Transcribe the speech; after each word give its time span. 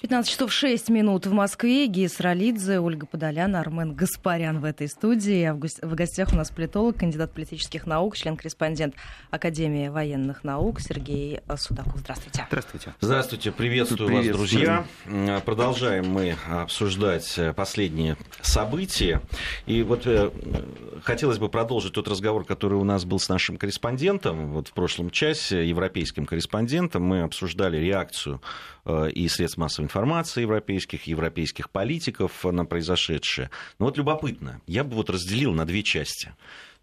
15 0.00 0.30
часов 0.30 0.52
6 0.52 0.90
минут 0.90 1.26
в 1.26 1.32
Москве. 1.32 1.88
Гис 1.88 2.20
Ролидзе, 2.20 2.78
Ольга 2.78 3.04
Подолян, 3.04 3.56
Армен 3.56 3.94
Гаспарян 3.94 4.60
в 4.60 4.64
этой 4.64 4.86
студии. 4.86 5.42
А 5.42 5.54
в 5.54 5.94
гостях 5.96 6.32
у 6.32 6.36
нас 6.36 6.52
политолог, 6.52 6.98
кандидат 6.98 7.32
политических 7.32 7.84
наук, 7.84 8.16
член-корреспондент 8.16 8.94
Академии 9.32 9.88
военных 9.88 10.44
наук 10.44 10.80
Сергей 10.80 11.40
Судаков. 11.56 11.96
Здравствуйте. 11.96 12.46
Здравствуйте. 12.48 12.94
Здравствуйте. 13.00 13.50
Приветствую, 13.50 14.06
Приветствую 14.06 14.38
вас, 14.38 14.86
друзья. 15.04 15.40
Продолжаем 15.40 16.08
мы 16.08 16.36
обсуждать 16.48 17.36
последние 17.56 18.16
события. 18.40 19.20
И 19.66 19.82
вот 19.82 20.06
э, 20.06 20.30
хотелось 21.02 21.38
бы 21.38 21.48
продолжить 21.48 21.94
тот 21.94 22.06
разговор, 22.06 22.44
который 22.44 22.78
у 22.78 22.84
нас 22.84 23.04
был 23.04 23.18
с 23.18 23.28
нашим 23.28 23.56
корреспондентом. 23.56 24.52
Вот 24.52 24.68
в 24.68 24.72
прошлом 24.74 25.10
часе, 25.10 25.68
европейским 25.68 26.24
корреспондентом, 26.24 27.02
мы 27.02 27.22
обсуждали 27.22 27.78
реакцию 27.78 28.40
э, 28.84 29.10
и 29.10 29.26
средств 29.26 29.58
массовой 29.58 29.87
информации 29.88 30.42
европейских, 30.42 31.04
европейских 31.06 31.70
политиков 31.70 32.44
на 32.44 32.66
произошедшее. 32.66 33.50
Но 33.78 33.86
вот 33.86 33.96
любопытно, 33.96 34.60
я 34.66 34.84
бы 34.84 34.94
вот 34.96 35.08
разделил 35.08 35.54
на 35.54 35.64
две 35.64 35.82
части. 35.82 36.34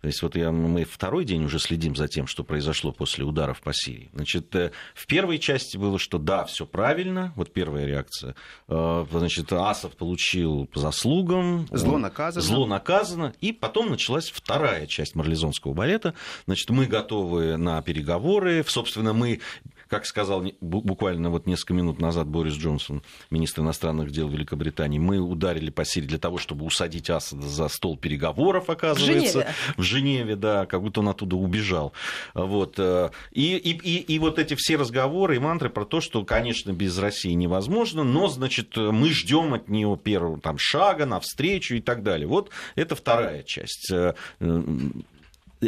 То 0.01 0.07
есть 0.07 0.21
вот 0.21 0.35
я, 0.35 0.51
мы 0.51 0.83
второй 0.83 1.25
день 1.25 1.45
уже 1.45 1.57
следим 1.57 1.95
за 1.95 2.07
тем, 2.07 2.27
что 2.27 2.43
произошло 2.43 2.91
после 2.91 3.23
ударов 3.23 3.61
по 3.61 3.73
Сирии. 3.73 4.11
Значит, 4.13 4.53
э, 4.55 4.71
в 4.93 5.07
первой 5.07 5.39
части 5.39 5.77
было, 5.77 5.97
что 5.97 6.19
да, 6.19 6.45
все 6.45 6.65
правильно, 6.65 7.33
вот 7.35 7.51
первая 7.51 7.87
реакция. 7.87 8.35
Э, 8.67 9.05
значит, 9.09 9.51
Асад 9.51 9.97
получил 9.97 10.67
по 10.67 10.79
заслугам. 10.79 11.67
Зло 11.71 11.97
наказано. 11.97 12.41
Зло 12.45 12.67
наказано. 12.67 13.33
И 13.41 13.51
потом 13.51 13.89
началась 13.89 14.29
вторая 14.29 14.85
часть 14.85 15.15
марлезонского 15.15 15.73
балета. 15.73 16.13
Значит, 16.45 16.69
мы 16.69 16.85
готовы 16.85 17.57
на 17.57 17.81
переговоры. 17.81 18.63
Собственно, 18.67 19.13
мы 19.13 19.39
как 19.87 20.05
сказал 20.05 20.43
буквально 20.61 21.29
вот 21.29 21.47
несколько 21.47 21.73
минут 21.73 21.99
назад 21.99 22.27
Борис 22.27 22.53
Джонсон, 22.53 23.03
министр 23.29 23.61
иностранных 23.61 24.11
дел 24.11 24.27
Великобритании, 24.29 24.99
мы 24.99 25.19
ударили 25.19 25.69
по 25.69 25.85
Сирии 25.85 26.07
для 26.07 26.19
того, 26.19 26.37
чтобы 26.37 26.65
усадить 26.65 27.09
Асада 27.09 27.47
за 27.47 27.67
стол 27.67 27.97
переговоров, 27.97 28.69
оказывается. 28.69 29.39
В 29.39 29.41
Женеве. 29.41 29.55
В 29.77 29.81
Женеве, 29.81 30.35
да, 30.35 30.65
как 30.65 30.81
будто 30.81 31.01
он 31.01 31.09
оттуда 31.09 31.35
убежал. 31.35 31.93
Вот. 32.33 32.75
Э, 32.77 33.09
и, 33.31 33.57
и, 33.57 33.71
и, 33.71 34.13
и 34.15 34.19
вот 34.19 34.39
эти 34.39 34.55
все 34.55 34.75
разговоры 34.75 35.35
и 35.35 35.39
мантры 35.39 35.69
про 35.69 35.85
то, 35.85 36.01
что, 36.01 36.23
конечно, 36.23 36.71
без 36.71 36.97
России 36.97 37.31
невозможно, 37.31 38.03
но, 38.03 38.27
значит, 38.27 38.75
мы 38.77 39.09
ждем 39.09 39.53
от 39.53 39.69
нее 39.69 39.97
первого 40.01 40.39
там, 40.39 40.57
шага 40.57 41.05
навстречу 41.05 41.75
и 41.75 41.81
так 41.81 42.03
далее. 42.03 42.27
Вот 42.27 42.49
это 42.75 42.95
вторая 42.95 43.43
часть 43.43 43.91
э, 43.91 44.13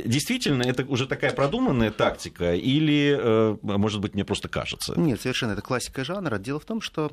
Действительно, 0.05 0.63
это 0.63 0.85
уже 0.85 1.07
такая 1.07 1.33
продуманная 1.33 1.91
тактика 1.91 2.53
или, 2.55 3.17
э, 3.19 3.57
может 3.61 4.01
быть, 4.01 4.13
мне 4.13 4.25
просто 4.25 4.49
кажется? 4.49 4.99
Нет, 4.99 5.21
совершенно 5.21 5.51
это 5.51 5.61
классика 5.61 6.03
жанра. 6.03 6.37
Дело 6.37 6.59
в 6.59 6.65
том, 6.65 6.81
что 6.81 7.11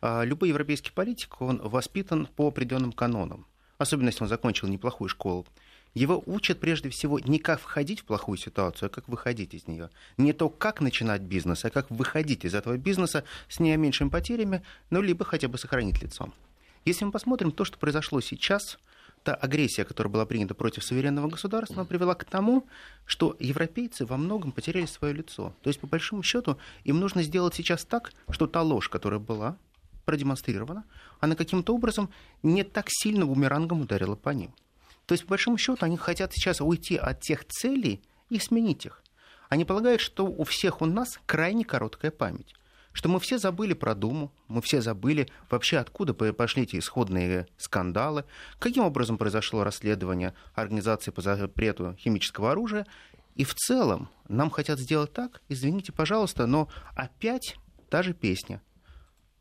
а, 0.00 0.24
любой 0.24 0.50
европейский 0.50 0.90
политик, 0.90 1.40
он 1.40 1.60
воспитан 1.62 2.26
по 2.26 2.48
определенным 2.48 2.92
канонам. 2.92 3.46
Особенно, 3.78 4.08
если 4.08 4.22
он 4.22 4.28
закончил 4.28 4.68
неплохую 4.68 5.08
школу. 5.08 5.46
Его 5.94 6.22
учат 6.26 6.60
прежде 6.60 6.90
всего 6.90 7.18
не 7.18 7.38
как 7.38 7.58
входить 7.58 8.00
в 8.00 8.04
плохую 8.04 8.36
ситуацию, 8.36 8.88
а 8.88 8.90
как 8.90 9.08
выходить 9.08 9.54
из 9.54 9.66
нее. 9.66 9.88
Не 10.18 10.34
то, 10.34 10.50
как 10.50 10.82
начинать 10.82 11.22
бизнес, 11.22 11.64
а 11.64 11.70
как 11.70 11.90
выходить 11.90 12.44
из 12.44 12.54
этого 12.54 12.76
бизнеса 12.76 13.24
с 13.48 13.60
не 13.60 13.74
меньшими 13.76 14.10
потерями, 14.10 14.62
но 14.90 15.00
либо 15.00 15.24
хотя 15.24 15.48
бы 15.48 15.56
сохранить 15.56 16.02
лицо. 16.02 16.30
Если 16.84 17.04
мы 17.04 17.12
посмотрим 17.12 17.50
то, 17.50 17.64
что 17.64 17.78
произошло 17.78 18.20
сейчас, 18.20 18.78
та 19.26 19.34
агрессия, 19.34 19.84
которая 19.84 20.12
была 20.12 20.24
принята 20.24 20.54
против 20.54 20.84
суверенного 20.84 21.28
государства, 21.28 21.84
привела 21.84 22.14
к 22.14 22.24
тому, 22.24 22.64
что 23.06 23.36
европейцы 23.40 24.06
во 24.06 24.16
многом 24.16 24.52
потеряли 24.52 24.86
свое 24.86 25.14
лицо. 25.14 25.52
То 25.62 25.68
есть, 25.68 25.80
по 25.80 25.88
большому 25.88 26.22
счету, 26.22 26.58
им 26.84 27.00
нужно 27.00 27.24
сделать 27.24 27.56
сейчас 27.56 27.84
так, 27.84 28.12
что 28.30 28.46
та 28.46 28.62
ложь, 28.62 28.88
которая 28.88 29.18
была 29.18 29.58
продемонстрирована, 30.04 30.84
она 31.18 31.34
каким-то 31.34 31.74
образом 31.74 32.08
не 32.44 32.62
так 32.62 32.86
сильно 32.88 33.26
бумерангом 33.26 33.80
ударила 33.80 34.14
по 34.14 34.30
ним. 34.30 34.54
То 35.06 35.14
есть, 35.14 35.24
по 35.24 35.30
большому 35.30 35.58
счету, 35.58 35.84
они 35.84 35.96
хотят 35.96 36.32
сейчас 36.32 36.60
уйти 36.60 36.96
от 36.96 37.20
тех 37.20 37.44
целей 37.46 38.00
и 38.30 38.38
сменить 38.38 38.86
их. 38.86 39.02
Они 39.48 39.64
полагают, 39.64 40.00
что 40.00 40.24
у 40.24 40.44
всех 40.44 40.82
у 40.82 40.86
нас 40.86 41.18
крайне 41.26 41.64
короткая 41.64 42.12
память 42.12 42.54
что 42.96 43.10
мы 43.10 43.20
все 43.20 43.36
забыли 43.36 43.74
про 43.74 43.94
Думу, 43.94 44.32
мы 44.48 44.62
все 44.62 44.80
забыли 44.80 45.28
вообще, 45.50 45.76
откуда 45.76 46.14
пошли 46.14 46.62
эти 46.62 46.78
исходные 46.78 47.46
скандалы, 47.58 48.24
каким 48.58 48.84
образом 48.84 49.18
произошло 49.18 49.64
расследование 49.64 50.32
Организации 50.54 51.10
по 51.10 51.20
запрету 51.20 51.94
химического 51.98 52.52
оружия. 52.52 52.86
И 53.34 53.44
в 53.44 53.54
целом 53.54 54.08
нам 54.28 54.48
хотят 54.48 54.78
сделать 54.78 55.12
так, 55.12 55.42
извините, 55.50 55.92
пожалуйста, 55.92 56.46
но 56.46 56.70
опять 56.94 57.58
та 57.90 58.02
же 58.02 58.14
песня. 58.14 58.62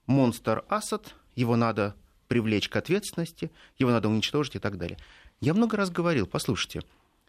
Монстр 0.05 0.65
Асад, 0.67 1.15
его 1.33 1.55
надо 1.55 1.95
привлечь 2.27 2.67
к 2.67 2.75
ответственности, 2.75 3.51
его 3.77 3.89
надо 3.89 4.09
уничтожить 4.09 4.55
и 4.55 4.59
так 4.59 4.77
далее. 4.77 4.97
Я 5.39 5.53
много 5.53 5.77
раз 5.77 5.89
говорил, 5.89 6.27
послушайте, 6.27 6.81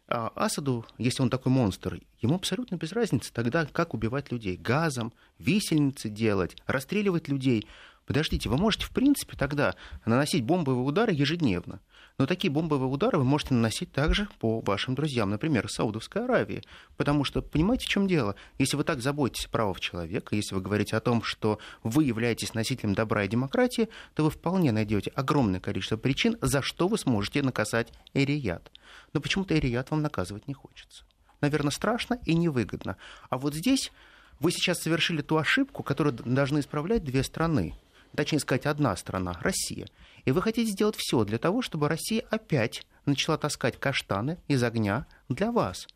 Асаду, 0.09 0.87
если 0.99 1.23
он 1.23 1.31
такой 1.31 1.51
монстр, 1.51 2.01
ему 2.21 2.37
абсолютно 2.37 2.77
без 2.77 2.93
разницы 2.93 3.33
тогда, 3.33 3.67
как 3.67 3.93
убивать 3.93 4.31
людей. 4.31 4.57
Газом, 4.57 5.13
висельницы 5.39 6.09
делать, 6.09 6.57
расстреливать 6.67 7.29
людей. 7.29 7.67
Подождите, 8.07 8.49
вы 8.49 8.57
можете, 8.57 8.87
в 8.87 8.91
принципе, 8.91 9.37
тогда 9.37 9.75
наносить 10.05 10.45
бомбовые 10.45 10.85
удары 10.85 11.13
ежедневно. 11.13 11.81
Но 12.19 12.25
такие 12.25 12.51
бомбовые 12.51 12.89
удары 12.89 13.19
вы 13.19 13.25
можете 13.25 13.53
наносить 13.53 13.93
также 13.93 14.27
по 14.39 14.61
вашим 14.61 14.95
друзьям, 14.95 15.29
например, 15.29 15.69
Саудовской 15.71 16.25
Аравии. 16.25 16.63
Потому 16.97 17.25
что, 17.25 17.43
понимаете, 17.43 17.85
в 17.85 17.91
чем 17.91 18.09
дело? 18.09 18.37
Если 18.59 18.75
вы 18.79 18.85
так 18.85 19.03
заботитесь 19.03 19.45
о 19.45 19.51
правах 19.51 19.81
человека, 19.81 20.35
если 20.35 20.55
вы 20.55 20.63
говорите 20.63 20.97
о 20.97 21.01
том, 21.01 21.23
что 21.23 21.59
вы 21.83 22.05
являетесь 22.05 22.55
носителем 22.55 22.95
добра 22.95 23.25
и 23.25 23.29
демократии, 23.29 23.91
то 24.15 24.25
вы 24.25 24.31
вполне 24.31 24.73
найдете 24.73 25.11
огромное 25.15 25.61
количество 25.61 25.99
причин, 25.99 26.39
за 26.41 26.63
что 26.63 26.89
вы 26.89 26.97
сможете 26.97 27.43
наказать 27.43 27.93
Эрият. 28.15 28.73
Но 29.13 29.21
почему-то 29.21 29.55
Эрият 29.55 29.91
вам 29.91 30.01
наказывать 30.01 30.49
не 30.49 30.55
хочется. 30.55 31.05
Наверное, 31.43 31.71
страшно 31.71 32.19
и 32.25 32.35
невыгодно. 32.35 32.97
А 33.29 33.37
вот 33.37 33.55
здесь 33.55 33.93
вы 34.41 34.53
сейчас 34.53 34.79
совершили 34.79 35.21
ту 35.21 35.37
ошибку, 35.37 35.83
которую 35.83 36.15
должны 36.15 36.61
исправлять 36.61 37.05
две 37.05 37.23
страны 37.23 37.75
точнее 38.17 38.41
сказать, 38.41 38.67
одна 38.67 38.97
страна, 38.97 39.39
Россия. 39.41 39.87
И 40.25 40.33
вы 40.33 40.43
хотите 40.43 40.71
сделать 40.71 40.97
все 40.97 41.25
для 41.25 41.39
того, 41.39 41.63
чтобы 41.63 41.89
Россия 41.89 42.25
опять 42.31 42.87
начала 43.05 43.39
таскать 43.39 43.79
каштаны 43.79 44.39
из 44.49 44.63
огня 44.63 45.07
для 45.29 45.53
вас. 45.53 45.87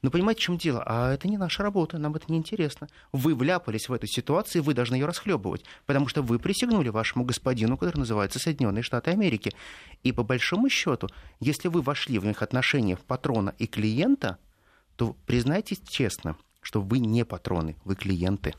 Но 0.00 0.10
понимаете, 0.10 0.40
в 0.40 0.44
чем 0.44 0.58
дело? 0.58 0.82
А 0.86 1.12
это 1.12 1.26
не 1.26 1.36
наша 1.36 1.62
работа, 1.62 1.98
нам 1.98 2.14
это 2.14 2.30
не 2.30 2.38
интересно. 2.38 2.88
Вы 3.12 3.34
вляпались 3.34 3.88
в 3.88 3.92
эту 3.92 4.06
ситуацию, 4.06 4.62
вы 4.62 4.74
должны 4.74 4.94
ее 4.94 5.06
расхлебывать, 5.06 5.64
потому 5.86 6.06
что 6.06 6.22
вы 6.22 6.38
присягнули 6.38 6.88
вашему 6.88 7.24
господину, 7.24 7.76
который 7.76 7.98
называется 7.98 8.38
Соединенные 8.38 8.82
Штаты 8.82 9.10
Америки. 9.10 9.52
И 10.04 10.12
по 10.12 10.22
большому 10.22 10.68
счету, 10.68 11.08
если 11.40 11.68
вы 11.68 11.82
вошли 11.82 12.18
в 12.20 12.24
них 12.24 12.42
отношения 12.42 12.96
патрона 12.96 13.54
и 13.58 13.66
клиента, 13.66 14.38
то 14.94 15.16
признайтесь 15.26 15.80
честно, 15.88 16.36
что 16.60 16.80
вы 16.80 17.00
не 17.00 17.24
патроны, 17.24 17.76
вы 17.84 17.96
клиенты. 17.96 18.54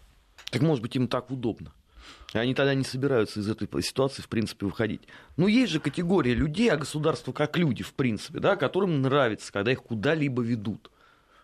Так 0.51 0.61
может 0.61 0.81
быть 0.81 0.95
им 0.95 1.07
так 1.07 1.31
удобно? 1.31 1.73
И 2.33 2.37
они 2.37 2.53
тогда 2.53 2.75
не 2.75 2.83
собираются 2.83 3.39
из 3.39 3.49
этой 3.49 3.67
ситуации, 3.81 4.21
в 4.21 4.27
принципе, 4.27 4.65
выходить. 4.65 5.01
Ну, 5.37 5.47
есть 5.47 5.71
же 5.71 5.79
категория 5.79 6.33
людей, 6.33 6.69
а 6.69 6.77
государство 6.77 7.31
как 7.31 7.57
люди, 7.57 7.83
в 7.83 7.93
принципе, 7.93 8.39
да, 8.39 8.55
которым 8.55 9.01
нравится, 9.01 9.51
когда 9.51 9.71
их 9.71 9.81
куда-либо 9.81 10.41
ведут. 10.43 10.91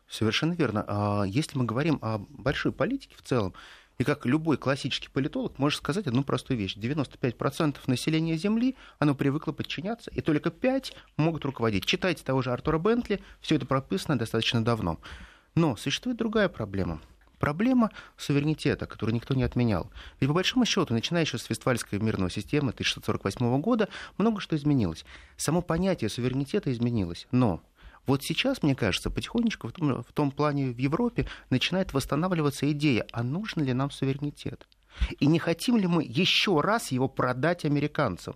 Совершенно 0.08 0.54
верно. 0.54 0.86
А 0.88 1.24
если 1.24 1.58
мы 1.58 1.66
говорим 1.66 1.98
о 2.02 2.20
большой 2.30 2.72
политике 2.72 3.16
в 3.18 3.24
целом, 3.24 3.54
и 3.98 4.04
как 4.04 4.26
любой 4.26 4.58
классический 4.58 5.08
политолог 5.08 5.58
может 5.58 5.78
сказать 5.78 6.06
одну 6.06 6.24
простую 6.24 6.58
вещь. 6.58 6.76
95% 6.76 7.78
населения 7.88 8.36
Земли, 8.36 8.76
оно 9.00 9.16
привыкло 9.16 9.54
подчиняться, 9.54 10.12
и 10.12 10.20
только 10.20 10.50
5% 10.50 10.94
могут 11.16 11.46
руководить. 11.46 11.86
Читайте 11.86 12.24
того 12.24 12.42
же 12.42 12.52
Артура 12.52 12.78
Бентли, 12.78 13.22
все 13.40 13.56
это 13.56 13.66
прописано 13.66 14.20
достаточно 14.20 14.64
давно. 14.64 15.00
Но 15.56 15.78
существует 15.78 16.18
другая 16.18 16.50
проблема– 16.50 17.02
Проблема 17.40 17.92
суверенитета, 18.18 18.86
которую 18.86 19.16
никто 19.16 19.34
не 19.34 19.44
отменял. 19.44 19.92
Ведь 20.20 20.30
по 20.30 20.34
большому 20.34 20.66
счету, 20.66 20.94
начиная 20.94 21.24
еще 21.24 21.38
с 21.38 21.50
Вестфальской 21.50 22.00
мирной 22.00 22.32
системы 22.32 22.72
1648 22.72 23.62
года, 23.62 23.90
много 24.18 24.40
что 24.40 24.56
изменилось. 24.56 25.06
Само 25.38 25.62
понятие 25.62 26.10
суверенитета 26.10 26.72
изменилось. 26.72 27.28
Но 27.32 27.62
вот 28.06 28.24
сейчас, 28.24 28.62
мне 28.62 28.76
кажется, 28.76 29.10
потихонечку 29.10 29.68
в 29.68 29.72
том, 29.72 30.04
в 30.04 30.14
том 30.14 30.32
плане 30.32 30.72
в 30.72 30.78
Европе 30.78 31.28
начинает 31.50 31.94
восстанавливаться 31.94 32.72
идея, 32.72 33.06
а 33.12 33.24
нужен 33.24 33.64
ли 33.64 33.74
нам 33.74 33.92
суверенитет? 33.92 34.68
И 35.20 35.26
не 35.26 35.40
хотим 35.40 35.78
ли 35.78 35.88
мы 35.88 36.04
еще 36.04 36.62
раз 36.62 36.92
его 36.92 37.08
продать 37.08 37.66
американцам? 37.66 38.36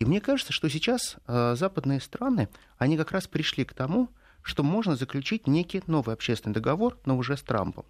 И 0.00 0.04
мне 0.04 0.20
кажется, 0.20 0.52
что 0.52 0.68
сейчас 0.68 1.16
э, 1.26 1.54
западные 1.56 2.00
страны, 2.00 2.48
они 2.78 2.96
как 2.96 3.12
раз 3.12 3.28
пришли 3.28 3.64
к 3.64 3.74
тому, 3.74 4.08
что 4.44 4.62
можно 4.62 4.94
заключить 4.94 5.48
некий 5.48 5.82
новый 5.88 6.14
общественный 6.14 6.54
договор, 6.54 6.96
но 7.04 7.16
уже 7.16 7.36
с 7.36 7.42
Трампом 7.42 7.84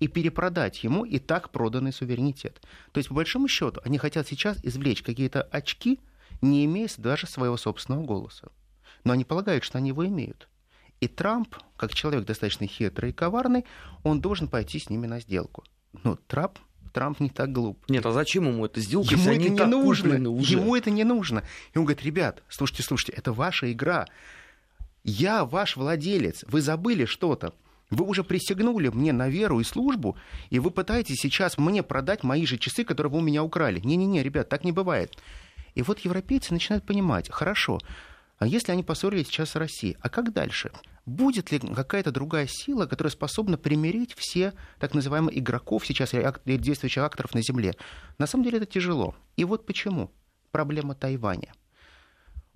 и 0.00 0.08
перепродать 0.08 0.82
ему 0.84 1.04
и 1.04 1.18
так 1.18 1.50
проданный 1.50 1.92
суверенитет. 1.92 2.60
То 2.92 2.98
есть, 2.98 3.08
по 3.08 3.14
большому 3.14 3.48
счету, 3.48 3.80
они 3.84 3.98
хотят 3.98 4.26
сейчас 4.26 4.58
извлечь 4.64 5.02
какие-то 5.02 5.42
очки, 5.42 6.00
не 6.40 6.64
имея 6.64 6.88
даже 6.98 7.26
своего 7.26 7.56
собственного 7.56 8.04
голоса. 8.04 8.48
Но 9.04 9.12
они 9.12 9.24
полагают, 9.24 9.64
что 9.64 9.78
они 9.78 9.88
его 9.88 10.06
имеют. 10.06 10.48
И 11.00 11.08
Трамп, 11.08 11.54
как 11.76 11.94
человек 11.94 12.24
достаточно 12.24 12.66
хитрый 12.66 13.10
и 13.10 13.12
коварный, 13.12 13.64
он 14.02 14.20
должен 14.20 14.48
пойти 14.48 14.78
с 14.78 14.90
ними 14.90 15.06
на 15.06 15.20
сделку. 15.20 15.64
Но 16.02 16.16
Трамп 16.26 16.58
Трамп 16.92 17.20
не 17.20 17.28
так 17.28 17.52
глуп. 17.52 17.78
Нет, 17.90 18.06
а 18.06 18.12
зачем 18.12 18.48
ему 18.48 18.64
это 18.64 18.80
сделать? 18.80 19.10
Ему 19.10 19.30
это 19.30 19.38
не 19.38 19.50
нужно. 19.50 20.14
Ему 20.14 20.74
это 20.74 20.90
не 20.90 21.04
нужно. 21.04 21.42
И 21.74 21.78
он 21.78 21.84
говорит, 21.84 22.02
ребят, 22.02 22.42
слушайте, 22.48 22.82
слушайте, 22.82 23.12
это 23.12 23.34
ваша 23.34 23.70
игра. 23.70 24.06
Я 25.08 25.44
ваш 25.44 25.76
владелец. 25.76 26.44
Вы 26.48 26.60
забыли 26.60 27.04
что-то. 27.04 27.54
Вы 27.90 28.04
уже 28.04 28.24
присягнули 28.24 28.88
мне 28.88 29.12
на 29.12 29.28
веру 29.28 29.60
и 29.60 29.64
службу, 29.64 30.16
и 30.50 30.58
вы 30.58 30.72
пытаетесь 30.72 31.20
сейчас 31.20 31.58
мне 31.58 31.84
продать 31.84 32.24
мои 32.24 32.44
же 32.44 32.58
часы, 32.58 32.82
которые 32.82 33.12
вы 33.12 33.18
у 33.18 33.22
меня 33.22 33.44
украли. 33.44 33.78
Не-не-не, 33.78 34.24
ребят, 34.24 34.48
так 34.48 34.64
не 34.64 34.72
бывает. 34.72 35.16
И 35.76 35.82
вот 35.82 36.00
европейцы 36.00 36.52
начинают 36.52 36.84
понимать, 36.84 37.30
хорошо, 37.30 37.78
а 38.38 38.48
если 38.48 38.72
они 38.72 38.82
поссорились 38.82 39.28
сейчас 39.28 39.50
с 39.50 39.54
Россией, 39.54 39.96
а 40.00 40.08
как 40.08 40.32
дальше? 40.32 40.72
Будет 41.06 41.52
ли 41.52 41.60
какая-то 41.60 42.10
другая 42.10 42.48
сила, 42.48 42.86
которая 42.86 43.12
способна 43.12 43.56
примирить 43.56 44.12
все 44.14 44.54
так 44.80 44.92
называемых 44.92 45.38
игроков 45.38 45.86
сейчас, 45.86 46.14
действующих 46.44 47.04
акторов 47.04 47.32
на 47.32 47.42
Земле? 47.42 47.76
На 48.18 48.26
самом 48.26 48.42
деле 48.42 48.56
это 48.56 48.66
тяжело. 48.66 49.14
И 49.36 49.44
вот 49.44 49.66
почему. 49.66 50.10
Проблема 50.50 50.96
Тайваня. 50.96 51.52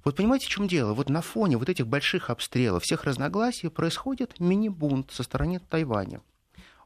Вот 0.04 0.16
понимаете, 0.16 0.46
в 0.46 0.50
чем 0.50 0.66
дело? 0.66 0.94
Вот 0.94 1.10
на 1.10 1.20
фоне 1.20 1.58
вот 1.58 1.68
этих 1.68 1.86
больших 1.86 2.30
обстрелов, 2.30 2.82
всех 2.82 3.04
разногласий 3.04 3.68
происходит 3.68 4.40
мини-бунт 4.40 5.10
со 5.12 5.22
стороны 5.22 5.60
Тайваня. 5.60 6.22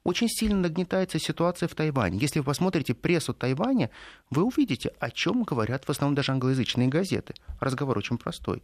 Очень 0.03 0.29
сильно 0.29 0.59
нагнетается 0.59 1.19
ситуация 1.19 1.69
в 1.69 1.75
Тайване. 1.75 2.19
Если 2.19 2.41
вы 2.41 2.45
посмотрите 2.45 2.93
прессу 2.93 3.33
Тайваня, 3.33 3.91
вы 4.31 4.43
увидите, 4.43 4.93
о 4.99 5.11
чем 5.11 5.45
говорят 5.45 5.85
в 5.85 5.91
основном 5.91 6.15
даже 6.15 6.33
англоязычные 6.33 6.89
газеты. 6.89 7.35
Разговор 7.61 7.97
очень 7.97 8.19
простой. 8.19 8.63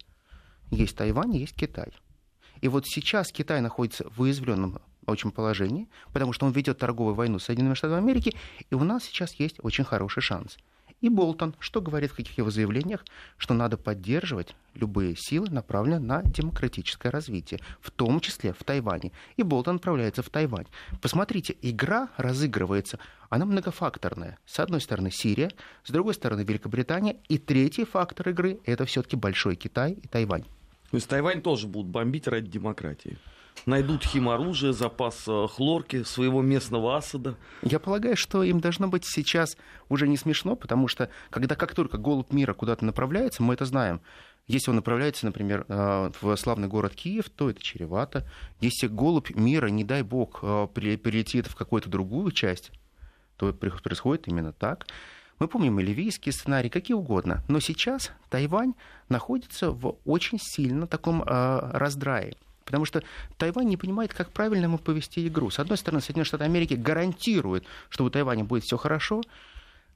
Есть 0.71 0.97
Тайвань, 0.97 1.35
есть 1.37 1.55
Китай. 1.55 1.93
И 2.61 2.69
вот 2.69 2.87
сейчас 2.87 3.33
Китай 3.33 3.61
находится 3.63 4.07
в 4.11 4.21
уязвленном 4.21 4.81
очень 5.07 5.31
положении, 5.31 5.89
потому 6.13 6.35
что 6.35 6.45
он 6.45 6.53
ведет 6.53 6.79
торговую 6.79 7.15
войну 7.15 7.39
с 7.39 7.45
Соединенными 7.45 7.75
Штатами 7.75 8.01
Америки, 8.01 8.37
и 8.69 8.75
у 8.75 8.85
нас 8.85 9.05
сейчас 9.05 9.33
есть 9.35 9.57
очень 9.63 9.85
хороший 9.85 10.23
шанс– 10.23 10.59
и 11.01 11.09
Болтон, 11.09 11.55
что 11.59 11.81
говорит 11.81 12.11
в 12.13 12.17
каких 12.17 12.37
его 12.39 12.51
заявлениях, 12.51 13.05
что 13.37 13.55
надо 13.55 13.77
поддерживать 13.77 14.55
любые 14.75 15.17
силы, 15.17 15.49
направленные 15.51 16.01
на 16.01 16.23
демократическое 16.23 17.11
развитие, 17.11 17.61
в 17.81 17.91
том 17.91 18.21
числе 18.21 18.53
в 18.53 18.63
Тайване. 18.65 19.13
И 19.37 19.43
Болтон 19.43 19.77
отправляется 19.77 20.23
в 20.23 20.31
Тайвань. 20.31 20.67
Посмотрите, 21.01 21.57
игра 21.63 22.11
разыгрывается, 22.17 22.99
она 23.29 23.47
многофакторная. 23.47 24.39
С 24.47 24.61
одной 24.61 24.81
стороны 24.81 25.11
Сирия, 25.11 25.51
с 25.85 25.91
другой 25.91 26.15
стороны 26.15 26.43
Великобритания, 26.43 27.17
и 27.29 27.39
третий 27.39 27.85
фактор 27.85 28.29
игры– 28.29 28.61
это 28.65 28.85
все-таки 28.85 29.17
Большой 29.17 29.57
Китай 29.57 29.93
и 29.93 30.07
Тайвань. 30.07 30.45
То 30.91 30.97
есть 30.97 31.09
Тайвань 31.09 31.41
тоже 31.41 31.67
будут 31.67 31.91
бомбить 31.91 32.27
ради 32.27 32.51
демократии? 32.51 33.17
Найдут 33.67 34.05
химоружие, 34.05 34.73
запас 34.73 35.25
э, 35.27 35.47
хлорки, 35.49 36.03
своего 36.03 36.43
местного 36.43 36.97
асада. 36.97 37.37
Я 37.63 37.79
полагаю, 37.79 38.17
что 38.17 38.43
им 38.43 38.61
должно 38.61 38.89
быть 38.89 39.05
сейчас 39.05 39.57
уже 39.89 40.09
не 40.09 40.17
смешно, 40.17 40.57
потому 40.57 40.89
что 40.89 41.11
когда 41.31 41.55
как 41.55 41.75
только 41.75 41.99
голубь 41.99 42.33
мира 42.33 42.55
куда-то 42.55 42.85
направляется, 42.85 43.43
мы 43.43 43.55
это 43.55 43.65
знаем. 43.65 44.01
Если 44.47 44.71
он 44.71 44.77
направляется, 44.77 45.27
например, 45.27 45.65
э, 45.69 46.11
в 46.21 46.37
славный 46.37 46.69
город 46.69 46.95
Киев, 46.95 47.31
то 47.31 47.51
это 47.51 47.63
чревато. 47.63 48.29
Если 48.61 48.89
голубь 48.89 49.31
мира, 49.31 49.69
не 49.69 49.85
дай 49.85 50.03
бог, 50.03 50.41
э, 50.43 50.69
прилетит 50.73 51.47
в 51.47 51.55
какую-то 51.55 51.89
другую 51.89 52.33
часть, 52.33 52.73
то 53.37 53.53
происходит 53.53 54.29
именно 54.29 54.53
так. 54.53 54.87
Мы 55.39 55.49
помним 55.49 55.81
и 55.81 55.83
ливийский 55.83 56.33
сценарий, 56.33 56.69
какие 56.69 56.95
угодно. 56.95 57.43
Но 57.49 57.61
сейчас 57.61 58.13
Тайвань 58.29 58.75
находится 59.09 59.71
в 59.71 59.97
очень 60.05 60.39
сильно 60.39 60.87
таком 60.87 61.23
раздрае. 61.23 62.37
Потому 62.71 62.85
что 62.85 63.03
Тайвань 63.37 63.67
не 63.67 63.77
понимает, 63.77 64.15
как 64.15 64.31
правильно 64.31 64.67
ему 64.67 64.79
повести 64.79 65.27
игру. 65.27 65.51
С 65.51 65.59
одной 65.59 65.77
стороны, 65.77 66.01
Соединенные 66.01 66.27
Штаты 66.27 66.45
Америки 66.45 66.75
гарантируют, 66.75 67.65
что 67.89 68.05
у 68.05 68.11
Тайваня 68.11 68.45
будет 68.45 68.63
все 68.63 68.77
хорошо, 68.77 69.23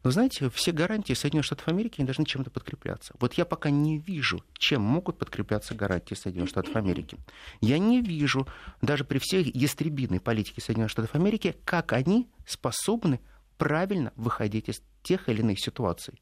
но 0.03 0.11
знаете, 0.11 0.51
все 0.51 0.73
гарантии 0.73 1.15
Соединенных 1.15 1.47
Штатов 1.47 1.69
Америки 1.69 2.01
не 2.01 2.05
должны 2.05 2.27
чем-то 2.27 2.51
подкрепляться. 2.51 3.15
Вот 3.21 3.35
я 3.35 3.45
пока 3.45 3.71
не 3.71 3.99
вижу, 3.99 4.45
чем 4.59 4.83
могут 4.83 5.19
подкрепляться 5.19 5.75
гарантии 5.75 6.15
Соединенных 6.15 6.51
Штатов 6.51 6.75
Америки. 6.75 7.17
Я 7.61 7.79
не 7.79 8.03
вижу, 8.03 8.47
даже 8.83 9.05
при 9.05 9.19
всей 9.19 9.51
ястребиной 9.55 10.21
политике 10.21 10.61
Соединенных 10.61 10.91
Штатов 10.91 11.15
Америки, 11.15 11.57
как 11.65 11.93
они 11.93 12.29
способны 12.45 13.21
правильно 13.57 14.13
выходить 14.17 14.69
из 14.69 14.83
тех 15.05 15.29
или 15.29 15.41
иных 15.41 15.61
ситуаций. 15.61 16.21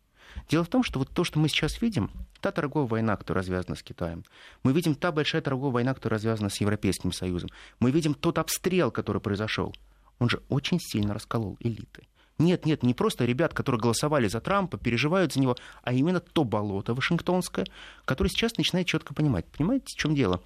Дело 0.48 0.64
в 0.64 0.68
том, 0.68 0.82
что 0.82 0.98
вот 0.98 1.10
то, 1.10 1.24
что 1.24 1.38
мы 1.38 1.48
сейчас 1.48 1.80
видим, 1.80 2.10
та 2.40 2.52
торговая 2.52 2.88
война, 2.88 3.16
которая 3.16 3.42
развязана 3.42 3.76
с 3.76 3.82
Китаем, 3.82 4.24
мы 4.62 4.72
видим 4.72 4.94
та 4.94 5.12
большая 5.12 5.42
торговая 5.42 5.72
война, 5.72 5.94
которая 5.94 6.18
развязана 6.18 6.48
с 6.48 6.60
Европейским 6.60 7.12
Союзом, 7.12 7.50
мы 7.80 7.90
видим 7.90 8.14
тот 8.14 8.38
обстрел, 8.38 8.90
который 8.90 9.20
произошел, 9.20 9.74
он 10.18 10.28
же 10.28 10.42
очень 10.48 10.78
сильно 10.80 11.14
расколол 11.14 11.56
элиты. 11.60 12.06
Нет, 12.38 12.66
нет, 12.66 12.82
не 12.82 12.94
просто 12.94 13.24
ребят, 13.24 13.54
которые 13.54 13.80
голосовали 13.80 14.26
за 14.26 14.40
Трампа, 14.40 14.78
переживают 14.78 15.32
за 15.32 15.40
него, 15.40 15.56
а 15.82 15.92
именно 15.92 16.20
то 16.20 16.44
болото 16.44 16.94
вашингтонское, 16.94 17.66
которое 18.04 18.30
сейчас 18.30 18.56
начинает 18.56 18.86
четко 18.86 19.14
понимать. 19.14 19.46
Понимаете, 19.46 19.86
в 19.86 19.98
чем 19.98 20.14
дело? 20.14 20.42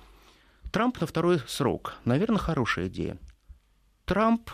Трамп 0.73 1.01
на 1.01 1.07
второй 1.07 1.41
срок, 1.47 1.95
наверное, 2.05 2.39
хорошая 2.39 2.89
идея. 2.89 3.19
Трамп 4.05 4.51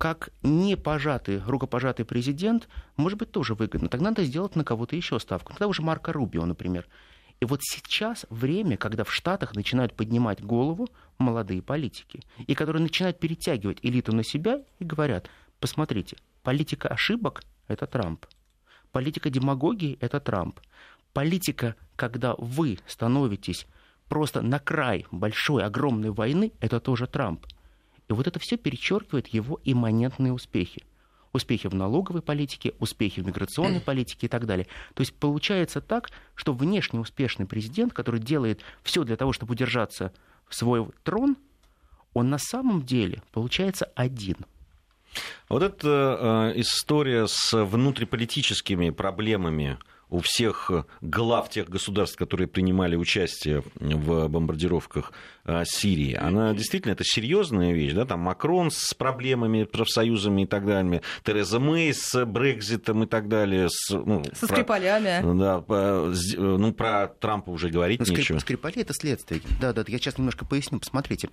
как 0.00 0.30
не 0.42 0.78
пожатый, 0.78 1.42
рукопожатый 1.44 2.06
президент, 2.06 2.70
может 2.96 3.18
быть, 3.18 3.32
тоже 3.32 3.54
выгодно. 3.54 3.90
Тогда 3.90 4.08
надо 4.08 4.24
сделать 4.24 4.56
на 4.56 4.64
кого-то 4.64 4.96
еще 4.96 5.20
ставку. 5.20 5.52
Тогда 5.52 5.66
уже 5.66 5.82
Марко 5.82 6.10
Рубио, 6.10 6.46
например. 6.46 6.88
И 7.38 7.44
вот 7.44 7.60
сейчас 7.62 8.24
время, 8.30 8.78
когда 8.78 9.04
в 9.04 9.12
Штатах 9.12 9.54
начинают 9.54 9.94
поднимать 9.94 10.42
голову 10.42 10.88
молодые 11.18 11.60
политики, 11.60 12.22
и 12.38 12.54
которые 12.54 12.80
начинают 12.80 13.20
перетягивать 13.20 13.80
элиту 13.82 14.16
на 14.16 14.24
себя 14.24 14.62
и 14.78 14.84
говорят, 14.86 15.28
посмотрите, 15.60 16.16
политика 16.42 16.88
ошибок– 16.88 17.42
это 17.68 17.86
Трамп. 17.86 18.24
Политика 18.92 19.28
демагогии– 19.28 19.98
это 20.00 20.18
Трамп. 20.18 20.60
Политика, 21.12 21.76
когда 21.96 22.34
вы 22.38 22.78
становитесь 22.86 23.66
просто 24.08 24.40
на 24.40 24.60
край 24.60 25.04
большой, 25.10 25.62
огромной 25.62 26.10
войны, 26.10 26.54
это 26.60 26.80
тоже 26.80 27.06
Трамп. 27.06 27.44
И 28.10 28.12
вот 28.12 28.26
это 28.26 28.40
все 28.40 28.56
перечеркивает 28.56 29.28
его 29.28 29.60
имманентные 29.64 30.32
успехи. 30.32 30.82
Успехи 31.32 31.68
в 31.68 31.74
налоговой 31.74 32.22
политике, 32.22 32.74
успехи 32.80 33.20
в 33.20 33.26
миграционной 33.26 33.80
политике 33.86 34.26
и 34.26 34.28
так 34.28 34.46
далее. 34.46 34.66
То 34.94 35.02
есть 35.02 35.14
получается 35.14 35.80
так, 35.80 36.10
что 36.34 36.52
внешне 36.52 36.98
успешный 36.98 37.46
президент, 37.46 37.92
который 37.92 38.20
делает 38.20 38.62
все 38.82 39.04
для 39.04 39.16
того, 39.16 39.32
чтобы 39.32 39.52
удержаться 39.52 40.12
в 40.48 40.56
свой 40.56 40.88
трон, 41.04 41.36
он 42.12 42.30
на 42.30 42.38
самом 42.38 42.82
деле 42.82 43.22
получается 43.32 43.86
один– 43.94 44.36
вот 45.48 45.62
эта 45.62 46.52
э, 46.54 46.60
история 46.60 47.26
с 47.26 47.52
внутриполитическими 47.52 48.90
проблемами 48.90 49.78
у 50.10 50.20
всех 50.20 50.70
глав 51.00 51.48
тех 51.48 51.68
государств, 51.68 52.16
которые 52.16 52.48
принимали 52.48 52.96
участие 52.96 53.62
в 53.76 54.28
бомбардировках 54.28 55.12
а, 55.44 55.64
Сирии, 55.64 56.14
она 56.14 56.52
действительно 56.52 56.92
это 56.92 57.04
серьезная 57.04 57.72
вещь, 57.72 57.92
да, 57.92 58.04
там 58.04 58.20
Макрон 58.20 58.70
с 58.70 58.92
проблемами, 58.94 59.64
профсоюзами 59.64 60.42
и 60.42 60.46
так 60.46 60.66
далее, 60.66 61.02
Тереза 61.24 61.60
Мэй 61.60 61.94
с 61.94 62.24
Брекзитом 62.24 63.04
и 63.04 63.06
так 63.06 63.28
далее. 63.28 63.68
С, 63.70 63.90
ну, 63.90 64.22
Со 64.34 64.46
про, 64.46 64.54
Скрипалями. 64.54 65.38
Да, 65.38 65.60
по, 65.60 66.12
ну, 66.36 66.72
про 66.72 67.08
Трампа 67.08 67.50
уже 67.50 67.70
говорить 67.70 68.00
ну, 68.00 68.14
нечего. 68.14 68.38
Скрипали 68.38 68.80
это 68.80 68.94
следствие. 68.94 69.40
Да, 69.60 69.72
да, 69.72 69.84
я 69.86 69.98
сейчас 69.98 70.18
немножко 70.18 70.44
поясню, 70.44 70.80
посмотрите. 70.80 71.30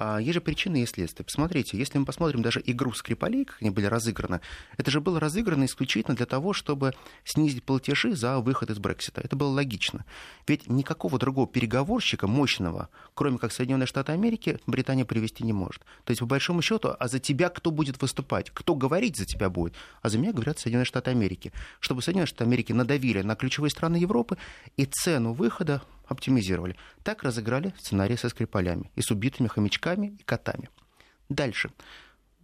А, 0.00 0.18
есть 0.18 0.34
же 0.34 0.40
причины 0.40 0.82
и 0.82 0.86
следствия. 0.86 1.24
Посмотрите, 1.24 1.76
если 1.76 1.98
мы 1.98 2.04
посмотрим 2.04 2.40
даже 2.40 2.62
игру 2.64 2.92
Скрипалей, 2.92 3.44
как 3.44 3.56
они 3.60 3.70
были 3.70 3.86
разыграны, 3.86 4.40
это 4.76 4.92
же 4.92 5.00
было 5.00 5.18
разыграно 5.18 5.64
исключительно 5.64 6.16
для 6.16 6.24
того, 6.24 6.52
чтобы 6.52 6.94
снизить 7.24 7.64
платежи 7.64 8.14
за 8.14 8.38
выход 8.38 8.70
из 8.70 8.78
Брексита. 8.78 9.20
Это 9.20 9.34
было 9.34 9.48
логично. 9.48 10.04
Ведь 10.46 10.68
никакого 10.68 11.18
другого 11.18 11.48
переговорщика 11.48 12.28
мощного, 12.28 12.90
кроме 13.14 13.38
как 13.38 13.50
Соединенные 13.50 13.88
Штаты 13.88 14.12
Америки, 14.12 14.60
Британия 14.68 15.04
привести 15.04 15.42
не 15.42 15.52
может. 15.52 15.82
То 16.04 16.12
есть, 16.12 16.20
по 16.20 16.26
большому 16.26 16.62
счету, 16.62 16.94
а 16.96 17.08
за 17.08 17.18
тебя 17.18 17.48
кто 17.48 17.72
будет 17.72 18.00
выступать? 18.00 18.50
Кто 18.50 18.76
говорить 18.76 19.16
за 19.16 19.24
тебя 19.24 19.50
будет? 19.50 19.74
А 20.00 20.10
за 20.10 20.18
меня 20.18 20.32
говорят 20.32 20.60
Соединенные 20.60 20.84
Штаты 20.86 21.10
Америки. 21.10 21.52
Чтобы 21.80 22.02
Соединенные 22.02 22.28
Штаты 22.28 22.44
Америки 22.44 22.70
надавили 22.70 23.22
на 23.22 23.34
ключевые 23.34 23.72
страны 23.72 23.96
Европы 23.96 24.38
и 24.76 24.84
цену 24.84 25.32
выхода 25.32 25.82
оптимизировали. 26.08 26.76
Так 27.02 27.22
разыграли 27.22 27.74
сценарий 27.78 28.16
со 28.16 28.28
Скрипалями 28.28 28.90
и 28.96 29.02
с 29.02 29.10
убитыми 29.10 29.48
хомячками 29.48 30.16
и 30.18 30.22
котами. 30.22 30.70
Дальше. 31.28 31.70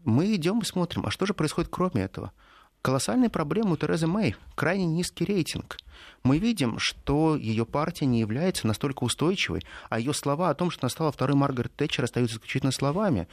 Мы 0.04 0.35
идем 0.35 0.61
и 0.61 0.64
смотрим, 0.64 1.06
а 1.06 1.11
что 1.11 1.26
же 1.26 1.35
происходит 1.35 1.71
кроме 1.71 2.02
этого? 2.02 2.33
Колоссальная 2.83 3.30
проблема 3.30 3.73
у 3.73 3.76
Терезы 3.78 4.06
Мэй. 4.06 4.37
Крайне 4.54 4.85
низкий 4.85 5.25
рейтинг. 5.25 5.78
Мы 6.23 6.37
видим, 6.38 6.76
что 6.78 7.35
ее 7.35 7.64
партия 7.64 8.04
не 8.04 8.21
является 8.21 8.66
настолько 8.66 9.04
устойчивой, 9.04 9.62
а 9.88 9.99
ее 9.99 10.12
слова 10.12 10.50
о 10.50 10.54
том, 10.54 10.71
что 10.71 10.85
настала 10.85 11.11
второй 11.11 11.35
Маргарет 11.35 11.75
Тэтчер, 11.75 12.04
остаются 12.04 12.37
исключительно 12.37 12.73
словами. 12.73 13.26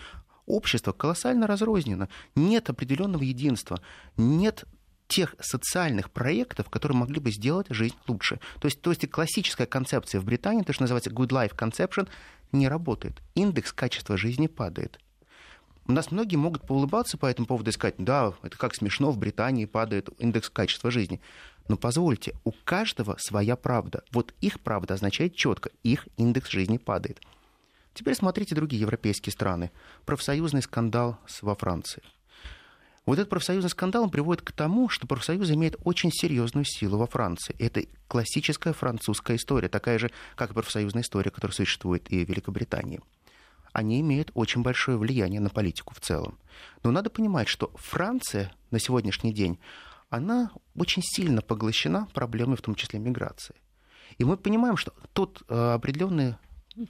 Общество 0.46 0.94
колоссально 0.94 1.48
разрознено. 1.48 2.08
Нет 2.34 2.70
определенного 2.70 3.24
единства. 3.24 3.82
Нет 4.16 4.64
тех 5.12 5.36
социальных 5.42 6.10
проектов, 6.10 6.70
которые 6.70 6.98
могли 6.98 7.20
бы 7.20 7.32
сделать 7.32 7.68
жизнь 7.70 7.96
лучше. 8.08 8.40
То 8.62 8.68
есть, 8.68 8.82
то 8.82 8.92
есть 8.92 9.10
классическая 9.12 9.68
концепция 9.68 10.22
в 10.22 10.26
Британии, 10.26 10.64
то, 10.64 10.72
что 10.72 10.84
называется 10.84 11.10
good 11.10 11.28
life 11.28 11.54
conception, 11.54 12.08
не 12.54 12.70
работает. 12.70 13.22
Индекс 13.36 13.74
качества 13.74 14.16
жизни 14.16 14.48
падает. 14.48 15.00
У 15.86 15.92
нас 15.92 16.12
многие 16.12 16.38
могут 16.38 16.66
поулыбаться 16.66 17.18
по 17.18 17.26
этому 17.26 17.46
поводу 17.46 17.72
и 17.72 17.74
сказать, 17.74 17.96
да, 17.98 18.34
это 18.42 18.58
как 18.58 18.74
смешно, 18.74 19.12
в 19.12 19.18
Британии 19.18 19.66
падает 19.66 20.10
индекс 20.18 20.50
качества 20.50 20.92
жизни. 20.92 21.20
Но 21.68 21.76
позвольте, 21.76 22.34
у 22.46 22.52
каждого 22.64 23.18
своя 23.20 23.58
правда. 23.58 24.04
Вот 24.12 24.34
их 24.40 24.62
правда 24.62 24.94
означает 24.94 25.36
четко, 25.36 25.72
их 25.84 26.08
индекс 26.16 26.50
жизни 26.50 26.78
падает. 26.78 27.20
Теперь 27.94 28.16
смотрите 28.16 28.56
другие 28.56 28.80
европейские 28.80 29.34
страны. 29.34 29.72
Профсоюзный 30.06 30.62
скандал 30.62 31.18
во 31.42 31.56
Франции. 31.56 32.02
Вот 33.12 33.20
этот 33.20 33.30
профсоюзный 33.30 33.70
скандал 33.70 34.10
приводит 34.10 34.42
к 34.42 34.54
тому, 34.54 34.88
что 34.88 35.06
профсоюз 35.06 35.52
имеет 35.52 35.76
очень 35.84 36.14
серьезную 36.14 36.64
силу 36.64 36.98
во 36.98 37.08
Франции. 37.08 37.54
Это 37.60 37.84
классическая 38.08 38.72
французская 38.72 39.36
история, 39.36 39.68
такая 39.68 40.00
же, 40.00 40.12
как 40.38 40.52
и 40.52 40.54
профсоюзная 40.54 41.04
история, 41.04 41.30
которая 41.30 41.54
существует 41.54 42.10
и 42.10 42.24
в 42.24 42.30
Великобритании 42.30 43.02
они 43.74 44.00
имеют 44.00 44.32
очень 44.34 44.62
большое 44.62 44.98
влияние 44.98 45.42
на 45.42 45.50
политику 45.50 45.94
в 45.94 46.00
целом. 46.00 46.40
Но 46.84 46.92
надо 46.92 47.10
понимать, 47.10 47.50
что 47.50 47.74
Франция 47.76 48.54
на 48.70 48.80
сегодняшний 48.80 49.34
день, 49.34 49.60
она 50.10 50.52
очень 50.78 51.02
сильно 51.04 51.42
поглощена 51.42 52.08
проблемой, 52.14 52.56
в 52.56 52.62
том 52.62 52.76
числе 52.76 52.98
миграции. 53.00 53.56
И 54.20 54.24
мы 54.24 54.38
понимаем, 54.38 54.78
что 54.78 54.94
тот 55.12 55.44
э, 55.50 55.74
определенный 55.74 56.36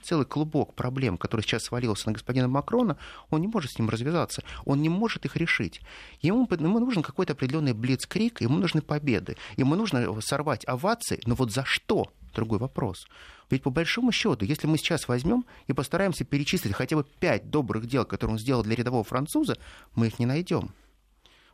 целый 0.02 0.26
клубок 0.26 0.74
проблем, 0.74 1.18
который 1.18 1.42
сейчас 1.42 1.64
свалился 1.64 2.08
на 2.08 2.12
господина 2.12 2.48
Макрона, 2.48 2.96
он 3.30 3.40
не 3.40 3.48
может 3.48 3.72
с 3.72 3.78
ним 3.78 3.88
развязаться, 3.88 4.42
он 4.64 4.80
не 4.80 4.88
может 4.88 5.24
их 5.24 5.36
решить. 5.36 5.80
Ему, 6.20 6.48
ему 6.50 6.78
нужен 6.78 7.02
какой-то 7.02 7.32
определенный 7.32 7.72
блицкрик, 7.72 8.40
ему 8.40 8.58
нужны 8.58 8.82
победы, 8.82 9.36
ему 9.56 9.74
нужно 9.74 10.20
сорвать 10.20 10.66
овации, 10.66 11.20
но 11.26 11.34
вот 11.34 11.52
за 11.52 11.64
что? 11.64 12.12
Другой 12.34 12.58
вопрос. 12.58 13.06
Ведь 13.50 13.62
по 13.62 13.70
большому 13.70 14.12
счету, 14.12 14.44
если 14.44 14.66
мы 14.66 14.78
сейчас 14.78 15.08
возьмем 15.08 15.44
и 15.66 15.74
постараемся 15.74 16.24
перечислить 16.24 16.72
хотя 16.72 16.96
бы 16.96 17.04
пять 17.04 17.50
добрых 17.50 17.86
дел, 17.86 18.06
которые 18.06 18.34
он 18.34 18.38
сделал 18.38 18.62
для 18.62 18.74
рядового 18.74 19.04
француза, 19.04 19.58
мы 19.94 20.06
их 20.06 20.18
не 20.18 20.26
найдем. 20.26 20.70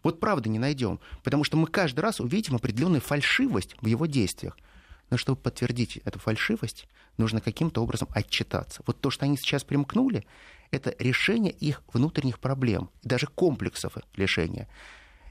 Вот 0.05 0.21
правда 0.21 0.49
не 0.49 0.61
найдем, 0.61 1.01
потому 1.25 1.43
что 1.43 1.57
мы 1.57 1.67
каждый 1.67 2.01
раз 2.01 2.21
увидим 2.21 2.55
определенную 2.55 3.01
фальшивость 3.01 3.75
в 3.81 3.87
его 3.87 4.07
действиях. 4.07 4.57
Но 5.11 5.17
чтобы 5.17 5.41
подтвердить 5.41 5.99
эту 5.99 6.19
фальшивость, 6.19 6.89
нужно 7.17 7.41
каким-то 7.41 7.83
образом 7.83 8.09
отчитаться. 8.13 8.83
Вот 8.87 9.01
то, 9.01 9.11
что 9.11 9.25
они 9.25 9.37
сейчас 9.37 9.65
примкнули, 9.65 10.27
это 10.71 10.95
решение 10.99 11.53
их 11.53 11.83
внутренних 11.93 12.39
проблем, 12.39 12.91
даже 13.03 13.27
комплексов 13.27 13.97
решения. 14.17 14.69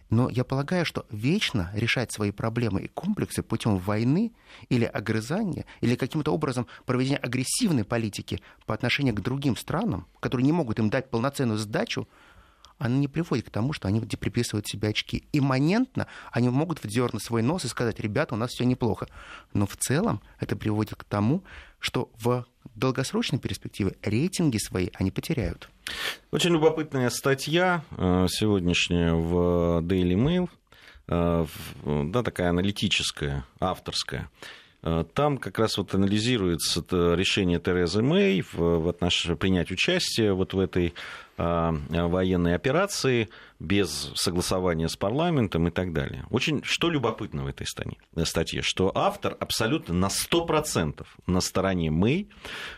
Но 0.10 0.29
я 0.29 0.46
полагаю, 0.46 0.86
что 0.86 1.05
вечно 1.12 1.69
решать 1.74 2.12
свои 2.12 2.31
проблемы 2.31 2.81
и 2.81 2.88
комплексы 2.88 3.43
путем 3.43 3.77
войны 3.77 4.31
или 4.69 4.86
огрызания, 4.86 5.65
или 5.81 5.96
каким-то 5.96 6.34
образом 6.34 6.65
проведения 6.86 7.17
агрессивной 7.17 7.84
политики 7.84 8.41
по 8.65 8.74
отношению 8.74 9.15
к 9.15 9.22
другим 9.22 9.57
странам, 9.57 10.07
которые 10.22 10.46
не 10.46 10.53
могут 10.53 10.79
им 10.79 10.89
дать 10.89 11.10
полноценную 11.10 11.60
сдачу, 11.60 12.07
она 12.77 12.96
не 12.96 13.07
приводит 13.07 13.48
к 13.48 13.50
тому, 13.50 13.74
что 13.74 13.88
они 13.88 14.00
приписывают 14.01 14.67
себе 14.67 14.89
очки. 14.89 15.27
Имманентно 15.34 16.07
они 16.31 16.50
могут 16.50 16.84
вдернуть 16.84 17.24
свой 17.24 17.41
нос 17.41 17.65
и 17.65 17.67
сказать, 17.67 18.00
ребята, 18.00 18.36
у 18.36 18.38
нас 18.38 18.51
все 18.51 18.65
неплохо. 18.65 19.07
Но 19.53 19.65
в 19.65 19.75
целом 19.77 20.22
это 20.39 20.55
приводит 20.55 20.96
к 20.96 21.03
тому, 21.03 21.43
что 21.79 22.10
в 22.19 22.46
долгосрочной 22.75 23.39
перспективе 23.39 23.96
рейтинги 24.01 24.57
свои 24.57 24.89
они 24.93 25.12
потеряют. 25.12 25.69
Очень 26.31 26.51
любопытная 26.51 27.10
статья 27.10 27.84
э, 27.91 28.27
сегодняшняя 28.29 29.13
в 29.13 29.81
Daily 29.81 30.15
Mail, 30.15 30.50
э, 31.07 31.46
да, 31.84 32.24
такая 32.24 32.50
аналитическая, 32.50 33.46
авторская. 33.60 34.29
Э, 34.84 35.05
там 35.13 35.38
как 35.38 35.60
раз 35.60 35.77
вот 35.77 35.93
анализируется 35.96 36.81
решение 37.15 37.60
Терезы 37.60 38.01
Мэй 38.01 38.41
в, 38.41 38.55
в 38.55 38.89
отношении 38.89 39.36
принять 39.38 39.72
участие 39.72 40.34
вот 40.34 40.53
в 40.53 40.60
этой 40.60 40.93
военной 41.38 42.56
операции 42.56 43.29
без 43.59 44.11
согласования 44.15 44.87
с 44.87 44.95
парламентом 44.95 45.67
и 45.67 45.71
так 45.71 45.93
далее. 45.93 46.25
Очень 46.29 46.63
что 46.63 46.89
любопытно 46.89 47.43
в 47.43 47.47
этой 47.47 47.65
статье, 48.25 48.61
что 48.61 48.91
автор 48.95 49.35
абсолютно 49.39 49.93
на 49.93 50.07
100% 50.07 51.05
на 51.25 51.41
стороне 51.41 51.91
Мэй, 51.91 52.29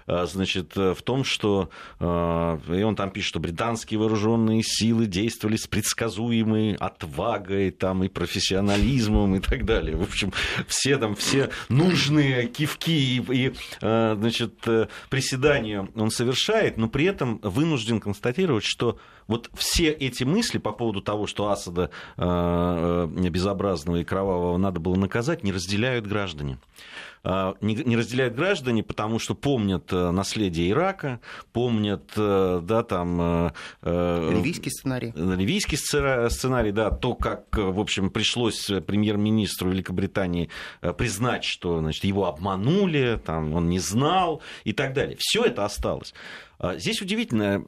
а, 0.08 0.26
значит, 0.26 0.76
в 0.76 1.02
том, 1.04 1.24
что, 1.24 1.70
и 2.00 2.04
он 2.04 2.96
там 2.96 3.12
пишет, 3.12 3.30
что 3.30 3.40
британские 3.40 4.00
вооруженные 4.00 4.62
силы 4.64 5.06
действовали 5.06 5.58
с 5.58 5.68
предсказуемой 5.68 6.76
отвагой 6.76 7.72
там, 7.72 8.04
и 8.04 8.08
профессионализмом 8.08 9.36
и 9.36 9.40
так 9.40 9.66
далее. 9.66 9.96
В 9.96 10.04
общем, 10.04 10.32
все 10.68 10.98
там, 10.98 11.16
все 11.16 11.50
нужные 11.70 12.48
кивки 12.48 12.92
и, 12.92 13.24
и 13.30 13.54
значит, 13.80 14.68
э, 14.68 14.88
приседания 15.10 15.88
он 15.96 16.12
совершает, 16.12 16.78
но 16.78 16.90
при 16.90 17.06
этом 17.06 17.40
вынужден 17.44 18.00
констатировать, 18.00 18.64
что 18.66 19.00
вот 19.28 19.50
все 19.54 19.90
эти 19.90 20.24
мысли 20.24 20.58
по 20.72 20.78
поводу 20.78 21.02
того, 21.02 21.26
что 21.26 21.50
Асада 21.50 21.90
э, 22.18 22.22
э, 22.22 23.30
безобразного 23.30 23.98
и 23.98 24.04
кровавого 24.04 24.58
надо 24.58 24.80
было 24.80 24.96
наказать, 24.96 25.44
не 25.44 25.52
разделяют 25.52 26.06
граждане 26.06 26.60
э, 27.24 27.54
не 27.62 27.98
разделяют 27.98 28.36
граждане, 28.36 28.84
потому 28.84 29.18
что 29.20 29.34
помнят 29.34 29.92
наследие 29.92 30.70
Ирака, 30.70 31.20
помнят, 31.52 32.12
да, 32.16 32.84
там... 32.84 33.52
Ливийский 33.84 34.70
сценарий. 34.70 35.12
Ливийский 35.16 35.76
сценарий, 35.76 36.72
да, 36.72 36.92
то, 36.92 37.16
как, 37.16 37.58
в 37.58 37.80
общем, 37.80 38.10
пришлось 38.10 38.68
премьер-министру 38.88 39.70
Великобритании 39.70 40.50
признать, 40.98 41.44
что, 41.44 41.80
значит, 41.80 42.04
его 42.04 42.28
обманули, 42.28 43.20
там, 43.26 43.54
он 43.54 43.70
не 43.70 43.80
знал 43.80 44.42
и 44.64 44.72
так 44.72 44.94
далее. 44.94 45.18
Все 45.20 45.44
это 45.44 45.66
осталось. 45.66 46.14
Здесь 46.76 47.02
удивительно, 47.02 47.66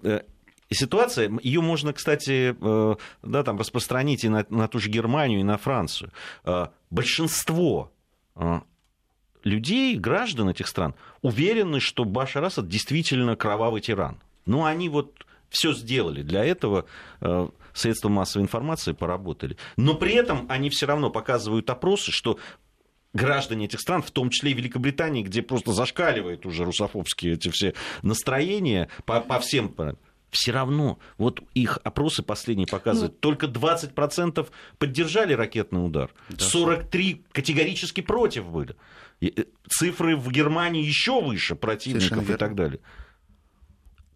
ситуация, 0.75 1.31
ее 1.43 1.61
можно, 1.61 1.93
кстати, 1.93 2.55
э, 2.59 2.95
да, 3.23 3.43
там, 3.43 3.57
распространить 3.57 4.23
и 4.23 4.29
на, 4.29 4.45
на 4.49 4.67
ту 4.67 4.79
же 4.79 4.89
Германию, 4.89 5.39
и 5.39 5.43
на 5.43 5.57
Францию. 5.57 6.11
Э, 6.43 6.67
большинство 6.89 7.91
э, 8.35 8.61
людей, 9.43 9.95
граждан 9.95 10.49
этих 10.49 10.67
стран, 10.67 10.95
уверены, 11.21 11.79
что 11.79 12.05
Башар 12.05 12.43
Асад 12.43 12.67
действительно 12.67 13.35
кровавый 13.35 13.81
тиран. 13.81 14.19
Ну, 14.45 14.65
они 14.65 14.89
вот 14.89 15.25
все 15.49 15.73
сделали 15.73 16.21
для 16.23 16.45
этого, 16.45 16.85
средства 17.73 18.09
массовой 18.09 18.43
информации 18.43 18.93
поработали. 18.93 19.57
Но 19.75 19.95
при 19.95 20.13
этом 20.13 20.45
они 20.49 20.69
все 20.69 20.85
равно 20.85 21.09
показывают 21.09 21.69
опросы, 21.69 22.11
что 22.11 22.39
граждане 23.13 23.65
этих 23.65 23.79
стран, 23.79 24.01
в 24.01 24.11
том 24.11 24.29
числе 24.29 24.51
и 24.51 24.53
Великобритании, 24.53 25.23
где 25.23 25.41
просто 25.41 25.73
зашкаливают 25.73 26.45
уже 26.45 26.63
русофобские 26.63 27.33
эти 27.33 27.49
все 27.49 27.73
настроения 28.01 28.89
по, 29.05 29.21
по 29.21 29.39
всем 29.39 29.69
все 30.31 30.51
равно, 30.51 30.97
вот 31.17 31.41
их 31.53 31.77
опросы 31.83 32.23
последние 32.23 32.67
показывают, 32.67 33.13
ну, 33.13 33.19
только 33.19 33.47
20% 33.47 34.47
поддержали 34.77 35.33
ракетный 35.33 35.85
удар, 35.85 36.11
да, 36.29 36.43
43 36.43 37.25
категорически 37.31 38.01
против 38.01 38.49
были. 38.49 38.75
Э, 39.21 39.27
цифры 39.69 40.15
в 40.15 40.31
Германии 40.31 40.83
еще 40.83 41.21
выше 41.21 41.55
противников 41.55 42.29
и 42.29 42.35
так 42.35 42.55
далее. 42.55 42.79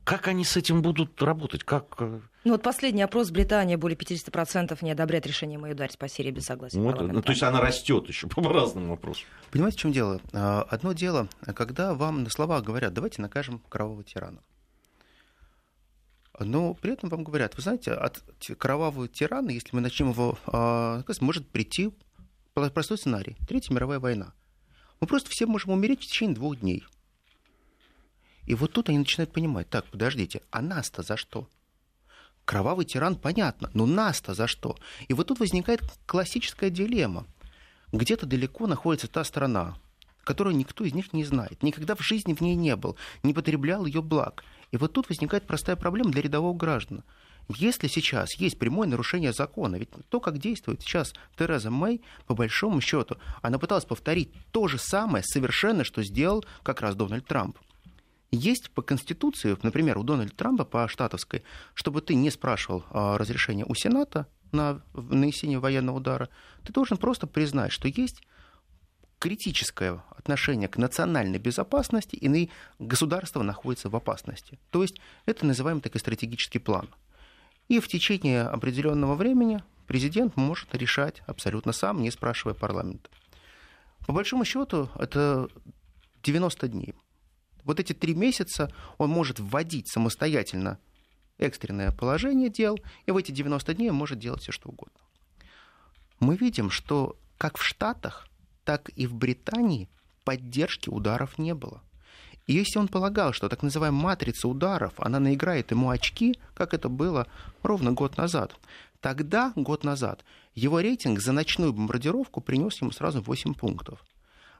Как 0.05 0.27
они 0.27 0.45
с 0.45 0.55
этим 0.55 0.83
будут 0.83 1.21
работать? 1.21 1.63
Как... 1.63 1.95
Э? 1.97 2.19
Ну 2.43 2.51
вот 2.51 2.61
последний 2.61 3.01
опрос 3.01 3.31
Британии, 3.31 3.75
более 3.75 3.97
50% 3.97 4.77
не 4.83 4.91
одобряют 4.91 5.25
решение 5.25 5.57
моей 5.57 5.73
ударить 5.73 5.97
по 5.97 6.07
Сирии 6.07 6.29
без 6.29 6.45
согласия 6.45 6.79
вот, 6.79 7.01
ну, 7.01 7.21
То 7.23 7.31
есть 7.31 7.41
она 7.41 7.59
растет 7.59 8.07
еще 8.07 8.27
по 8.27 8.41
разному 8.47 8.89
вопросу. 8.89 9.23
Понимаете, 9.49 9.77
в 9.79 9.81
чем 9.81 9.91
дело? 9.91 10.21
А, 10.31 10.61
одно 10.69 10.93
дело, 10.93 11.27
когда 11.55 11.95
вам 11.95 12.23
на 12.23 12.29
словах 12.29 12.63
говорят, 12.63 12.93
давайте 12.93 13.19
накажем 13.21 13.59
кровавого 13.67 14.03
тирана. 14.03 14.41
Но 16.39 16.73
при 16.73 16.93
этом 16.93 17.09
вам 17.09 17.23
говорят, 17.23 17.55
вы 17.55 17.61
знаете, 17.61 17.91
от 17.91 18.21
кровавого 18.57 19.07
тирана, 19.07 19.49
если 19.51 19.69
мы 19.73 19.81
начнем 19.81 20.11
его, 20.11 20.37
а, 20.47 21.03
может 21.21 21.47
прийти 21.47 21.91
простой 22.53 22.97
сценарий. 22.97 23.37
Третья 23.47 23.73
мировая 23.73 23.99
война. 23.99 24.33
Мы 24.99 25.07
просто 25.07 25.29
все 25.29 25.45
можем 25.45 25.71
умереть 25.71 26.01
в 26.01 26.05
течение 26.05 26.35
двух 26.35 26.59
дней. 26.59 26.85
И 28.45 28.53
вот 28.53 28.73
тут 28.73 28.89
они 28.89 28.99
начинают 28.99 29.31
понимать, 29.31 29.69
так, 29.69 29.85
подождите, 29.85 30.41
а 30.51 30.61
нас-то 30.61 31.03
за 31.03 31.17
что? 31.17 31.49
Кровавый 32.45 32.85
тиран, 32.85 33.15
понятно, 33.15 33.71
но 33.73 33.85
нас-то 33.85 34.33
за 34.33 34.47
что? 34.47 34.77
И 35.07 35.13
вот 35.13 35.27
тут 35.27 35.39
возникает 35.39 35.81
классическая 36.05 36.69
дилемма. 36.69 37.25
Где-то 37.91 38.25
далеко 38.25 38.67
находится 38.67 39.07
та 39.07 39.23
страна, 39.23 39.77
которую 40.23 40.55
никто 40.55 40.83
из 40.83 40.93
них 40.93 41.11
не 41.13 41.23
знает, 41.23 41.63
никогда 41.63 41.95
в 41.95 42.01
жизни 42.01 42.33
в 42.33 42.41
ней 42.41 42.55
не 42.55 42.75
был, 42.75 42.97
не 43.23 43.33
потреблял 43.33 43.85
ее 43.85 44.01
благ. 44.01 44.43
И 44.71 44.77
вот 44.77 44.93
тут 44.93 45.09
возникает 45.09 45.47
простая 45.47 45.75
проблема 45.75 46.11
для 46.11 46.21
рядового 46.21 46.55
граждана. 46.55 47.03
Если 47.47 47.87
сейчас 47.87 48.35
есть 48.39 48.57
прямое 48.57 48.87
нарушение 48.87 49.31
закона, 49.31 49.75
ведь 49.75 49.89
то, 50.09 50.19
как 50.19 50.39
действует 50.39 50.81
сейчас 50.81 51.13
Тереза 51.37 51.69
Мэй, 51.69 52.01
по 52.25 52.33
большому 52.33 52.81
счету, 52.81 53.17
она 53.41 53.59
пыталась 53.59 53.85
повторить 53.85 54.31
то 54.51 54.67
же 54.67 54.79
самое 54.79 55.23
совершенно, 55.23 55.83
что 55.83 56.01
сделал 56.03 56.43
как 56.63 56.81
раз 56.81 56.95
Дональд 56.95 57.25
Трамп. 57.25 57.57
Есть 58.31 58.71
по 58.71 58.81
Конституции, 58.81 59.55
например, 59.61 59.97
у 59.97 60.03
Дональда 60.03 60.35
Трампа 60.35 60.65
по 60.65 60.87
штатовской, 60.87 61.43
чтобы 61.73 62.01
ты 62.01 62.15
не 62.15 62.31
спрашивал 62.31 62.83
а, 62.89 63.17
разрешения 63.17 63.63
у 63.65 63.75
Сената 63.75 64.27
на 64.51 64.81
нанесение 64.93 65.59
военного 65.59 65.97
удара, 65.97 66.29
ты 66.63 66.73
должен 66.73 66.97
просто 66.97 67.27
признать, 67.27 67.71
что 67.71 67.87
есть 67.87 68.23
критическое 69.19 70.03
отношение 70.11 70.67
к 70.67 70.77
национальной 70.77 71.39
безопасности, 71.39 72.15
и 72.15 72.49
государство 72.79 73.43
находится 73.43 73.89
в 73.89 73.95
опасности. 73.95 74.59
То 74.71 74.81
есть 74.81 74.99
это 75.25 75.45
называемый 75.45 75.81
такой 75.81 75.99
стратегический 75.99 76.59
план. 76.59 76.89
И 77.67 77.79
в 77.79 77.87
течение 77.87 78.43
определенного 78.43 79.15
времени 79.15 79.63
президент 79.87 80.35
может 80.35 80.75
решать 80.75 81.21
абсолютно 81.27 81.71
сам, 81.71 82.01
не 82.01 82.11
спрашивая 82.11 82.53
парламента. 82.53 83.09
По 84.05 84.13
большому 84.13 84.45
счету, 84.45 84.89
это 84.99 85.49
90 86.23 86.67
дней. 86.67 86.93
Вот 87.63 87.79
эти 87.79 87.93
три 87.93 88.13
месяца 88.13 88.71
он 88.97 89.09
может 89.09 89.39
вводить 89.39 89.87
самостоятельно 89.87 90.77
экстренное 91.37 91.91
положение 91.91 92.49
дел, 92.49 92.77
и 93.05 93.11
в 93.11 93.17
эти 93.17 93.31
90 93.31 93.73
дней 93.73 93.89
он 93.89 93.95
может 93.95 94.19
делать 94.19 94.43
все, 94.43 94.51
что 94.51 94.69
угодно. 94.69 94.99
Мы 96.19 96.37
видим, 96.37 96.69
что 96.69 97.17
как 97.37 97.57
в 97.57 97.63
Штатах, 97.63 98.27
так 98.65 98.89
и 98.89 99.07
в 99.07 99.13
Британии 99.13 99.87
поддержки 100.23 100.89
ударов 100.89 101.37
не 101.37 101.53
было. 101.53 101.81
И 102.47 102.53
если 102.53 102.77
он 102.77 102.87
полагал, 102.87 103.33
что 103.33 103.49
так 103.49 103.63
называемая 103.63 104.03
матрица 104.03 104.47
ударов, 104.47 104.93
она 104.97 105.19
наиграет 105.19 105.71
ему 105.71 105.89
очки, 105.89 106.37
как 106.53 106.73
это 106.73 106.89
было 106.89 107.27
ровно 107.63 107.91
год 107.91 108.17
назад, 108.17 108.55
тогда, 108.99 109.53
год 109.55 109.83
назад, 109.83 110.23
его 110.53 110.79
рейтинг 110.79 111.19
за 111.19 111.31
ночную 111.31 111.73
бомбардировку 111.73 112.41
принес 112.41 112.81
ему 112.81 112.91
сразу 112.91 113.21
8 113.21 113.53
пунктов. 113.53 114.03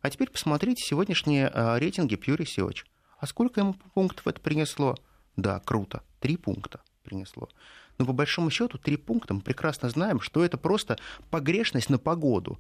А 0.02 0.10
теперь 0.10 0.30
посмотрите 0.30 0.84
сегодняшние 0.84 1.48
а, 1.48 1.78
рейтинги 1.78 2.16
Pew 2.16 2.38
Research. 2.38 2.86
А 3.20 3.28
сколько 3.28 3.62
ему 3.62 3.74
пунктов 3.94 4.28
это 4.28 4.40
принесло? 4.40 4.96
Да, 5.36 5.60
круто, 5.60 6.04
три 6.20 6.38
пункта 6.38 6.82
принесло. 7.04 7.50
Но 7.98 8.06
по 8.06 8.14
большому 8.14 8.50
счету 8.50 8.78
три 8.78 8.98
пункта 8.98 9.34
мы 9.34 9.42
прекрасно 9.42 9.90
знаем, 9.90 10.20
что 10.20 10.44
это 10.44 10.58
просто 10.58 10.98
погрешность 11.30 11.90
на 11.90 11.98
погоду. 11.98 12.60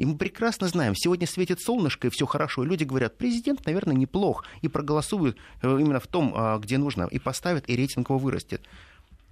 И 0.00 0.06
мы 0.06 0.16
прекрасно 0.16 0.66
знаем, 0.66 0.94
сегодня 0.96 1.26
светит 1.26 1.60
солнышко, 1.60 2.06
и 2.06 2.10
все 2.10 2.24
хорошо. 2.24 2.64
И 2.64 2.66
люди 2.66 2.84
говорят, 2.84 3.18
президент, 3.18 3.66
наверное, 3.66 3.94
неплох, 3.94 4.46
и 4.62 4.68
проголосуют 4.68 5.36
э, 5.60 5.68
именно 5.68 6.00
в 6.00 6.06
том, 6.06 6.32
а, 6.34 6.58
где 6.58 6.78
нужно, 6.78 7.06
и 7.10 7.18
поставят, 7.18 7.68
и 7.68 7.76
рейтинг 7.76 8.08
его 8.08 8.18
вырастет. 8.18 8.62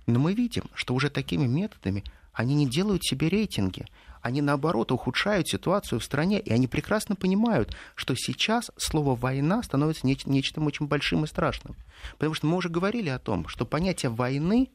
Но 0.07 0.19
мы 0.19 0.35
видим, 0.35 0.65
что 0.75 0.93
уже 0.93 1.09
такими 1.09 1.47
методами 1.47 2.05
они 2.35 2.55
не 2.55 2.67
делают 2.67 3.03
себе 3.03 3.31
рейтинги. 3.31 3.87
Они, 4.21 4.43
наоборот, 4.43 4.93
ухудшают 4.93 5.49
ситуацию 5.49 6.01
в 6.01 6.05
стране, 6.05 6.39
и 6.39 6.53
они 6.53 6.67
прекрасно 6.67 7.17
понимают, 7.17 7.75
что 7.95 8.15
сейчас 8.15 8.71
слово 8.77 9.17
«война» 9.17 9.63
становится 9.63 10.07
неч- 10.07 10.29
нечто 10.29 10.61
очень 10.61 10.87
большим 10.87 11.25
и 11.25 11.29
страшным. 11.29 11.77
Потому 12.19 12.35
что 12.35 12.47
мы 12.47 12.59
уже 12.59 12.69
говорили 12.69 13.09
о 13.09 13.19
том, 13.19 13.49
что 13.49 13.65
понятие 13.65 14.11
войны 14.11 14.69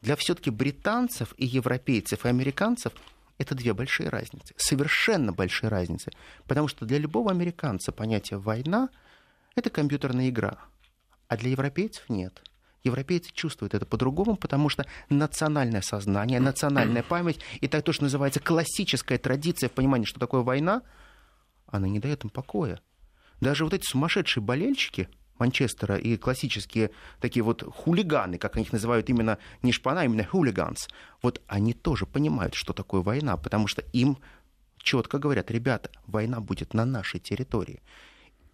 для 0.00 0.16
все-таки 0.16 0.48
британцев 0.48 1.34
и 1.36 1.44
европейцев 1.44 2.24
и 2.24 2.28
американцев– 2.28 2.94
это 3.38 3.54
две 3.54 3.74
большие 3.74 4.08
разницы, 4.08 4.54
совершенно 4.56 5.32
большие 5.32 5.68
разницы. 5.68 6.10
Потому 6.46 6.68
что 6.68 6.86
для 6.86 6.98
любого 6.98 7.30
американца 7.30 7.92
понятие 7.92 8.38
«война»— 8.38 8.88
это 9.54 9.70
компьютерная 9.70 10.28
игра, 10.28 10.58
а 11.28 11.36
для 11.36 11.50
европейцев 11.50 12.08
нет. 12.08 12.42
Европейцы 12.82 13.32
чувствуют 13.32 13.74
это 13.74 13.84
по-другому, 13.84 14.36
потому 14.36 14.68
что 14.68 14.86
национальное 15.10 15.82
сознание, 15.82 16.40
национальная 16.40 17.02
память 17.08 17.40
и 17.60 17.68
так 17.68 17.84
то, 17.84 17.92
что 17.92 18.04
называется 18.04 18.40
классическая 18.40 19.18
традиция 19.18 19.68
в 19.68 19.72
понимании, 19.72 20.06
что 20.06 20.20
такое 20.20 20.42
война, 20.42 20.82
она 21.66 21.88
не 21.88 21.98
дает 21.98 22.24
им 22.24 22.30
покоя. 22.30 22.80
Даже 23.40 23.64
вот 23.64 23.74
эти 23.74 23.84
сумасшедшие 23.84 24.42
болельщики, 24.42 25.08
Манчестера 25.38 25.96
и 25.96 26.16
классические 26.16 26.90
такие 27.20 27.42
вот 27.42 27.62
хулиганы, 27.62 28.38
как 28.38 28.56
их 28.56 28.72
называют 28.72 29.08
именно 29.10 29.38
не 29.62 29.72
шпана, 29.72 30.00
а 30.00 30.04
именно 30.04 30.24
хулиганс, 30.24 30.88
вот 31.22 31.42
они 31.46 31.72
тоже 31.72 32.06
понимают, 32.06 32.54
что 32.54 32.72
такое 32.72 33.02
война, 33.02 33.36
потому 33.36 33.66
что 33.66 33.82
им 33.92 34.18
четко 34.78 35.18
говорят, 35.18 35.50
ребята, 35.50 35.90
война 36.06 36.40
будет 36.40 36.74
на 36.74 36.84
нашей 36.84 37.20
территории. 37.20 37.82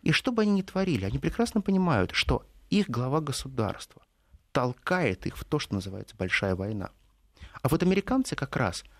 И 0.03 0.13
что 0.13 0.33
бы 0.33 0.43
они 0.43 0.53
ни 0.53 0.63
творили, 0.63 1.05
они 1.05 1.19
прекрасно 1.19 1.61
понимают, 1.61 2.11
что 2.13 2.45
их 2.71 2.89
глава 2.89 3.21
государства 3.21 4.03
толкает 4.51 5.27
их 5.27 5.37
в 5.37 5.45
то, 5.45 5.59
что 5.59 5.75
называется 5.75 6.17
большая 6.17 6.57
война. 6.57 6.91
А 7.63 7.69
вот 7.69 7.83
американцы 7.83 8.35
как 8.35 8.57
раз– 8.57 8.85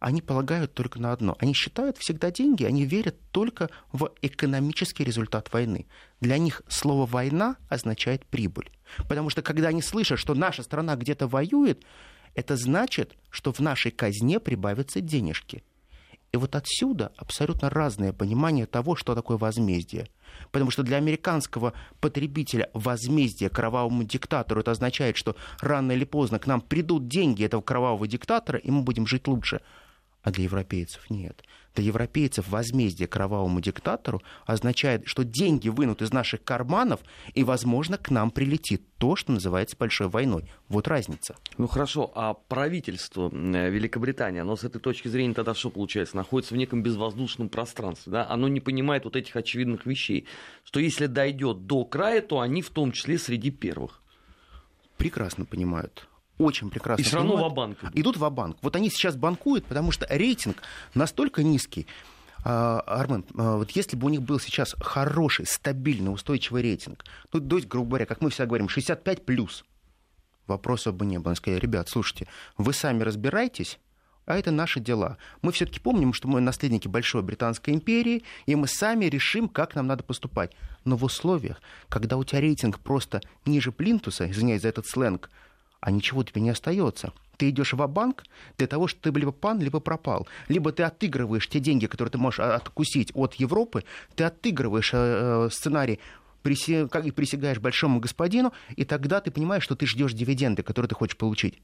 они 0.00 0.22
полагают 0.22 0.72
только 0.72 0.98
на 0.98 1.12
одно. 1.12 1.36
Они 1.38 1.52
считают 1.52 1.98
всегда 1.98 2.30
деньги, 2.30 2.64
они 2.64 2.86
верят 2.86 3.16
только 3.30 3.68
в 3.92 4.10
экономический 4.22 5.04
результат 5.04 5.52
войны. 5.52 5.86
Для 6.20 6.38
них 6.38 6.62
слово 6.68 7.06
«война» 7.06 7.56
означает 7.68 8.24
прибыль. 8.26 8.70
Потому 9.08 9.28
что 9.28 9.42
когда 9.42 9.68
они 9.68 9.82
слышат, 9.82 10.18
что 10.18 10.34
наша 10.34 10.62
страна 10.62 10.96
где-то 10.96 11.28
воюет, 11.28 11.84
это 12.34 12.56
значит, 12.56 13.14
что 13.28 13.52
в 13.52 13.60
нашей 13.60 13.90
казне 13.90 14.40
прибавятся 14.40 15.02
денежки. 15.02 15.62
И 16.32 16.36
вот 16.36 16.54
отсюда 16.54 17.12
абсолютно 17.16 17.68
разное 17.68 18.12
понимание 18.12 18.64
того, 18.66 18.96
что 18.96 19.14
такое 19.14 19.36
возмездие. 19.36 20.08
Потому 20.52 20.70
что 20.70 20.82
для 20.82 20.96
американского 20.96 21.74
потребителя 22.00 22.70
возмездие 22.72 23.50
кровавому 23.50 24.04
диктатору 24.04 24.60
это 24.60 24.70
означает, 24.70 25.16
что 25.16 25.36
рано 25.60 25.92
или 25.92 26.04
поздно 26.04 26.38
к 26.38 26.46
нам 26.46 26.60
придут 26.60 27.08
деньги 27.08 27.44
этого 27.44 27.60
кровавого 27.60 28.06
диктатора, 28.06 28.58
и 28.58 28.70
мы 28.70 28.82
будем 28.82 29.06
жить 29.06 29.26
лучше 29.26 29.60
а 30.22 30.30
для 30.30 30.44
европейцев 30.44 31.08
нет. 31.10 31.42
Для 31.74 31.84
европейцев 31.84 32.48
возмездие 32.48 33.06
кровавому 33.06 33.60
диктатору 33.60 34.22
означает, 34.44 35.02
что 35.06 35.24
деньги 35.24 35.68
вынут 35.68 36.02
из 36.02 36.12
наших 36.12 36.42
карманов, 36.42 37.00
и, 37.34 37.44
возможно, 37.44 37.96
к 37.96 38.10
нам 38.10 38.30
прилетит 38.30 38.82
то, 38.98 39.14
что 39.16 39.32
называется 39.32 39.76
большой 39.78 40.08
войной. 40.08 40.50
Вот 40.68 40.88
разница. 40.88 41.36
Ну 41.58 41.68
хорошо, 41.68 42.10
а 42.14 42.34
правительство 42.34 43.30
э, 43.32 43.70
Великобритании, 43.70 44.40
оно 44.40 44.56
с 44.56 44.64
этой 44.64 44.80
точки 44.80 45.08
зрения 45.08 45.32
тогда 45.32 45.54
что 45.54 45.70
получается? 45.70 46.16
Находится 46.16 46.54
в 46.54 46.56
неком 46.56 46.82
безвоздушном 46.82 47.48
пространстве, 47.48 48.12
да? 48.12 48.26
Оно 48.28 48.48
не 48.48 48.60
понимает 48.60 49.04
вот 49.04 49.16
этих 49.16 49.36
очевидных 49.36 49.86
вещей, 49.86 50.26
что 50.64 50.80
если 50.80 51.06
дойдет 51.06 51.66
до 51.66 51.84
края, 51.84 52.20
то 52.20 52.40
они 52.40 52.62
в 52.62 52.70
том 52.70 52.92
числе 52.92 53.16
среди 53.16 53.50
первых. 53.50 54.02
Прекрасно 54.96 55.46
понимают 55.46 56.09
очень 56.40 56.70
прекрасно 56.70 57.02
И 57.02 57.04
все 57.04 57.16
равно 57.16 57.48
в 57.48 57.54
банк 57.54 57.78
Идут 57.94 58.16
в 58.16 58.30
банк 58.30 58.56
Вот 58.62 58.76
они 58.76 58.90
сейчас 58.90 59.16
банкуют, 59.16 59.66
потому 59.66 59.92
что 59.92 60.06
рейтинг 60.08 60.62
настолько 60.94 61.42
низкий. 61.42 61.86
А, 62.42 62.80
Армен, 62.86 63.24
а, 63.36 63.56
вот 63.56 63.70
если 63.72 63.96
бы 63.96 64.06
у 64.06 64.10
них 64.10 64.22
был 64.22 64.40
сейчас 64.40 64.74
хороший, 64.80 65.46
стабильный, 65.46 66.12
устойчивый 66.12 66.62
рейтинг, 66.62 67.04
ну, 67.32 67.40
то 67.40 67.56
есть, 67.56 67.68
грубо 67.68 67.90
говоря, 67.90 68.06
как 68.06 68.22
мы 68.22 68.30
всегда 68.30 68.46
говорим, 68.46 68.68
65 68.68 69.26
плюс, 69.26 69.64
вопросов 70.46 70.94
бы 70.94 71.04
не 71.04 71.18
было. 71.18 71.30
Они 71.30 71.36
сказали, 71.36 71.60
ребят, 71.60 71.88
слушайте, 71.88 72.26
вы 72.56 72.72
сами 72.72 73.02
разбирайтесь, 73.02 73.78
а 74.26 74.38
это 74.38 74.50
наши 74.50 74.80
дела. 74.80 75.18
Мы 75.42 75.52
все-таки 75.52 75.80
помним, 75.80 76.12
что 76.12 76.28
мы 76.28 76.40
наследники 76.40 76.88
Большой 76.88 77.22
Британской 77.22 77.74
империи, 77.74 78.24
и 78.46 78.54
мы 78.54 78.68
сами 78.68 79.06
решим, 79.06 79.48
как 79.48 79.74
нам 79.74 79.86
надо 79.86 80.04
поступать. 80.04 80.52
Но 80.84 80.96
в 80.96 81.04
условиях, 81.04 81.60
когда 81.88 82.16
у 82.16 82.24
тебя 82.24 82.40
рейтинг 82.40 82.78
просто 82.80 83.20
ниже 83.44 83.72
плинтуса, 83.72 84.30
извиняюсь 84.30 84.62
за 84.62 84.68
этот 84.68 84.86
сленг, 84.86 85.30
а 85.80 85.90
ничего 85.90 86.22
тебе 86.22 86.40
не 86.40 86.50
остается. 86.50 87.12
Ты 87.36 87.50
идешь 87.50 87.72
в 87.72 87.86
банк 87.86 88.24
для 88.58 88.66
того, 88.66 88.86
чтобы 88.86 89.02
ты 89.02 89.18
либо 89.18 89.32
пан, 89.32 89.60
либо 89.60 89.80
пропал. 89.80 90.28
Либо 90.48 90.72
ты 90.72 90.82
отыгрываешь 90.82 91.48
те 91.48 91.58
деньги, 91.58 91.86
которые 91.86 92.12
ты 92.12 92.18
можешь 92.18 92.40
откусить 92.40 93.12
от 93.14 93.34
Европы, 93.34 93.84
ты 94.14 94.24
отыгрываешь 94.24 94.90
э, 94.92 95.48
сценарий 95.50 96.00
как 96.42 97.04
и 97.04 97.10
присягаешь 97.10 97.58
большому 97.58 98.00
господину, 98.00 98.54
и 98.74 98.86
тогда 98.86 99.20
ты 99.20 99.30
понимаешь, 99.30 99.62
что 99.62 99.76
ты 99.76 99.86
ждешь 99.86 100.14
дивиденды, 100.14 100.62
которые 100.62 100.88
ты 100.88 100.94
хочешь 100.94 101.18
получить. 101.18 101.58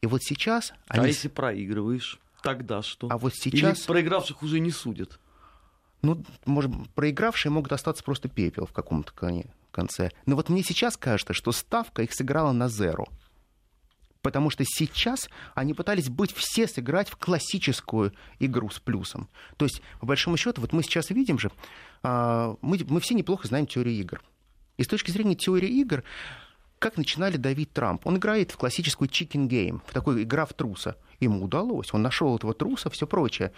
И 0.00 0.06
вот 0.06 0.22
сейчас... 0.22 0.72
А 0.88 0.94
они... 0.94 1.04
А 1.04 1.08
если 1.08 1.28
проигрываешь, 1.28 2.18
тогда 2.42 2.82
что? 2.82 3.08
А 3.10 3.18
вот 3.18 3.34
сейчас... 3.34 3.80
Или 3.80 3.86
проигравших 3.86 4.42
уже 4.42 4.60
не 4.60 4.70
судят? 4.70 5.18
Ну, 6.00 6.24
может, 6.46 6.70
проигравшие 6.94 7.52
могут 7.52 7.72
остаться 7.72 8.02
просто 8.02 8.30
пепел 8.30 8.64
в 8.64 8.72
каком-то 8.72 9.12
конце. 9.70 10.10
Но 10.24 10.36
вот 10.36 10.48
мне 10.48 10.62
сейчас 10.62 10.96
кажется, 10.96 11.34
что 11.34 11.52
ставка 11.52 12.02
их 12.02 12.14
сыграла 12.14 12.52
на 12.52 12.70
зеро 12.70 13.06
потому 14.24 14.48
что 14.48 14.64
сейчас 14.64 15.28
они 15.54 15.74
пытались 15.74 16.08
быть 16.08 16.34
все 16.34 16.66
сыграть 16.66 17.10
в 17.10 17.16
классическую 17.16 18.14
игру 18.40 18.70
с 18.70 18.80
плюсом. 18.80 19.28
То 19.58 19.66
есть, 19.66 19.82
по 20.00 20.06
большому 20.06 20.38
счету, 20.38 20.62
вот 20.62 20.72
мы 20.72 20.82
сейчас 20.82 21.10
видим 21.10 21.38
же, 21.38 21.52
а, 22.02 22.56
мы, 22.62 22.80
мы 22.88 23.00
все 23.00 23.14
неплохо 23.14 23.46
знаем 23.46 23.66
теорию 23.66 23.94
игр. 23.94 24.22
И 24.78 24.82
с 24.82 24.88
точки 24.88 25.10
зрения 25.10 25.34
теории 25.34 25.68
игр, 25.68 26.04
как 26.78 26.96
начинали 26.96 27.36
давить 27.36 27.74
Трамп? 27.74 28.06
Он 28.06 28.16
играет 28.16 28.50
в 28.50 28.56
классическую 28.56 29.10
chicken 29.10 29.46
game, 29.46 29.82
в 29.86 29.92
такой 29.92 30.22
игра 30.22 30.46
в 30.46 30.54
труса. 30.54 30.96
Ему 31.20 31.44
удалось, 31.44 31.92
он 31.92 32.00
нашел 32.00 32.34
этого 32.34 32.54
труса, 32.54 32.88
все 32.88 33.06
прочее. 33.06 33.52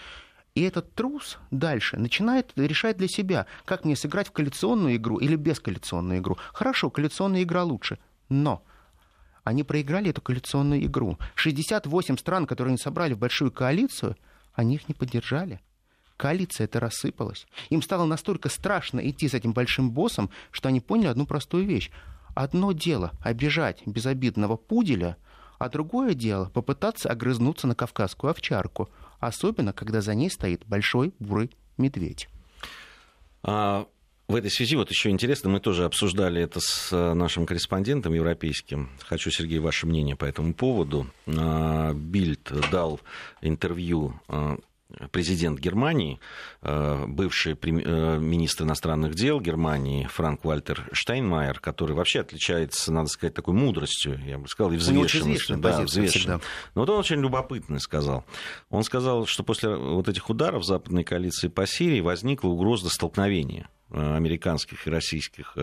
И 0.56 0.62
этот 0.62 0.92
трус 0.94 1.38
дальше 1.52 1.96
начинает 1.96 2.50
решать 2.56 2.96
для 2.96 3.06
себя, 3.06 3.46
как 3.64 3.84
мне 3.84 3.94
сыграть 3.94 4.26
в 4.26 4.32
коалиционную 4.32 4.96
игру 4.96 5.18
или 5.18 5.36
без 5.36 5.60
коалиционную 5.60 6.18
игру. 6.18 6.38
Хорошо, 6.52 6.90
коалиционная 6.90 7.44
игра 7.44 7.62
лучше, 7.62 8.00
но 8.28 8.64
они 9.46 9.62
проиграли 9.62 10.10
эту 10.10 10.20
коалиционную 10.20 10.84
игру. 10.86 11.18
68 11.36 12.16
стран, 12.18 12.46
которые 12.46 12.72
они 12.72 12.78
собрали 12.78 13.14
в 13.14 13.18
большую 13.18 13.52
коалицию, 13.52 14.16
они 14.54 14.74
их 14.74 14.88
не 14.88 14.94
поддержали. 14.94 15.60
Коалиция 16.16 16.64
это 16.64 16.80
рассыпалась. 16.80 17.46
Им 17.70 17.80
стало 17.80 18.06
настолько 18.06 18.48
страшно 18.48 18.98
идти 19.08 19.28
с 19.28 19.34
этим 19.34 19.52
большим 19.52 19.92
боссом, 19.92 20.30
что 20.50 20.68
они 20.68 20.80
поняли 20.80 21.06
одну 21.06 21.26
простую 21.26 21.64
вещь. 21.64 21.92
Одно 22.34 22.72
дело 22.72 23.12
обижать 23.20 23.86
безобидного 23.86 24.56
пуделя, 24.56 25.16
а 25.60 25.68
другое 25.68 26.14
дело 26.14 26.46
попытаться 26.48 27.08
огрызнуться 27.08 27.68
на 27.68 27.76
кавказскую 27.76 28.32
овчарку, 28.32 28.88
особенно 29.20 29.72
когда 29.72 30.00
за 30.00 30.16
ней 30.16 30.28
стоит 30.28 30.66
большой 30.66 31.14
бурый 31.20 31.52
медведь. 31.78 32.28
А, 33.44 33.86
в 34.28 34.34
этой 34.34 34.50
связи 34.50 34.74
вот 34.74 34.90
еще 34.90 35.10
интересно, 35.10 35.50
мы 35.50 35.60
тоже 35.60 35.84
обсуждали 35.84 36.42
это 36.42 36.58
с 36.60 36.92
э, 36.92 37.14
нашим 37.14 37.46
корреспондентом 37.46 38.12
европейским. 38.12 38.90
Хочу, 39.04 39.30
Сергей, 39.30 39.60
ваше 39.60 39.86
мнение 39.86 40.16
по 40.16 40.24
этому 40.24 40.52
поводу. 40.52 41.06
А, 41.26 41.92
Бильд 41.94 42.50
дал 42.72 43.00
интервью 43.40 44.20
э, 44.28 44.56
президент 45.12 45.60
Германии, 45.60 46.18
э, 46.62 47.04
бывший 47.06 47.54
министр 47.54 48.64
иностранных 48.64 49.14
дел 49.14 49.40
Германии 49.40 50.06
Франк 50.06 50.44
Вальтер 50.44 50.88
Штайнмайер, 50.90 51.60
который 51.60 51.94
вообще 51.94 52.20
отличается, 52.20 52.92
надо 52.92 53.08
сказать, 53.08 53.34
такой 53.34 53.54
мудростью, 53.54 54.20
я 54.26 54.38
бы 54.38 54.48
сказал, 54.48 54.72
и 54.72 54.76
взвешенностью. 54.76 55.56
Да, 55.58 55.82
взвешенностью. 55.82 56.40
Но 56.74 56.80
вот 56.80 56.90
он 56.90 56.98
очень 56.98 57.20
любопытный 57.20 57.78
сказал. 57.78 58.24
Он 58.70 58.82
сказал, 58.82 59.26
что 59.26 59.44
после 59.44 59.76
вот 59.76 60.08
этих 60.08 60.28
ударов 60.28 60.64
западной 60.64 61.04
коалиции 61.04 61.46
по 61.46 61.64
Сирии 61.64 62.00
возникла 62.00 62.48
угроза 62.48 62.88
столкновения 62.88 63.68
американских 63.90 64.86
и 64.86 64.90
российских 64.90 65.56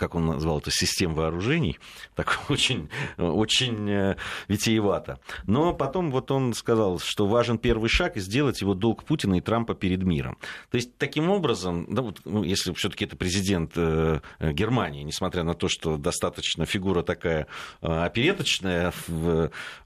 как 0.00 0.14
он 0.14 0.26
назвал 0.26 0.58
это, 0.58 0.70
систем 0.70 1.14
вооружений, 1.14 1.78
так 2.14 2.40
очень, 2.48 2.88
очень 3.18 3.88
э, 3.88 4.16
витиевато. 4.48 5.20
Но 5.46 5.74
потом 5.74 6.10
вот 6.10 6.30
он 6.30 6.54
сказал, 6.54 6.98
что 6.98 7.26
важен 7.26 7.58
первый 7.58 7.90
шаг 7.90 8.16
и 8.16 8.20
сделать 8.20 8.62
его 8.62 8.72
долг 8.72 9.04
Путина 9.04 9.34
и 9.34 9.40
Трампа 9.42 9.74
перед 9.74 10.02
миром. 10.02 10.38
То 10.70 10.76
есть 10.76 10.96
таким 10.96 11.28
образом, 11.28 11.86
да, 11.90 12.00
вот, 12.00 12.20
ну, 12.24 12.42
если 12.42 12.72
все-таки 12.72 13.04
это 13.04 13.16
президент 13.16 13.72
э, 13.76 14.20
Германии, 14.40 15.02
несмотря 15.02 15.42
на 15.42 15.52
то, 15.52 15.68
что 15.68 15.98
достаточно 15.98 16.64
фигура 16.64 17.02
такая 17.02 17.46
э, 17.82 17.86
опереточная, 17.86 18.94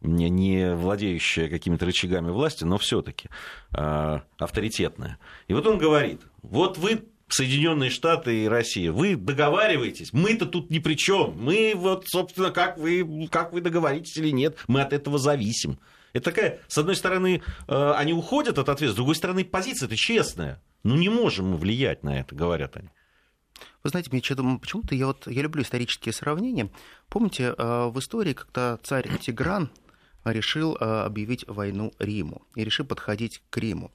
не, 0.00 0.30
не 0.30 0.76
владеющая 0.76 1.48
какими-то 1.48 1.86
рычагами 1.86 2.30
власти, 2.30 2.62
но 2.62 2.78
все-таки 2.78 3.28
э, 3.72 4.20
авторитетная. 4.38 5.18
И 5.48 5.54
вот 5.54 5.66
он 5.66 5.78
говорит, 5.78 6.22
вот 6.42 6.78
вы 6.78 7.02
Соединенные 7.28 7.90
Штаты 7.90 8.44
и 8.44 8.48
Россия. 8.48 8.92
Вы 8.92 9.16
договариваетесь, 9.16 10.12
мы-то 10.12 10.46
тут 10.46 10.70
ни 10.70 10.78
при 10.78 10.94
чем. 10.94 11.36
Мы 11.38 11.72
вот, 11.74 12.08
собственно, 12.08 12.50
как 12.50 12.78
вы, 12.78 13.28
как 13.30 13.52
вы 13.52 13.60
договоритесь 13.60 14.16
или 14.16 14.30
нет, 14.30 14.58
мы 14.68 14.82
от 14.82 14.92
этого 14.92 15.18
зависим. 15.18 15.78
Это 16.12 16.30
такая, 16.30 16.60
с 16.68 16.78
одной 16.78 16.94
стороны, 16.94 17.42
э, 17.66 17.92
они 17.96 18.12
уходят 18.12 18.58
от 18.58 18.68
ответа, 18.68 18.92
с 18.92 18.96
другой 18.96 19.16
стороны, 19.16 19.44
позиция-то 19.44 19.96
честная. 19.96 20.62
Ну, 20.84 20.96
не 20.96 21.08
можем 21.08 21.50
мы 21.50 21.56
влиять 21.56 22.04
на 22.04 22.20
это, 22.20 22.34
говорят 22.34 22.76
они. 22.76 22.88
Вы 23.82 23.90
знаете, 23.90 24.10
мне 24.12 24.20
почему-то 24.58 24.94
я, 24.94 25.06
вот, 25.06 25.26
я 25.26 25.42
люблю 25.42 25.62
исторические 25.62 26.12
сравнения. 26.12 26.70
Помните, 27.08 27.54
э, 27.56 27.86
в 27.88 27.98
истории, 27.98 28.34
когда 28.34 28.78
царь 28.82 29.08
Тигран 29.18 29.70
решил 30.24 30.76
э, 30.76 30.84
объявить 30.84 31.46
войну 31.48 31.92
Риму 31.98 32.42
и 32.54 32.64
решил 32.64 32.86
подходить 32.86 33.42
к 33.50 33.58
Риму. 33.58 33.90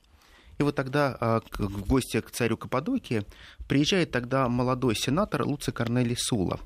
И 0.60 0.64
вот 0.64 0.76
тогда 0.76 1.18
а, 1.20 1.42
в 1.58 1.88
гости 1.88 2.20
к 2.20 2.32
царю 2.32 2.58
Каппадокии 2.58 3.24
приезжает 3.68 4.12
тогда 4.12 4.50
молодой 4.50 4.94
сенатор 4.94 5.44
Луций 5.44 5.72
Корнелий 5.72 6.18
Сула. 6.18 6.60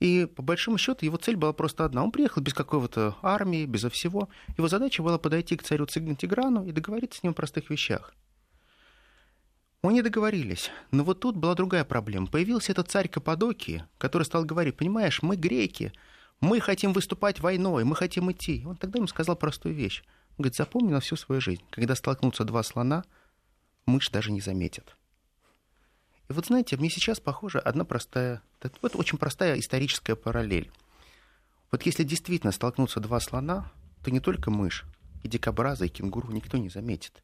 И 0.00 0.24
по 0.26 0.42
большому 0.42 0.78
счету 0.78 1.04
его 1.04 1.18
цель 1.18 1.36
была 1.36 1.52
просто 1.52 1.84
одна. 1.84 2.02
Он 2.02 2.10
приехал 2.10 2.40
без 2.40 2.54
какого-то 2.54 3.16
армии, 3.20 3.66
безо 3.66 3.90
всего. 3.90 4.30
Его 4.56 4.68
задача 4.68 5.02
была 5.02 5.18
подойти 5.18 5.56
к 5.56 5.62
царю 5.62 5.86
Тиграну 5.86 6.64
и 6.64 6.72
договориться 6.72 7.20
с 7.20 7.22
ним 7.22 7.32
о 7.32 7.34
простых 7.34 7.68
вещах. 7.68 8.14
Они 9.82 10.00
договорились. 10.00 10.70
Но 10.90 11.04
вот 11.04 11.20
тут 11.20 11.36
была 11.36 11.54
другая 11.54 11.84
проблема. 11.84 12.26
Появился 12.26 12.72
этот 12.72 12.90
царь 12.90 13.08
Каппадокии, 13.08 13.84
который 13.98 14.22
стал 14.22 14.44
говорить, 14.44 14.76
понимаешь, 14.76 15.20
мы 15.20 15.36
греки, 15.36 15.92
мы 16.40 16.58
хотим 16.60 16.94
выступать 16.94 17.40
войной, 17.40 17.84
мы 17.84 17.96
хотим 17.96 18.32
идти. 18.32 18.64
Он 18.66 18.76
тогда 18.76 18.98
ему 18.98 19.08
сказал 19.08 19.36
простую 19.36 19.74
вещь. 19.74 20.02
Говорит, 20.38 20.56
запомни 20.56 20.92
на 20.92 21.00
всю 21.00 21.16
свою 21.16 21.40
жизнь. 21.40 21.62
Когда 21.70 21.96
столкнутся 21.96 22.44
два 22.44 22.62
слона, 22.62 23.04
мышь 23.86 24.10
даже 24.10 24.30
не 24.30 24.40
заметит. 24.40 24.96
И 26.28 26.32
вот 26.32 26.46
знаете, 26.46 26.76
мне 26.76 26.90
сейчас 26.90 27.20
похоже 27.20 27.58
одна 27.58 27.84
простая, 27.84 28.42
вот 28.80 28.94
очень 28.94 29.18
простая 29.18 29.58
историческая 29.58 30.14
параллель. 30.14 30.70
Вот 31.70 31.82
если 31.82 32.04
действительно 32.04 32.52
столкнутся 32.52 33.00
два 33.00 33.18
слона, 33.18 33.70
то 34.04 34.10
не 34.10 34.20
только 34.20 34.50
мышь, 34.50 34.84
и 35.22 35.28
дикобраза, 35.28 35.86
и 35.86 35.88
кенгуру 35.88 36.30
никто 36.30 36.56
не 36.56 36.68
заметит. 36.68 37.22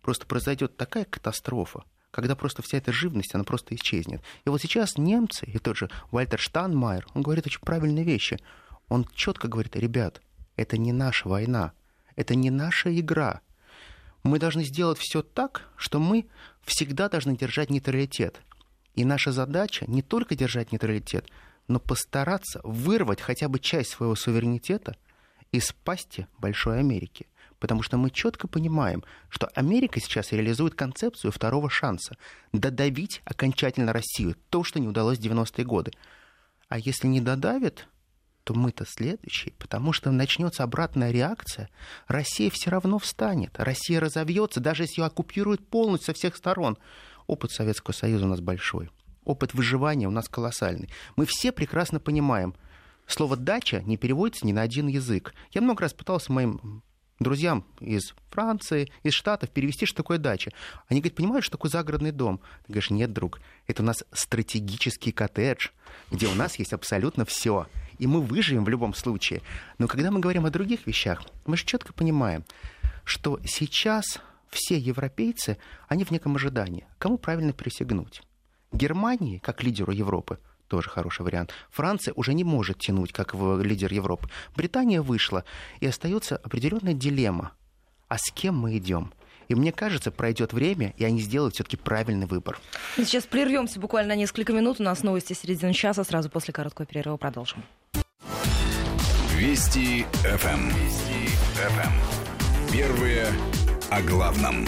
Просто 0.00 0.26
произойдет 0.26 0.76
такая 0.76 1.06
катастрофа, 1.06 1.84
когда 2.10 2.36
просто 2.36 2.62
вся 2.62 2.78
эта 2.78 2.92
живность, 2.92 3.34
она 3.34 3.44
просто 3.44 3.74
исчезнет. 3.74 4.22
И 4.44 4.48
вот 4.48 4.60
сейчас 4.60 4.96
немцы, 4.96 5.46
и 5.46 5.58
тот 5.58 5.76
же 5.76 5.90
Вальтер 6.12 6.38
Штанмайер, 6.38 7.06
он 7.14 7.22
говорит 7.22 7.46
очень 7.46 7.60
правильные 7.60 8.04
вещи. 8.04 8.38
Он 8.88 9.06
четко 9.14 9.48
говорит, 9.48 9.74
ребят, 9.74 10.20
это 10.54 10.76
не 10.76 10.92
наша 10.92 11.28
война, 11.28 11.72
это 12.16 12.34
не 12.34 12.50
наша 12.50 12.98
игра. 12.98 13.40
Мы 14.22 14.38
должны 14.38 14.64
сделать 14.64 14.98
все 14.98 15.22
так, 15.22 15.68
что 15.76 16.00
мы 16.00 16.26
всегда 16.62 17.08
должны 17.08 17.36
держать 17.36 17.70
нейтралитет. 17.70 18.40
И 18.94 19.04
наша 19.04 19.32
задача 19.32 19.84
не 19.88 20.02
только 20.02 20.34
держать 20.34 20.72
нейтралитет, 20.72 21.28
но 21.68 21.80
постараться 21.80 22.60
вырвать 22.62 23.20
хотя 23.20 23.48
бы 23.48 23.58
часть 23.58 23.90
своего 23.90 24.14
суверенитета 24.14 24.96
из 25.52 25.72
пасти 25.72 26.26
Большой 26.38 26.78
Америки. 26.78 27.26
Потому 27.58 27.82
что 27.82 27.96
мы 27.96 28.10
четко 28.10 28.48
понимаем, 28.48 29.04
что 29.28 29.46
Америка 29.54 30.00
сейчас 30.00 30.32
реализует 30.32 30.74
концепцию 30.74 31.32
второго 31.32 31.70
шанса– 31.70 32.16
додавить 32.52 33.22
окончательно 33.24 33.92
Россию, 33.92 34.36
то, 34.50 34.64
что 34.64 34.80
не 34.80 34.88
удалось 34.88 35.18
в 35.18 35.22
90-е 35.22 35.64
годы. 35.64 35.92
А 36.68 36.78
если 36.78 37.06
не 37.06 37.20
додавит, 37.20 37.88
то 38.44 38.54
мы-то 38.54 38.84
следующие, 38.86 39.54
потому 39.58 39.92
что 39.92 40.10
начнется 40.10 40.62
обратная 40.62 41.10
реакция, 41.10 41.70
Россия 42.06 42.50
все 42.50 42.70
равно 42.70 42.98
встанет, 42.98 43.58
Россия 43.58 44.00
разовьется, 44.00 44.60
даже 44.60 44.84
если 44.84 45.00
ее 45.00 45.06
оккупируют 45.06 45.66
полностью 45.66 46.14
со 46.14 46.18
всех 46.18 46.36
сторон. 46.36 46.78
Опыт 47.26 47.52
Советского 47.52 47.94
Союза 47.94 48.26
у 48.26 48.28
нас 48.28 48.40
большой, 48.40 48.90
опыт 49.24 49.54
выживания 49.54 50.06
у 50.06 50.10
нас 50.10 50.28
колоссальный. 50.28 50.90
Мы 51.16 51.24
все 51.24 51.52
прекрасно 51.52 52.00
понимаем, 52.00 52.54
слово 53.06 53.36
«дача» 53.36 53.82
не 53.82 53.96
переводится 53.96 54.46
ни 54.46 54.52
на 54.52 54.60
один 54.60 54.88
язык. 54.88 55.34
Я 55.52 55.62
много 55.62 55.80
раз 55.80 55.94
пытался 55.94 56.30
моим 56.30 56.82
друзьям 57.18 57.64
из 57.80 58.14
Франции, 58.30 58.92
из 59.02 59.14
Штатов 59.14 59.48
перевести, 59.50 59.86
что 59.86 59.98
такое 59.98 60.18
дача. 60.18 60.50
Они 60.88 61.00
говорят, 61.00 61.16
понимаешь, 61.16 61.44
что 61.44 61.52
такое 61.52 61.70
загородный 61.70 62.10
дом? 62.10 62.40
Ты 62.66 62.72
говоришь, 62.72 62.90
нет, 62.90 63.12
друг, 63.12 63.40
это 63.66 63.82
у 63.82 63.86
нас 63.86 64.04
стратегический 64.12 65.12
коттедж, 65.12 65.68
где 66.10 66.26
у 66.26 66.34
нас 66.34 66.58
есть 66.58 66.74
абсолютно 66.74 67.24
все. 67.24 67.66
И 67.98 68.06
мы 68.06 68.20
выживем 68.20 68.64
в 68.64 68.68
любом 68.68 68.94
случае. 68.94 69.42
Но 69.78 69.88
когда 69.88 70.10
мы 70.10 70.20
говорим 70.20 70.46
о 70.46 70.50
других 70.50 70.86
вещах, 70.86 71.22
мы 71.46 71.56
же 71.56 71.64
четко 71.64 71.92
понимаем, 71.92 72.44
что 73.04 73.40
сейчас 73.44 74.20
все 74.50 74.78
европейцы, 74.78 75.58
они 75.88 76.04
в 76.04 76.10
неком 76.10 76.36
ожидании. 76.36 76.86
Кому 76.98 77.18
правильно 77.18 77.52
присягнуть? 77.52 78.22
Германии, 78.72 79.38
как 79.38 79.62
лидеру 79.62 79.92
Европы, 79.92 80.38
тоже 80.68 80.88
хороший 80.88 81.22
вариант. 81.22 81.52
Франция 81.70 82.14
уже 82.14 82.34
не 82.34 82.44
может 82.44 82.78
тянуть, 82.78 83.12
как 83.12 83.34
в 83.34 83.60
лидер 83.62 83.92
Европы. 83.92 84.28
Британия 84.56 85.02
вышла, 85.02 85.44
и 85.80 85.86
остается 85.86 86.36
определенная 86.36 86.94
дилемма. 86.94 87.52
А 88.08 88.18
с 88.18 88.30
кем 88.30 88.56
мы 88.56 88.76
идем? 88.76 89.12
И 89.48 89.54
мне 89.54 89.72
кажется, 89.72 90.10
пройдет 90.10 90.52
время, 90.52 90.94
и 90.96 91.04
они 91.04 91.20
сделают 91.20 91.54
все-таки 91.54 91.76
правильный 91.76 92.26
выбор. 92.26 92.58
Сейчас 92.96 93.24
прервемся 93.24 93.78
буквально 93.78 94.14
на 94.14 94.18
несколько 94.18 94.52
минут. 94.52 94.80
У 94.80 94.82
нас 94.82 95.02
новости 95.02 95.34
середины 95.34 95.74
часа. 95.74 96.02
Сразу 96.02 96.30
после 96.30 96.54
короткого 96.54 96.86
перерыва 96.86 97.16
продолжим. 97.16 97.62
Вести 99.44 100.06
ФМ. 100.22 100.48
Эм. 100.48 100.68
Вести 100.70 101.26
ФМ. 101.52 101.80
Эм. 101.80 102.72
Первые 102.72 103.26
о 103.90 104.00
главном. 104.00 104.64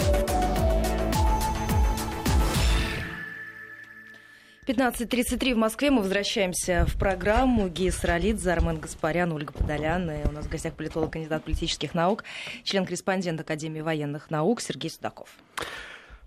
15.33 4.67 5.55
в 5.55 5.57
Москве. 5.57 5.89
Мы 5.89 6.03
возвращаемся 6.03 6.85
в 6.85 6.95
программу. 6.99 7.69
Гия 7.69 7.91
Саралидзе, 7.91 8.51
Армен 8.51 8.79
Гаспарян, 8.79 9.31
Ольга 9.31 9.51
Подолян. 9.51 10.11
И 10.11 10.27
у 10.27 10.31
нас 10.31 10.45
в 10.45 10.49
гостях 10.49 10.75
политолог, 10.75 11.11
кандидат 11.11 11.43
политических 11.43 11.95
наук, 11.95 12.23
член-корреспондент 12.63 13.41
Академии 13.41 13.81
военных 13.81 14.29
наук 14.29 14.61
Сергей 14.61 14.91
Судаков. 14.91 15.29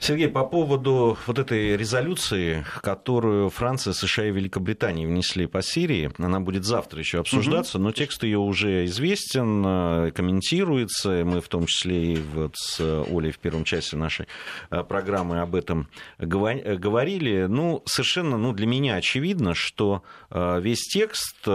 Сергей, 0.00 0.28
по 0.28 0.44
поводу 0.44 1.18
вот 1.26 1.38
этой 1.38 1.76
резолюции, 1.76 2.64
которую 2.80 3.50
Франция, 3.50 3.92
США 3.92 4.28
и 4.28 4.30
Великобритания 4.30 5.06
внесли 5.06 5.46
по 5.46 5.60
Сирии, 5.60 6.10
она 6.16 6.40
будет 6.40 6.64
завтра 6.64 7.00
еще 7.00 7.20
обсуждаться, 7.20 7.76
угу. 7.76 7.84
но 7.84 7.92
текст 7.92 8.22
ее 8.22 8.38
уже 8.38 8.86
известен, 8.86 9.62
э, 9.64 10.10
комментируется. 10.12 11.22
Мы 11.26 11.42
в 11.42 11.48
том 11.48 11.66
числе 11.66 12.14
и 12.14 12.16
вот 12.16 12.54
с 12.56 12.80
Олей 12.80 13.30
в 13.30 13.38
первом 13.38 13.64
часе 13.64 13.98
нашей 13.98 14.26
э, 14.70 14.82
программы 14.84 15.42
об 15.42 15.54
этом 15.54 15.86
э, 16.18 16.24
говорили. 16.24 17.44
Ну, 17.44 17.82
совершенно 17.84 18.38
ну, 18.38 18.52
для 18.52 18.66
меня 18.66 18.94
очевидно, 18.94 19.54
что 19.54 20.02
весь 20.30 20.86
текст 20.86 21.46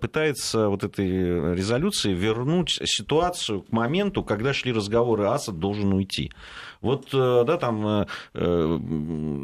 пытается 0.00 0.68
вот 0.68 0.84
этой 0.84 1.54
резолюции 1.54 2.12
вернуть 2.12 2.80
ситуацию 2.84 3.62
к 3.62 3.72
моменту, 3.72 4.24
когда 4.24 4.52
шли 4.52 4.72
разговоры, 4.72 5.26
Асад 5.26 5.58
должен 5.58 5.92
уйти. 5.92 6.32
Вот, 6.80 7.08
э, 7.12 7.44
да, 7.46 7.56
там, 7.56 8.06
э, 8.34 8.78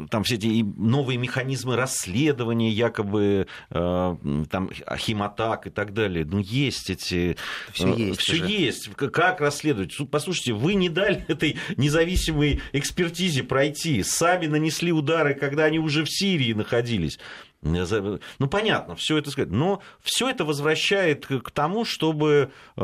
там 0.09 0.23
все 0.23 0.35
эти 0.35 0.63
новые 0.77 1.17
механизмы 1.17 1.75
расследования, 1.75 2.69
якобы 2.69 3.47
там 3.69 4.69
химатак 4.97 5.67
и 5.67 5.69
так 5.69 5.93
далее. 5.93 6.25
Ну, 6.25 6.39
есть 6.39 6.89
эти... 6.89 7.35
Все 7.71 7.93
есть. 7.93 8.21
Все 8.21 8.37
есть. 8.37 8.89
Как 8.95 9.41
расследовать? 9.41 9.95
Послушайте, 10.09 10.53
вы 10.53 10.75
не 10.75 10.89
дали 10.89 11.25
этой 11.27 11.57
независимой 11.77 12.61
экспертизе 12.71 13.43
пройти. 13.43 14.03
Сами 14.03 14.47
нанесли 14.47 14.91
удары, 14.91 15.33
когда 15.33 15.65
они 15.65 15.79
уже 15.79 16.03
в 16.03 16.09
Сирии 16.09 16.53
находились. 16.53 17.19
Ну, 17.63 18.47
понятно, 18.47 18.95
все 18.95 19.17
это 19.17 19.31
сказать. 19.31 19.51
Но 19.51 19.81
все 20.01 20.29
это 20.29 20.45
возвращает 20.45 21.25
к 21.25 21.51
тому, 21.51 21.85
чтобы 21.85 22.51
э, 22.75 22.81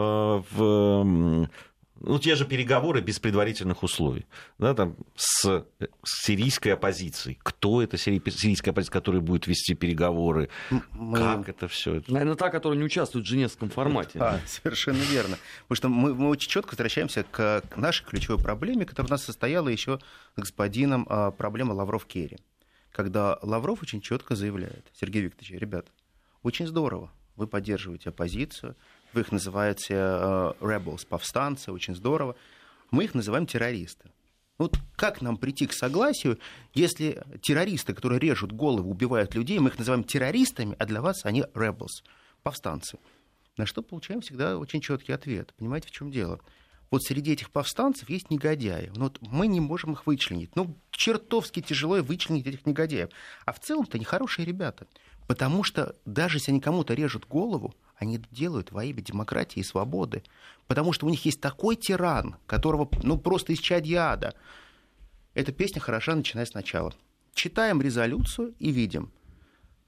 в 0.51 1.47
ну, 2.01 2.19
те 2.19 2.35
же 2.35 2.45
переговоры 2.45 3.01
без 3.01 3.19
предварительных 3.19 3.83
условий, 3.83 4.25
да, 4.57 4.73
там, 4.73 4.95
с, 5.15 5.65
с 6.03 6.25
сирийской 6.25 6.69
оппозицией. 6.69 7.37
Кто 7.43 7.81
это 7.81 7.97
сирийская 7.97 8.71
оппозиция, 8.71 8.93
которая 8.93 9.21
будет 9.21 9.47
вести 9.47 9.73
переговоры? 9.73 10.49
Мы... 10.91 11.17
Как 11.17 11.49
это 11.49 11.67
все? 11.67 12.01
Наверное, 12.07 12.35
та, 12.35 12.49
которая 12.49 12.77
не 12.77 12.85
участвует 12.85 13.25
в 13.25 13.29
женевском 13.29 13.69
формате. 13.69 14.19
А, 14.19 14.39
совершенно 14.47 15.01
верно. 15.11 15.37
Потому 15.67 15.75
что 15.75 15.89
мы, 15.89 16.15
мы 16.15 16.29
очень 16.29 16.49
четко 16.49 16.71
возвращаемся 16.71 17.25
к, 17.29 17.63
нашей 17.75 18.05
ключевой 18.05 18.41
проблеме, 18.41 18.85
которая 18.85 19.09
у 19.09 19.11
нас 19.11 19.23
состояла 19.23 19.67
еще 19.69 19.99
с 20.35 20.39
господином 20.39 21.05
а, 21.09 21.31
проблема 21.31 21.73
Лавров-Керри 21.73 22.37
когда 22.91 23.37
Лавров 23.41 23.81
очень 23.81 24.01
четко 24.01 24.35
заявляет, 24.35 24.85
Сергей 24.93 25.21
Викторович, 25.23 25.59
ребят, 25.59 25.87
очень 26.43 26.67
здорово, 26.67 27.11
вы 27.35 27.47
поддерживаете 27.47 28.09
оппозицию, 28.09 28.75
вы 29.13 29.21
их 29.21 29.31
называете 29.31 29.93
uh, 29.93 30.57
rebels, 30.59 31.05
повстанцы, 31.07 31.71
очень 31.71 31.95
здорово, 31.95 32.35
мы 32.91 33.05
их 33.05 33.13
называем 33.13 33.45
террористы. 33.45 34.11
Вот 34.57 34.77
как 34.97 35.21
нам 35.21 35.37
прийти 35.37 35.67
к 35.67 35.73
согласию, 35.73 36.37
если 36.73 37.23
террористы, 37.41 37.93
которые 37.93 38.19
режут 38.19 38.51
головы, 38.51 38.89
убивают 38.89 39.33
людей, 39.33 39.57
мы 39.59 39.69
их 39.69 39.79
называем 39.79 40.03
террористами, 40.03 40.75
а 40.77 40.85
для 40.85 41.01
вас 41.01 41.23
они 41.23 41.45
rebels, 41.53 42.03
повстанцы. 42.43 42.97
На 43.55 43.65
что 43.65 43.81
получаем 43.81 44.21
всегда 44.21 44.57
очень 44.57 44.81
четкий 44.81 45.13
ответ. 45.13 45.53
Понимаете, 45.57 45.87
в 45.87 45.91
чем 45.91 46.11
дело? 46.11 46.41
Вот 46.91 47.03
среди 47.03 47.33
этих 47.33 47.51
повстанцев 47.51 48.09
есть 48.09 48.29
негодяи. 48.31 48.91
Но 48.95 49.05
вот 49.05 49.19
мы 49.21 49.47
не 49.47 49.59
можем 49.59 49.93
их 49.93 50.07
вычленить. 50.07 50.55
Ну, 50.55 50.75
чертовски 50.91 51.61
тяжело 51.61 51.97
вычленить 51.97 52.47
этих 52.47 52.65
негодяев. 52.65 53.09
А 53.45 53.53
в 53.53 53.59
целом-то 53.59 53.97
они 53.97 54.05
хорошие 54.05 54.45
ребята. 54.45 54.87
Потому 55.27 55.63
что 55.63 55.95
даже 56.05 56.37
если 56.37 56.51
они 56.51 56.59
кому-то 56.59 56.95
режут 56.95 57.27
голову, 57.27 57.75
они 57.97 58.17
это 58.17 58.25
делают 58.31 58.71
во 58.71 58.83
имя 58.83 59.01
демократии 59.01 59.59
и 59.59 59.63
свободы. 59.63 60.23
Потому 60.67 60.91
что 60.91 61.05
у 61.05 61.09
них 61.09 61.23
есть 61.25 61.41
такой 61.41 61.75
тиран, 61.75 62.37
которого, 62.47 62.89
ну, 63.03 63.17
просто 63.19 63.53
из 63.53 63.59
чадьяда. 63.59 64.33
Эта 65.35 65.51
песня 65.51 65.79
хороша, 65.79 66.15
начиная 66.15 66.45
сначала. 66.45 66.93
Читаем 67.35 67.81
резолюцию 67.81 68.55
и 68.57 68.71
видим, 68.71 69.11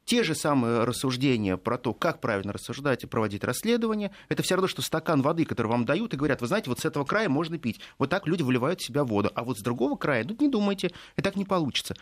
те 0.05 0.23
же 0.23 0.35
самые 0.35 0.83
рассуждения 0.83 1.57
про 1.57 1.77
то, 1.77 1.93
как 1.93 2.21
правильно 2.21 2.53
рассуждать 2.53 3.03
и 3.03 3.07
проводить 3.07 3.43
расследование, 3.43 4.11
это 4.29 4.43
все 4.43 4.55
равно, 4.55 4.67
что 4.67 4.81
стакан 4.81 5.21
воды, 5.21 5.45
который 5.45 5.67
вам 5.67 5.85
дают, 5.85 6.13
и 6.13 6.17
говорят, 6.17 6.41
вы 6.41 6.47
знаете, 6.47 6.69
вот 6.69 6.79
с 6.79 6.85
этого 6.85 7.05
края 7.05 7.29
можно 7.29 7.57
пить. 7.57 7.79
Вот 7.97 8.09
так 8.09 8.27
люди 8.27 8.41
выливают 8.41 8.81
в 8.81 8.85
себя 8.85 9.03
воду. 9.03 9.31
А 9.35 9.43
вот 9.43 9.59
с 9.59 9.61
другого 9.61 9.95
края, 9.95 10.25
ну 10.27 10.35
не 10.39 10.49
думайте, 10.49 10.91
и 11.15 11.21
так 11.21 11.35
не 11.35 11.45
получится. 11.45 11.95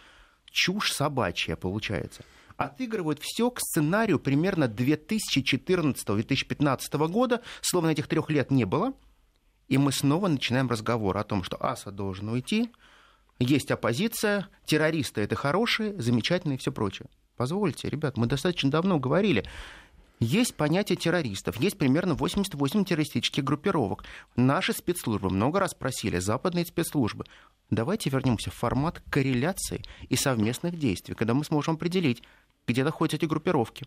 Чушь 0.45 0.93
собачья 0.93 1.55
получается. 1.55 2.23
Отыгрывают 2.57 3.19
все 3.21 3.49
к 3.51 3.59
сценарию 3.59 4.19
примерно 4.19 4.65
2014-2015 4.65 7.07
года, 7.07 7.41
словно 7.61 7.89
этих 7.89 8.07
трех 8.07 8.29
лет 8.29 8.51
не 8.51 8.65
было. 8.65 8.93
И 9.67 9.77
мы 9.77 9.91
снова 9.91 10.27
начинаем 10.27 10.67
разговор 10.67 11.17
о 11.17 11.23
том, 11.23 11.43
что 11.43 11.63
Аса 11.63 11.91
должен 11.91 12.29
уйти, 12.29 12.71
есть 13.39 13.71
оппозиция, 13.71 14.49
террористы 14.65 15.21
это 15.21 15.35
хорошие, 15.35 15.99
замечательные 16.01 16.57
и 16.57 16.59
все 16.59 16.73
прочее. 16.73 17.07
Позвольте, 17.39 17.87
ребят, 17.87 18.17
мы 18.17 18.27
достаточно 18.27 18.69
давно 18.69 18.99
говорили, 18.99 19.45
есть 20.19 20.55
понятие 20.55 20.97
террористов, 20.97 21.55
есть 21.55 21.77
примерно 21.77 22.13
88 22.13 22.83
террористических 22.83 23.45
группировок. 23.45 24.03
Наши 24.35 24.73
спецслужбы 24.73 25.29
много 25.29 25.61
раз 25.61 25.73
просили, 25.73 26.19
западные 26.19 26.65
спецслужбы, 26.65 27.23
давайте 27.69 28.09
вернемся 28.09 28.51
в 28.51 28.55
формат 28.55 29.01
корреляции 29.09 29.85
и 30.09 30.17
совместных 30.17 30.77
действий, 30.77 31.15
когда 31.15 31.33
мы 31.33 31.45
сможем 31.45 31.75
определить, 31.75 32.23
где 32.67 32.83
находятся 32.83 33.15
эти 33.15 33.25
группировки, 33.25 33.85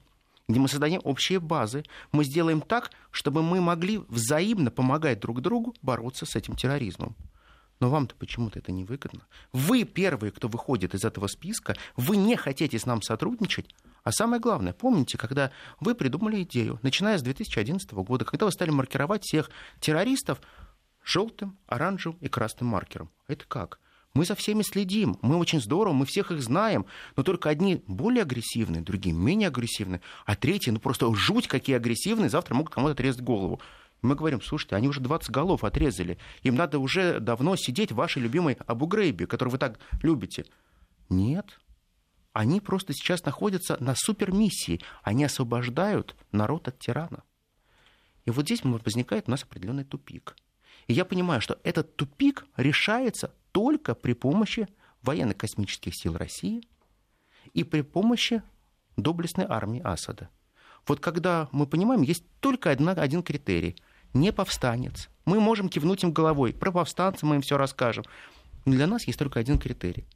где 0.48 0.58
мы 0.58 0.66
создадим 0.66 1.02
общие 1.04 1.38
базы. 1.38 1.84
Мы 2.10 2.24
сделаем 2.24 2.62
так, 2.62 2.90
чтобы 3.10 3.42
мы 3.42 3.60
могли 3.60 3.98
взаимно 4.08 4.70
помогать 4.70 5.20
друг 5.20 5.42
другу 5.42 5.74
бороться 5.82 6.24
с 6.24 6.36
этим 6.36 6.56
терроризмом. 6.56 7.14
Но 7.82 7.90
вам-то 7.90 8.14
почему-то 8.14 8.60
это 8.60 8.70
невыгодно. 8.70 9.26
Вы 9.52 9.82
первые, 9.82 10.30
кто 10.30 10.46
выходит 10.46 10.94
из 10.94 11.04
этого 11.04 11.26
списка, 11.26 11.74
вы 11.96 12.16
не 12.16 12.36
хотите 12.36 12.78
с 12.78 12.86
нам 12.86 13.02
сотрудничать. 13.02 13.74
А 14.04 14.12
самое 14.12 14.40
главное, 14.40 14.72
помните, 14.72 15.18
когда 15.18 15.50
вы 15.80 15.96
придумали 15.96 16.44
идею, 16.44 16.78
начиная 16.82 17.18
с 17.18 17.22
2011 17.22 17.90
года, 17.90 18.24
когда 18.24 18.46
вы 18.46 18.52
стали 18.52 18.70
маркировать 18.70 19.24
всех 19.24 19.50
террористов 19.80 20.40
желтым, 21.02 21.58
оранжевым 21.66 22.18
и 22.20 22.28
красным 22.28 22.68
маркером. 22.68 23.10
Это 23.26 23.46
как? 23.48 23.80
Мы 24.14 24.26
за 24.26 24.36
всеми 24.36 24.62
следим, 24.62 25.18
мы 25.20 25.36
очень 25.36 25.60
здорово, 25.60 25.92
мы 25.92 26.06
всех 26.06 26.30
их 26.30 26.40
знаем, 26.40 26.86
но 27.16 27.24
только 27.24 27.48
одни 27.48 27.82
более 27.88 28.22
агрессивные, 28.22 28.82
другие 28.82 29.12
менее 29.12 29.48
агрессивные, 29.48 30.02
а 30.24 30.36
третьи, 30.36 30.70
ну 30.70 30.78
просто 30.78 31.12
жуть 31.16 31.48
какие 31.48 31.74
агрессивные, 31.74 32.30
завтра 32.30 32.54
могут 32.54 32.72
кому-то 32.72 32.92
отрезать 32.92 33.22
голову. 33.22 33.60
Мы 34.02 34.16
говорим, 34.16 34.42
слушайте, 34.42 34.74
они 34.74 34.88
уже 34.88 35.00
20 35.00 35.30
голов 35.30 35.62
отрезали. 35.62 36.18
Им 36.42 36.56
надо 36.56 36.80
уже 36.80 37.20
давно 37.20 37.54
сидеть 37.54 37.92
в 37.92 37.96
вашей 37.96 38.20
любимой 38.20 38.54
Абу 38.66 38.86
Грейбе, 38.86 39.28
которую 39.28 39.52
вы 39.52 39.58
так 39.58 39.78
любите. 40.02 40.44
Нет. 41.08 41.60
Они 42.32 42.60
просто 42.60 42.92
сейчас 42.94 43.24
находятся 43.24 43.76
на 43.80 43.94
супермиссии. 43.94 44.80
Они 45.02 45.24
освобождают 45.24 46.16
народ 46.32 46.66
от 46.66 46.80
тирана. 46.80 47.22
И 48.24 48.30
вот 48.32 48.44
здесь 48.46 48.64
возникает 48.64 49.28
у 49.28 49.30
нас 49.30 49.44
определенный 49.44 49.84
тупик. 49.84 50.36
И 50.88 50.94
я 50.94 51.04
понимаю, 51.04 51.40
что 51.40 51.60
этот 51.62 51.94
тупик 51.94 52.44
решается 52.56 53.32
только 53.52 53.94
при 53.94 54.14
помощи 54.14 54.66
военно-космических 55.02 55.94
сил 55.94 56.16
России 56.16 56.66
и 57.54 57.62
при 57.62 57.82
помощи 57.82 58.42
доблестной 58.96 59.46
армии 59.48 59.80
Асада. 59.84 60.28
Вот 60.88 60.98
когда 60.98 61.48
мы 61.52 61.68
понимаем, 61.68 62.02
есть 62.02 62.24
только 62.40 62.72
одна, 62.72 62.92
один 62.92 63.22
критерий– 63.22 63.76
не 64.14 64.32
повстанец. 64.32 65.08
Мы 65.24 65.40
можем 65.40 65.68
кивнуть 65.68 66.02
им 66.02 66.12
головой. 66.12 66.52
Про 66.52 66.72
повстанца 66.72 67.24
мы 67.26 67.36
им 67.36 67.42
все 67.42 67.56
расскажем. 67.56 68.04
Но 68.64 68.72
для 68.72 68.86
нас 68.86 69.04
есть 69.06 69.18
только 69.18 69.40
один 69.40 69.58
критерий. 69.58 70.06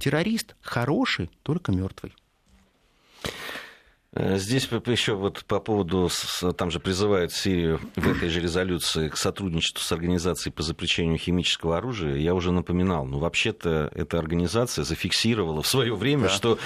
Террорист 0.00 0.56
хороший, 0.60 1.30
только 1.42 1.72
мертвый. 1.72 2.14
Э, 4.16 4.38
здесь 4.38 4.66
еще 4.86 5.14
вот 5.14 5.44
по 5.44 5.60
поводу, 5.60 6.10
там 6.56 6.70
же 6.70 6.80
призывают 6.80 7.32
Сирию 7.32 7.80
в 7.96 8.08
этой 8.08 8.30
же 8.30 8.40
резолюции 8.40 9.08
к 9.08 9.16
сотрудничеству 9.16 9.84
с 9.84 9.92
организацией 9.92 10.52
по 10.52 10.62
запрещению 10.62 11.18
химического 11.18 11.76
оружия. 11.76 12.16
Я 12.16 12.34
уже 12.34 12.50
напоминал, 12.50 13.04
ну 13.04 13.18
вообще-то 13.18 13.90
эта 13.94 14.18
организация 14.18 14.84
зафиксировала 14.84 15.60
в 15.62 15.66
свое 15.66 15.94
время, 15.94 16.24
да. 16.24 16.28
что 16.30 16.58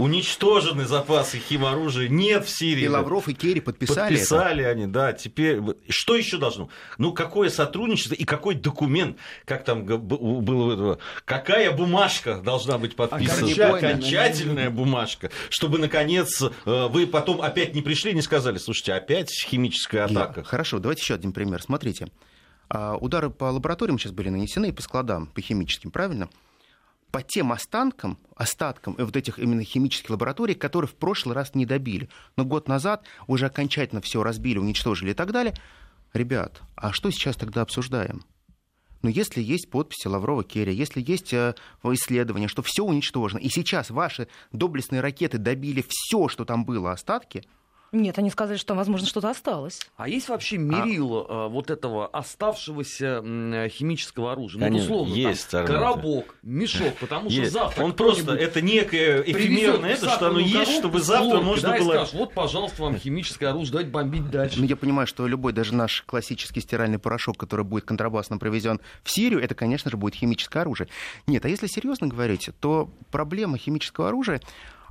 уничтожены 0.00 0.86
запасы 0.86 1.38
химоружия 1.38 2.08
нет 2.08 2.46
в 2.46 2.50
Сирии. 2.50 2.84
И 2.84 2.88
Лавров, 2.88 3.28
и 3.28 3.34
Керри 3.34 3.60
подписали 3.60 4.14
Подписали 4.14 4.62
это. 4.62 4.70
они, 4.70 4.86
да. 4.86 5.12
Теперь 5.12 5.60
что 5.88 6.16
еще 6.16 6.38
должно? 6.38 6.70
Ну, 6.98 7.12
какое 7.12 7.50
сотрудничество 7.50 8.14
и 8.14 8.24
какой 8.24 8.54
документ, 8.54 9.18
как 9.44 9.64
там 9.64 9.84
было, 9.84 10.98
какая 11.24 11.70
бумажка 11.72 12.36
должна 12.36 12.78
быть 12.78 12.96
подписана? 12.96 13.76
Окончательная 13.76 14.70
бумажка, 14.70 15.30
чтобы, 15.50 15.78
наконец, 15.78 16.42
э, 16.42 16.88
вы 16.90 17.06
потом 17.06 17.40
опять 17.40 17.74
не 17.74 17.82
пришли 17.82 18.12
не 18.12 18.22
сказали, 18.22 18.58
слушайте, 18.58 18.92
опять 18.92 19.30
химическая 19.30 20.04
атака. 20.04 20.42
Хорошо, 20.42 20.78
давайте 20.78 21.02
еще 21.02 21.14
один 21.14 21.32
пример. 21.32 21.62
Смотрите, 21.62 22.08
а, 22.68 22.96
удары 22.96 23.30
по 23.30 23.44
лабораториям 23.44 23.98
сейчас 23.98 24.12
были 24.12 24.28
нанесены 24.28 24.68
и 24.68 24.72
по 24.72 24.82
складам, 24.82 25.26
по 25.26 25.40
химическим, 25.40 25.90
правильно? 25.90 26.28
по 27.10 27.22
тем 27.22 27.52
останкам, 27.52 28.18
остаткам 28.36 28.94
вот 28.96 29.16
этих 29.16 29.38
именно 29.38 29.64
химических 29.64 30.10
лабораторий, 30.10 30.54
которые 30.54 30.88
в 30.88 30.94
прошлый 30.94 31.34
раз 31.34 31.54
не 31.54 31.66
добили. 31.66 32.08
Но 32.36 32.44
год 32.44 32.68
назад 32.68 33.04
уже 33.26 33.46
окончательно 33.46 34.00
все 34.00 34.22
разбили, 34.22 34.58
уничтожили 34.58 35.10
и 35.10 35.14
так 35.14 35.32
далее. 35.32 35.54
Ребят, 36.12 36.62
а 36.76 36.92
что 36.92 37.10
сейчас 37.10 37.36
тогда 37.36 37.62
обсуждаем? 37.62 38.22
Но 39.02 39.08
если 39.08 39.40
есть 39.42 39.70
подписи 39.70 40.08
Лаврова 40.08 40.44
Керри, 40.44 40.74
если 40.74 41.02
есть 41.06 41.32
э, 41.32 41.54
исследования, 41.84 42.48
что 42.48 42.62
все 42.62 42.84
уничтожено, 42.84 43.38
и 43.38 43.48
сейчас 43.48 43.90
ваши 43.90 44.28
доблестные 44.52 45.00
ракеты 45.00 45.38
добили 45.38 45.84
все, 45.86 46.28
что 46.28 46.44
там 46.44 46.64
было, 46.64 46.92
остатки, 46.92 47.44
Нет, 47.92 48.18
они 48.18 48.30
сказали, 48.30 48.56
что, 48.56 48.74
возможно, 48.74 49.06
что-то 49.06 49.30
осталось. 49.30 49.80
А 49.96 50.08
есть 50.08 50.28
вообще 50.28 50.58
мерило 50.58 51.26
а... 51.28 51.48
вот 51.48 51.70
этого 51.70 52.06
оставшегося 52.06 53.68
химического 53.68 54.32
оружия? 54.32 54.60
Конечно, 54.60 54.88
ну, 54.88 54.94
условно, 54.94 55.14
есть, 55.14 55.50
там, 55.50 55.66
коробок, 55.66 56.36
мешок, 56.42 56.94
потому 56.98 57.28
есть. 57.28 57.50
что 57.50 57.60
завтра 57.60 57.84
Он 57.84 57.92
просто, 57.92 58.34
это 58.34 58.60
некое 58.60 59.22
эфемерное, 59.22 59.90
это, 59.90 60.08
что 60.08 60.28
оно 60.28 60.38
есть, 60.38 60.78
чтобы 60.78 61.00
завтра 61.00 61.40
можно 61.40 61.70
да, 61.70 61.78
было... 61.78 61.90
скажешь, 61.90 62.14
вот, 62.14 62.32
пожалуйста, 62.32 62.82
вам 62.82 62.96
химическое 62.96 63.48
оружие, 63.48 63.72
давайте 63.72 63.90
бомбить 63.90 64.30
дальше. 64.30 64.60
Ну, 64.60 64.66
я 64.66 64.76
понимаю, 64.76 65.06
что 65.06 65.26
любой, 65.26 65.52
даже 65.52 65.74
наш 65.74 66.02
классический 66.02 66.60
стиральный 66.60 66.98
порошок, 66.98 67.36
который 67.38 67.64
будет 67.64 67.84
контрабасно 67.84 68.38
провезен 68.38 68.80
в 69.02 69.10
Сирию, 69.10 69.42
это, 69.42 69.54
конечно 69.54 69.90
же, 69.90 69.96
будет 69.96 70.14
химическое 70.14 70.60
оружие. 70.60 70.88
Нет, 71.26 71.44
а 71.44 71.48
если 71.48 71.66
серьезно 71.66 72.06
говорить, 72.06 72.50
то 72.60 72.90
проблема 73.10 73.58
химического 73.58 74.08
оружия 74.08 74.40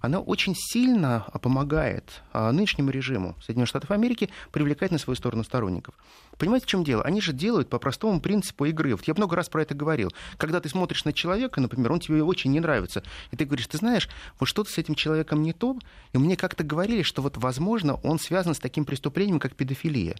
она 0.01 0.19
очень 0.19 0.55
сильно 0.55 1.25
помогает 1.41 2.21
а, 2.31 2.51
нынешнему 2.51 2.89
режиму 2.89 3.35
Соединенных 3.41 3.69
Штатов 3.69 3.91
Америки 3.91 4.29
привлекать 4.51 4.91
на 4.91 4.97
свою 4.97 5.15
сторону 5.15 5.43
сторонников. 5.43 5.95
Понимаете, 6.37 6.65
в 6.65 6.69
чем 6.69 6.83
дело? 6.83 7.03
Они 7.03 7.21
же 7.21 7.33
делают 7.33 7.69
по 7.69 7.79
простому 7.79 8.21
принципу 8.21 8.65
игры. 8.65 8.95
Вот 8.95 9.07
я 9.07 9.13
много 9.13 9.35
раз 9.35 9.49
про 9.49 9.61
это 9.61 9.75
говорил. 9.75 10.11
Когда 10.37 10.59
ты 10.59 10.69
смотришь 10.69 11.05
на 11.05 11.13
человека, 11.13 11.59
например, 11.59 11.91
он 11.91 11.99
тебе 11.99 12.23
очень 12.23 12.51
не 12.51 12.59
нравится, 12.59 13.03
и 13.31 13.35
ты 13.35 13.45
говоришь, 13.45 13.67
ты 13.67 13.77
знаешь, 13.77 14.09
вот 14.39 14.47
что-то 14.47 14.71
с 14.71 14.77
этим 14.77 14.95
человеком 14.95 15.41
не 15.41 15.53
то, 15.53 15.77
и 16.13 16.17
мне 16.17 16.37
как-то 16.37 16.63
говорили, 16.63 17.03
что 17.03 17.21
вот, 17.21 17.37
возможно, 17.37 17.95
он 17.95 18.19
связан 18.19 18.55
с 18.55 18.59
таким 18.59 18.85
преступлением, 18.85 19.39
как 19.39 19.55
педофилия. 19.55 20.15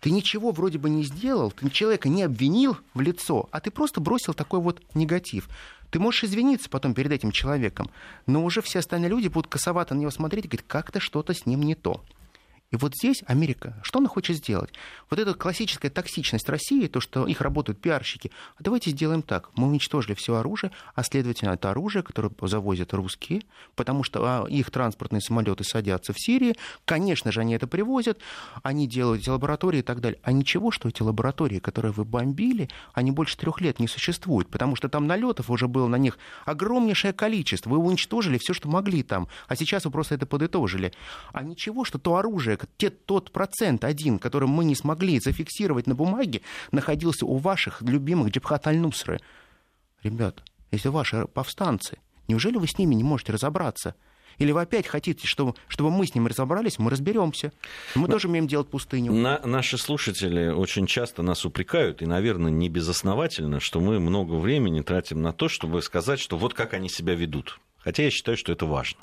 Ты 0.00 0.10
ничего 0.10 0.52
вроде 0.52 0.78
бы 0.78 0.90
не 0.90 1.02
сделал, 1.02 1.50
ты 1.50 1.68
человека 1.70 2.08
не 2.08 2.22
обвинил 2.22 2.76
в 2.94 3.00
лицо, 3.00 3.48
а 3.50 3.60
ты 3.60 3.70
просто 3.70 4.00
бросил 4.00 4.34
такой 4.34 4.60
вот 4.60 4.82
негатив. 4.94 5.48
Ты 5.96 6.00
можешь 6.00 6.24
извиниться 6.24 6.68
потом 6.68 6.92
перед 6.92 7.10
этим 7.10 7.30
человеком, 7.30 7.88
но 8.26 8.44
уже 8.44 8.60
все 8.60 8.80
остальные 8.80 9.08
люди 9.08 9.28
будут 9.28 9.50
косовато 9.50 9.94
на 9.94 10.00
него 10.00 10.10
смотреть 10.10 10.44
и 10.44 10.48
говорить, 10.48 10.66
как-то 10.68 11.00
что-то 11.00 11.32
с 11.32 11.46
ним 11.46 11.62
не 11.62 11.74
то. 11.74 12.04
И 12.72 12.76
вот 12.76 12.94
здесь 12.96 13.22
Америка, 13.26 13.78
что 13.82 14.00
она 14.00 14.08
хочет 14.08 14.36
сделать? 14.36 14.70
Вот 15.08 15.20
эта 15.20 15.34
классическая 15.34 15.88
токсичность 15.88 16.48
России, 16.48 16.88
то, 16.88 17.00
что 17.00 17.26
их 17.26 17.40
работают 17.40 17.80
пиарщики, 17.80 18.32
а 18.58 18.62
давайте 18.62 18.90
сделаем 18.90 19.22
так. 19.22 19.50
Мы 19.56 19.68
уничтожили 19.68 20.14
все 20.14 20.34
оружие, 20.34 20.72
а 20.94 21.04
следовательно, 21.04 21.50
это 21.50 21.70
оружие, 21.70 22.02
которое 22.02 22.32
завозят 22.42 22.92
русские, 22.92 23.42
потому 23.76 24.02
что 24.02 24.24
а, 24.24 24.46
их 24.48 24.70
транспортные 24.72 25.20
самолеты 25.20 25.62
садятся 25.62 26.12
в 26.12 26.16
Сирии, 26.18 26.56
конечно 26.84 27.30
же, 27.30 27.40
они 27.40 27.54
это 27.54 27.68
привозят, 27.68 28.18
они 28.64 28.88
делают 28.88 29.22
эти 29.22 29.28
лаборатории 29.28 29.78
и 29.78 29.82
так 29.82 30.00
далее. 30.00 30.18
А 30.24 30.32
ничего, 30.32 30.72
что 30.72 30.88
эти 30.88 31.02
лаборатории, 31.02 31.60
которые 31.60 31.92
вы 31.92 32.04
бомбили, 32.04 32.68
они 32.94 33.12
больше 33.12 33.36
трех 33.36 33.60
лет 33.60 33.78
не 33.78 33.86
существуют, 33.86 34.48
потому 34.48 34.74
что 34.74 34.88
там 34.88 35.06
налетов 35.06 35.50
уже 35.50 35.68
было 35.68 35.86
на 35.86 35.96
них 35.96 36.18
огромнейшее 36.44 37.12
количество. 37.12 37.70
Вы 37.70 37.78
уничтожили 37.78 38.38
все, 38.38 38.54
что 38.54 38.68
могли 38.68 39.04
там, 39.04 39.28
а 39.46 39.54
сейчас 39.54 39.84
вы 39.84 39.92
просто 39.92 40.16
это 40.16 40.26
подытожили. 40.26 40.92
А 41.32 41.44
ничего, 41.44 41.84
что 41.84 41.98
то 41.98 42.16
оружие, 42.16 42.55
человек, 42.56 42.68
те, 42.76 42.90
тот 42.90 43.30
процент 43.30 43.84
один, 43.84 44.18
который 44.18 44.48
мы 44.48 44.64
не 44.64 44.74
смогли 44.74 45.20
зафиксировать 45.20 45.86
на 45.86 45.94
бумаге, 45.94 46.42
находился 46.72 47.26
у 47.26 47.36
ваших 47.36 47.82
любимых 47.82 48.30
Джабхат 48.30 48.66
Аль-Нусры. 48.66 49.20
Ребят, 50.02 50.42
если 50.70 50.88
ваши 50.88 51.26
повстанцы, 51.26 51.98
неужели 52.28 52.56
вы 52.56 52.66
с 52.66 52.78
ними 52.78 52.94
не 52.94 53.04
можете 53.04 53.32
разобраться? 53.32 53.94
Или 54.38 54.52
вы 54.52 54.60
опять 54.60 54.86
хотите, 54.86 55.26
чтобы, 55.26 55.54
чтобы 55.66 55.90
мы 55.90 56.06
с 56.06 56.14
ними 56.14 56.28
разобрались, 56.28 56.78
мы 56.78 56.90
разберемся. 56.90 57.52
Мы 57.94 58.06
Но 58.06 58.12
тоже 58.12 58.28
умеем 58.28 58.46
делать 58.46 58.68
пустыню. 58.68 59.12
На, 59.12 59.40
наши 59.46 59.78
слушатели 59.78 60.48
очень 60.48 60.86
часто 60.86 61.22
нас 61.22 61.46
упрекают, 61.46 62.02
и, 62.02 62.06
наверное, 62.06 62.50
не 62.50 62.68
безосновательно, 62.68 63.60
что 63.60 63.80
мы 63.80 63.98
много 63.98 64.34
времени 64.34 64.82
тратим 64.82 65.22
на 65.22 65.32
то, 65.32 65.48
чтобы 65.48 65.80
сказать, 65.80 66.20
что 66.20 66.36
вот 66.36 66.52
как 66.52 66.74
они 66.74 66.90
себя 66.90 67.14
ведут. 67.14 67.58
Хотя 67.86 68.02
я 68.02 68.10
считаю, 68.10 68.36
что 68.36 68.50
это 68.50 68.66
важно. 68.66 68.98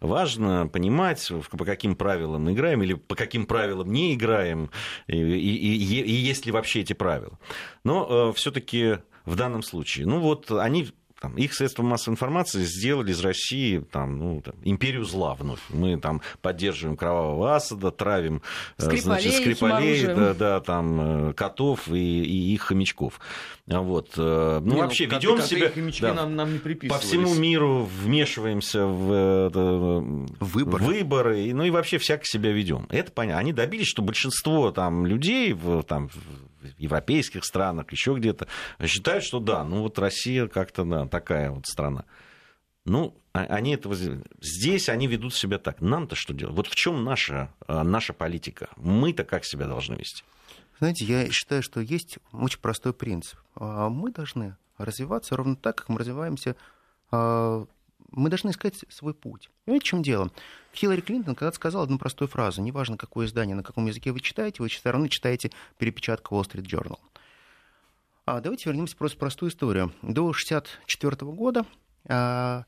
Важно 0.00 0.68
понимать, 0.68 1.32
по 1.50 1.64
каким 1.64 1.96
правилам 1.96 2.52
играем 2.52 2.82
или 2.82 2.92
по 2.92 3.14
каким 3.14 3.46
правилам 3.46 3.90
не 3.90 4.12
играем, 4.14 4.70
и, 5.06 5.16
и, 5.16 5.76
и, 5.76 6.02
и 6.02 6.12
есть 6.12 6.44
ли 6.44 6.52
вообще 6.52 6.80
эти 6.80 6.92
правила. 6.92 7.38
Но 7.84 8.28
э, 8.28 8.32
все-таки 8.34 8.98
в 9.24 9.34
данном 9.34 9.62
случае, 9.62 10.04
ну 10.04 10.20
вот 10.20 10.50
они 10.50 10.90
там, 11.20 11.36
их 11.36 11.54
средства 11.54 11.82
массовой 11.82 12.14
информации 12.14 12.62
сделали 12.62 13.10
из 13.10 13.20
России 13.20 13.78
там, 13.78 14.18
ну, 14.18 14.40
там, 14.40 14.54
империю 14.62 15.04
зла 15.04 15.34
вновь. 15.34 15.60
Мы 15.68 15.98
там 15.98 16.22
поддерживаем 16.42 16.96
кровавого 16.96 17.56
Асада, 17.56 17.90
травим 17.90 18.42
э, 18.78 18.82
Скрипалей, 18.82 19.00
значит, 19.00 19.34
Скрипалей 19.34 20.06
да, 20.06 20.34
да, 20.34 20.60
там, 20.60 21.30
э, 21.30 21.32
котов 21.32 21.88
и, 21.88 22.24
и 22.24 22.54
их 22.54 22.62
хомячков. 22.62 23.20
Вот. 23.66 24.10
Э, 24.16 24.60
ну, 24.62 24.74
не, 24.74 24.80
вообще, 24.80 25.08
ну, 25.08 25.16
ведем 25.16 25.42
себя... 25.42 25.72
Да, 26.00 26.14
нам, 26.14 26.36
нам 26.36 26.52
не 26.52 26.58
по 26.88 26.98
всему 26.98 27.34
миру 27.34 27.88
вмешиваемся 28.02 28.86
в 28.86 29.50
выборы. 30.40 30.84
выборы, 30.84 31.52
ну 31.52 31.64
и 31.64 31.70
вообще 31.70 31.98
всяко 31.98 32.24
себя 32.24 32.52
ведем. 32.52 32.86
Это 32.90 33.10
понятно. 33.12 33.40
Они 33.40 33.52
добились, 33.52 33.88
что 33.88 34.02
большинство 34.02 34.70
там, 34.70 35.04
людей 35.04 35.52
в, 35.52 35.82
там, 35.82 36.10
в 36.60 36.78
европейских 36.78 37.44
странах, 37.44 37.90
еще 37.92 38.14
где-то, 38.14 38.48
считают, 38.84 39.24
что 39.24 39.40
да, 39.40 39.64
ну 39.64 39.82
вот 39.82 39.98
Россия 39.98 40.46
как-то 40.46 40.84
да, 40.84 41.06
такая 41.06 41.50
вот 41.50 41.66
страна. 41.66 42.04
Ну, 42.84 43.14
а, 43.32 43.40
они 43.40 43.74
этого 43.74 43.94
здесь 44.40 44.88
они 44.88 45.06
ведут 45.06 45.34
себя 45.34 45.58
так. 45.58 45.80
Нам-то 45.80 46.16
что 46.16 46.32
делать? 46.32 46.56
Вот 46.56 46.66
в 46.66 46.74
чем 46.74 47.04
наша, 47.04 47.52
а, 47.66 47.84
наша 47.84 48.12
политика? 48.12 48.70
Мы-то 48.76 49.24
как 49.24 49.44
себя 49.44 49.66
должны 49.66 49.94
вести? 49.94 50.24
Знаете, 50.78 51.04
я 51.04 51.30
считаю, 51.30 51.62
что 51.62 51.80
есть 51.80 52.18
очень 52.32 52.60
простой 52.60 52.94
принцип. 52.94 53.38
А, 53.54 53.88
мы 53.88 54.10
должны 54.10 54.56
развиваться 54.78 55.36
ровно 55.36 55.56
так, 55.56 55.76
как 55.76 55.88
мы 55.88 55.98
развиваемся. 55.98 56.56
Мы 58.10 58.30
должны 58.30 58.50
искать 58.50 58.74
свой 58.88 59.14
путь. 59.14 59.50
Понимаете, 59.64 59.84
в 59.84 59.88
чем 59.88 60.02
дело? 60.02 60.30
Хиллари 60.74 61.00
Клинтон 61.00 61.34
когда-то 61.34 61.56
сказала 61.56 61.84
одну 61.84 61.98
простую 61.98 62.28
фразу. 62.28 62.62
Неважно, 62.62 62.96
какое 62.96 63.26
издание, 63.26 63.54
на 63.54 63.62
каком 63.62 63.86
языке 63.86 64.12
вы 64.12 64.20
читаете, 64.20 64.62
вы 64.62 64.68
все 64.68 64.90
равно 64.90 65.08
читаете 65.08 65.50
перепечатку 65.76 66.34
Wall 66.34 66.48
Street 66.48 66.64
Journal. 66.64 66.98
А 68.24 68.40
давайте 68.40 68.68
вернемся 68.68 68.96
просто 68.96 69.16
в 69.16 69.20
простую 69.20 69.50
историю. 69.50 69.92
До 70.02 70.28
1964 70.28 71.32
года 71.32 71.64
а, 72.06 72.64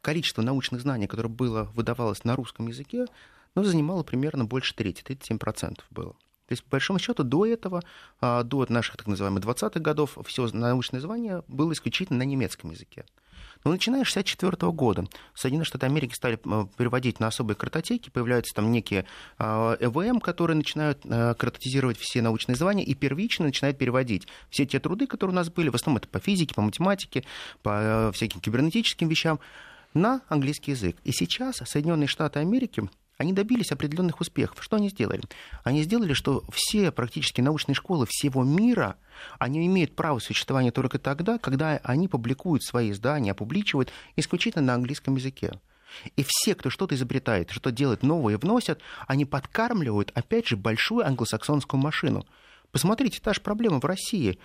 количество 0.00 0.42
научных 0.42 0.80
знаний, 0.80 1.06
которое 1.06 1.28
было, 1.28 1.64
выдавалось 1.74 2.24
на 2.24 2.36
русском 2.36 2.68
языке, 2.68 3.06
ну, 3.54 3.64
занимало 3.64 4.02
примерно 4.02 4.44
больше 4.44 4.74
трети, 4.74 5.02
37% 5.02 5.80
было. 5.90 6.12
То 6.12 6.52
есть, 6.52 6.64
по 6.64 6.70
большому 6.70 6.98
счету, 6.98 7.24
до 7.24 7.44
этого, 7.44 7.82
а, 8.20 8.42
до 8.42 8.64
наших 8.68 8.96
так 8.96 9.06
называемых 9.06 9.42
20-х 9.42 9.80
годов, 9.80 10.16
все 10.24 10.48
научное 10.52 11.00
звание 11.00 11.42
было 11.46 11.72
исключительно 11.72 12.20
на 12.20 12.22
немецком 12.22 12.70
языке. 12.70 13.04
Но 13.64 13.72
начиная 13.72 14.04
с 14.04 14.10
1964 14.10 14.72
года 14.72 15.04
Соединенные 15.34 15.66
Штаты 15.66 15.86
Америки 15.86 16.14
стали 16.14 16.36
переводить 16.36 17.20
на 17.20 17.28
особые 17.28 17.56
картотеки, 17.56 18.10
появляются 18.10 18.54
там 18.54 18.70
некие 18.70 19.04
ЭВМ, 19.38 20.20
которые 20.20 20.56
начинают 20.56 21.00
а, 21.04 21.34
картотизировать 21.34 21.98
все 21.98 22.22
научные 22.22 22.56
звания 22.56 22.84
и 22.84 22.94
первично 22.94 23.46
начинают 23.46 23.78
переводить 23.78 24.28
все 24.50 24.66
те 24.66 24.80
труды, 24.80 25.06
которые 25.06 25.34
у 25.34 25.36
нас 25.36 25.50
были, 25.50 25.68
в 25.68 25.74
основном 25.74 25.98
это 25.98 26.08
по 26.08 26.18
физике, 26.18 26.54
по 26.54 26.62
математике, 26.62 27.24
по 27.62 28.10
всяким 28.14 28.40
кибернетическим 28.40 29.08
вещам, 29.08 29.40
на 29.94 30.20
английский 30.28 30.72
язык. 30.72 30.96
И 31.04 31.12
сейчас 31.12 31.56
Соединенные 31.64 32.08
Штаты 32.08 32.40
Америки 32.40 32.88
они 33.18 33.32
добились 33.32 33.72
определенных 33.72 34.20
успехов. 34.20 34.62
Что 34.62 34.76
они 34.76 34.88
сделали? 34.88 35.22
Они 35.64 35.82
сделали, 35.82 36.12
что 36.14 36.44
все 36.52 36.92
практически 36.92 37.40
научные 37.40 37.74
школы 37.74 38.06
всего 38.08 38.44
мира, 38.44 38.96
они 39.40 39.66
имеют 39.66 39.96
право 39.96 40.20
существования 40.20 40.70
только 40.70 40.98
тогда, 41.00 41.38
когда 41.38 41.80
они 41.82 42.06
публикуют 42.06 42.62
свои 42.62 42.92
издания, 42.92 43.32
опубличивают 43.32 43.92
исключительно 44.14 44.64
на 44.64 44.74
английском 44.74 45.16
языке. 45.16 45.52
И 46.16 46.24
все, 46.26 46.54
кто 46.54 46.70
что-то 46.70 46.94
изобретает, 46.94 47.50
что-то 47.50 47.72
делает 47.72 48.02
новое, 48.04 48.38
вносят, 48.38 48.80
они 49.08 49.24
подкармливают, 49.24 50.12
опять 50.14 50.46
же, 50.46 50.56
большую 50.56 51.04
англосаксонскую 51.04 51.80
машину. 51.80 52.24
Посмотрите, 52.70 53.20
та 53.20 53.32
же 53.32 53.40
проблема 53.40 53.80
в 53.80 53.84
России. 53.84 54.38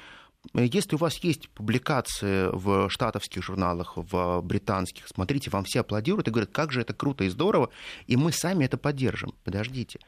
Если 0.54 0.96
у 0.96 1.00
вас 1.00 1.18
есть 1.20 1.50
публикации 1.50 2.50
в 2.52 2.90
штатовских 2.90 3.42
журналах, 3.42 3.94
в 3.96 4.42
британских, 4.42 5.08
смотрите, 5.08 5.50
вам 5.50 5.64
все 5.64 5.80
аплодируют 5.80 6.28
и 6.28 6.32
говорят, 6.32 6.52
как 6.52 6.72
же 6.72 6.82
это 6.82 6.94
круто 6.94 7.24
и 7.24 7.30
здорово, 7.30 7.70
и 8.08 8.18
мы 8.18 8.34
сами 8.34 8.66
это 8.66 8.78
поддержим. 8.78 9.34
Подождите. 9.46 10.00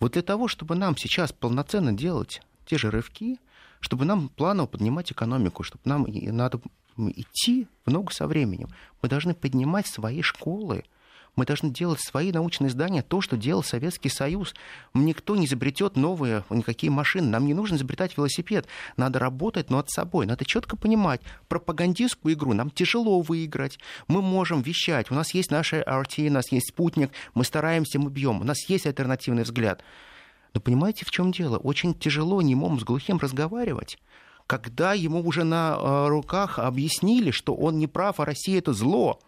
Вот 0.00 0.12
для 0.12 0.22
того, 0.22 0.48
чтобы 0.48 0.74
нам 0.74 0.96
сейчас 0.96 1.32
полноценно 1.32 1.92
делать 1.92 2.40
те 2.66 2.78
же 2.78 2.90
рывки, 2.90 3.38
чтобы 3.80 4.06
нам 4.06 4.30
планово 4.30 4.66
поднимать 4.66 5.12
экономику, 5.12 5.62
чтобы 5.62 5.82
нам 5.84 6.06
надо 6.08 6.60
идти 6.96 7.68
в 7.84 7.90
ногу 7.90 8.10
со 8.10 8.26
временем, 8.26 8.70
мы 9.02 9.08
должны 9.10 9.34
поднимать 9.34 9.86
свои 9.86 10.22
школы, 10.22 10.84
мы 11.36 11.46
должны 11.46 11.70
делать 11.70 12.00
свои 12.00 12.32
научные 12.32 12.68
издания, 12.68 13.02
то, 13.02 13.20
что 13.20 13.36
делал 13.36 13.62
Советский 13.62 14.08
Союз. 14.08 14.54
Никто 14.94 15.36
не 15.36 15.46
изобретет 15.46 15.96
новые 15.96 16.44
никакие 16.50 16.90
машины. 16.90 17.28
Нам 17.28 17.46
не 17.46 17.54
нужно 17.54 17.76
изобретать 17.76 18.16
велосипед. 18.16 18.66
Надо 18.96 19.18
работать 19.18 19.70
над 19.70 19.90
собой. 19.90 20.26
Надо 20.26 20.44
четко 20.44 20.76
понимать, 20.76 21.20
пропагандистскую 21.48 22.34
игру 22.34 22.52
нам 22.52 22.70
тяжело 22.70 23.20
выиграть. 23.20 23.78
Мы 24.06 24.22
можем 24.22 24.62
вещать. 24.62 25.10
У 25.10 25.14
нас 25.14 25.34
есть 25.34 25.50
наша 25.50 25.80
RT, 25.82 26.28
у 26.28 26.32
нас 26.32 26.52
есть 26.52 26.68
спутник. 26.68 27.10
Мы 27.34 27.44
стараемся, 27.44 27.98
мы 27.98 28.10
бьем. 28.10 28.40
У 28.40 28.44
нас 28.44 28.68
есть 28.68 28.86
альтернативный 28.86 29.42
взгляд. 29.42 29.82
Но 30.52 30.60
понимаете, 30.60 31.04
в 31.04 31.10
чем 31.10 31.32
дело? 31.32 31.58
Очень 31.58 31.94
тяжело 31.94 32.40
немому 32.42 32.78
с 32.78 32.84
глухим 32.84 33.18
разговаривать 33.18 33.98
когда 34.46 34.92
ему 34.92 35.26
уже 35.26 35.44
на 35.44 35.76
э, 35.78 36.08
руках 36.08 36.58
объяснили, 36.58 37.30
что 37.30 37.54
он 37.54 37.78
не 37.78 37.86
прав, 37.86 38.20
а 38.20 38.24
Россия 38.24 38.58
это 38.58 38.72
зло. 38.72 39.18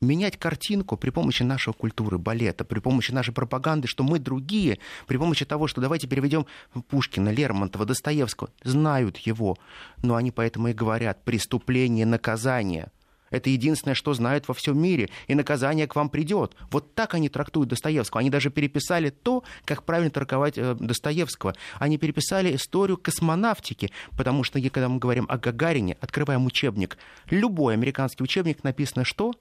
Менять 0.00 0.38
картинку 0.38 0.96
при 0.96 1.10
помощи 1.10 1.42
нашей 1.42 1.72
культуры, 1.72 2.18
балета, 2.18 2.64
при 2.64 2.80
помощи 2.80 3.12
нашей 3.12 3.32
пропаганды, 3.32 3.88
что 3.88 4.04
мы 4.04 4.18
другие, 4.18 4.78
при 5.06 5.16
помощи 5.16 5.44
того, 5.44 5.66
что 5.66 5.80
давайте 5.80 6.06
переведем 6.06 6.46
Пушкина, 6.88 7.30
Лермонтова, 7.30 7.84
Достоевского, 7.84 8.50
знают 8.62 9.18
его, 9.18 9.58
но 10.02 10.16
они 10.16 10.30
поэтому 10.30 10.68
и 10.68 10.72
говорят 10.72 11.24
преступление, 11.24 12.06
наказание. 12.06 12.90
Это 13.30 13.50
единственное, 13.50 13.94
что 13.94 14.14
знают 14.14 14.46
во 14.48 14.54
всем 14.54 14.80
мире, 14.80 15.10
и 15.26 15.34
наказание 15.34 15.86
к 15.86 15.96
вам 15.96 16.08
придет. 16.08 16.54
Вот 16.70 16.94
так 16.94 17.14
они 17.14 17.28
трактуют 17.28 17.68
Достоевского. 17.68 18.20
Они 18.20 18.30
даже 18.30 18.50
переписали 18.50 19.10
то, 19.10 19.42
как 19.64 19.82
правильно 19.82 20.10
трактовать 20.10 20.56
э, 20.56 20.76
Достоевского. 20.78 21.54
Они 21.78 21.98
переписали 21.98 22.54
историю 22.54 22.96
космонавтики, 22.96 23.90
потому 24.16 24.44
что, 24.44 24.60
когда 24.62 24.88
мы 24.88 24.98
говорим 24.98 25.26
о 25.28 25.38
Гагарине, 25.38 25.96
открываем 26.00 26.46
учебник, 26.46 26.98
любой 27.28 27.74
американский 27.74 28.22
учебник 28.22 28.62
написано 28.62 29.04
что? 29.04 29.32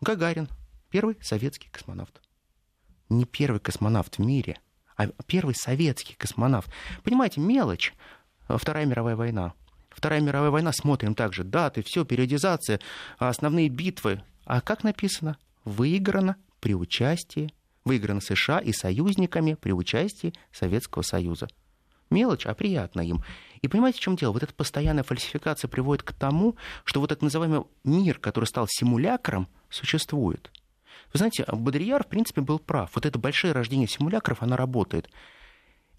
Гагарин, 0.00 0.48
первый 0.90 1.16
советский 1.22 1.68
космонавт. 1.70 2.22
Не 3.08 3.24
первый 3.24 3.58
космонавт 3.58 4.16
в 4.16 4.20
мире, 4.20 4.60
а 4.96 5.08
первый 5.26 5.54
советский 5.54 6.14
космонавт. 6.14 6.70
Понимаете, 7.02 7.40
мелочь. 7.40 7.94
Вторая 8.48 8.86
мировая 8.86 9.16
война. 9.16 9.54
Вторая 9.90 10.20
мировая 10.20 10.50
война, 10.50 10.72
смотрим 10.72 11.16
также 11.16 11.42
даты, 11.42 11.82
все, 11.82 12.04
периодизация, 12.04 12.80
основные 13.18 13.68
битвы. 13.68 14.22
А 14.44 14.60
как 14.60 14.84
написано? 14.84 15.36
Выиграно 15.64 16.36
при 16.60 16.74
участии, 16.74 17.52
выиграно 17.84 18.20
США 18.20 18.60
и 18.60 18.72
союзниками 18.72 19.54
при 19.54 19.72
участии 19.72 20.32
Советского 20.52 21.02
Союза. 21.02 21.48
Мелочь, 22.10 22.46
а 22.46 22.54
приятно 22.54 23.00
им. 23.00 23.24
И 23.60 23.68
понимаете, 23.68 23.98
в 23.98 24.02
чем 24.02 24.14
дело? 24.14 24.32
Вот 24.32 24.44
эта 24.44 24.54
постоянная 24.54 25.02
фальсификация 25.02 25.68
приводит 25.68 26.04
к 26.04 26.12
тому, 26.12 26.56
что 26.84 27.00
вот 27.00 27.08
так 27.08 27.20
называемый 27.20 27.64
мир, 27.82 28.18
который 28.18 28.44
стал 28.44 28.66
симулякром, 28.68 29.48
существует. 29.70 30.50
Вы 31.12 31.18
знаете, 31.18 31.44
Бодрияр, 31.50 32.04
в 32.04 32.08
принципе, 32.08 32.40
был 32.40 32.58
прав. 32.58 32.90
Вот 32.94 33.06
это 33.06 33.18
большое 33.18 33.52
рождение 33.52 33.88
симулякров, 33.88 34.42
оно 34.42 34.56
работает. 34.56 35.08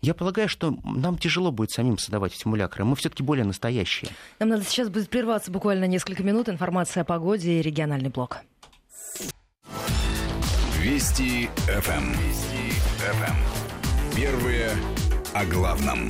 Я 0.01 0.13
полагаю, 0.13 0.47
что 0.47 0.77
нам 0.83 1.17
тяжело 1.17 1.51
будет 1.51 1.71
самим 1.71 1.97
создавать 1.97 2.33
симулякры. 2.33 2.85
Мы 2.85 2.95
все-таки 2.95 3.21
более 3.21 3.45
настоящие. 3.45 4.11
Нам 4.39 4.49
надо 4.49 4.63
сейчас 4.63 4.89
будет 4.89 5.09
прерваться 5.09 5.51
буквально 5.51 5.85
несколько 5.85 6.23
минут. 6.23 6.47
Информация 6.47 7.01
о 7.01 7.05
погоде 7.05 7.59
и 7.59 7.61
региональный 7.61 8.09
блок. 8.09 8.37
Вести 10.79 11.49
ФМ. 11.57 12.11
Вести 12.11 12.71
ФМ. 12.99 14.15
Первые 14.15 14.69
о 15.33 15.45
главном. 15.45 16.09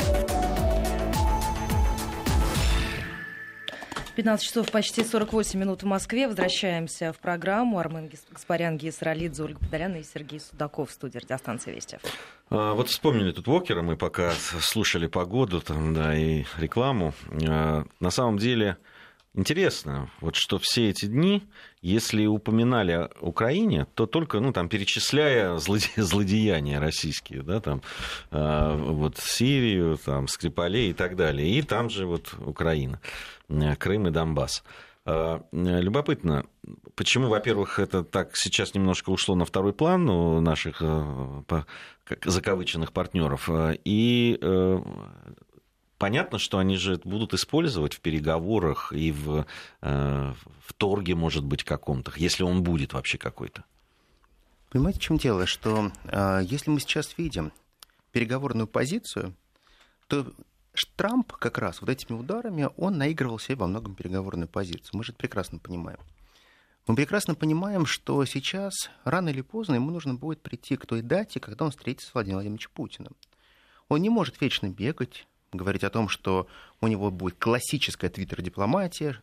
15 4.15 4.45
часов 4.45 4.71
почти 4.71 5.03
48 5.03 5.59
минут 5.59 5.83
в 5.83 5.85
Москве. 5.85 6.27
Возвращаемся 6.27 7.13
в 7.13 7.19
программу. 7.19 7.79
Армен 7.79 8.09
Гаспарян, 8.31 8.77
Гис 8.77 9.01
Ролидзе, 9.01 9.43
Ольга 9.43 9.59
Подоляна 9.59 9.97
и 9.97 10.03
Сергей 10.03 10.39
Судаков 10.39 10.89
в 10.89 10.93
студии 10.93 11.17
радиостанции 11.17 11.71
Вести. 11.73 11.99
А, 12.49 12.73
вот 12.73 12.89
вспомнили 12.89 13.31
тут 13.31 13.47
Вокера, 13.47 13.81
мы 13.81 13.95
пока 13.95 14.31
слушали 14.31 15.07
погоду 15.07 15.61
там, 15.61 15.93
да, 15.93 16.17
и 16.17 16.43
рекламу. 16.57 17.13
А, 17.47 17.85
на 17.99 18.09
самом 18.09 18.37
деле 18.37 18.77
интересно, 19.35 20.09
вот 20.21 20.35
что 20.35 20.59
все 20.59 20.89
эти 20.89 21.05
дни, 21.05 21.43
если 21.81 22.25
упоминали 22.25 22.91
о 22.91 23.09
Украине, 23.21 23.85
то 23.93 24.05
только, 24.05 24.39
ну, 24.39 24.51
там, 24.51 24.67
перечисляя 24.69 25.55
злоде- 25.57 25.91
злодеяния 26.01 26.79
российские, 26.79 27.43
да, 27.43 27.61
там, 27.61 27.81
э, 28.31 28.75
вот 28.75 29.17
Сирию, 29.17 29.97
там, 29.97 30.27
Скрипалей 30.27 30.89
и 30.89 30.93
так 30.93 31.15
далее, 31.15 31.47
и 31.47 31.61
там 31.61 31.89
же 31.89 32.05
вот 32.05 32.33
Украина. 32.39 32.99
Э, 33.49 33.75
Крым 33.75 34.07
и 34.07 34.11
Донбасс. 34.11 34.63
Э, 35.05 35.39
любопытно, 35.51 36.45
почему, 36.95 37.27
во-первых, 37.29 37.79
это 37.79 38.03
так 38.03 38.35
сейчас 38.35 38.73
немножко 38.73 39.09
ушло 39.09 39.35
на 39.35 39.45
второй 39.45 39.73
план 39.73 40.09
у 40.09 40.39
наших 40.39 40.77
э, 40.81 41.43
закавыченных 42.23 42.91
партнеров, 42.91 43.49
и 43.85 44.39
понятно, 45.97 46.39
что 46.39 46.57
они 46.57 46.75
же 46.77 46.99
будут 47.03 47.33
использовать 47.33 47.93
в 47.93 47.99
переговорах 47.99 48.91
и 48.93 49.11
в, 49.11 49.45
в 49.81 50.73
торге, 50.77 51.13
может 51.13 51.45
быть, 51.45 51.63
каком-то, 51.63 52.11
если 52.15 52.41
он 52.43 52.63
будет 52.63 52.93
вообще 52.93 53.19
какой-то. 53.19 53.63
Понимаете, 54.71 54.99
в 54.99 55.03
чем 55.03 55.17
дело? 55.17 55.45
Что 55.45 55.91
если 56.41 56.71
мы 56.71 56.79
сейчас 56.79 57.15
видим 57.17 57.51
переговорную 58.11 58.65
позицию, 58.65 59.35
то 60.07 60.25
Трамп 60.85 61.33
как 61.33 61.57
раз 61.57 61.81
вот 61.81 61.89
этими 61.89 62.15
ударами, 62.17 62.69
он 62.77 62.97
наигрывал 62.97 63.39
себе 63.39 63.55
во 63.55 63.67
многом 63.67 63.95
переговорную 63.95 64.47
позицию. 64.47 64.91
Мы 64.93 65.03
же 65.03 65.11
это 65.11 65.19
прекрасно 65.19 65.59
понимаем. 65.59 65.99
Мы 66.87 66.95
прекрасно 66.95 67.35
понимаем, 67.35 67.85
что 67.85 68.23
сейчас, 68.25 68.89
рано 69.03 69.29
или 69.29 69.41
поздно, 69.41 69.75
ему 69.75 69.91
нужно 69.91 70.15
будет 70.15 70.41
прийти 70.41 70.75
к 70.75 70.85
той 70.85 71.01
дате, 71.01 71.39
когда 71.39 71.65
он 71.65 71.71
встретится 71.71 72.09
с 72.09 72.13
Владимиром 72.13 72.37
Владимировичем 72.37 72.71
Путиным. 72.73 73.15
Он 73.89 74.01
не 74.01 74.09
может 74.09 74.39
вечно 74.41 74.69
бегать, 74.69 75.27
говорить 75.51 75.83
о 75.83 75.89
том, 75.89 76.09
что 76.09 76.47
у 76.81 76.87
него 76.87 77.11
будет 77.11 77.37
классическая 77.37 78.09
твиттер-дипломатия. 78.09 79.21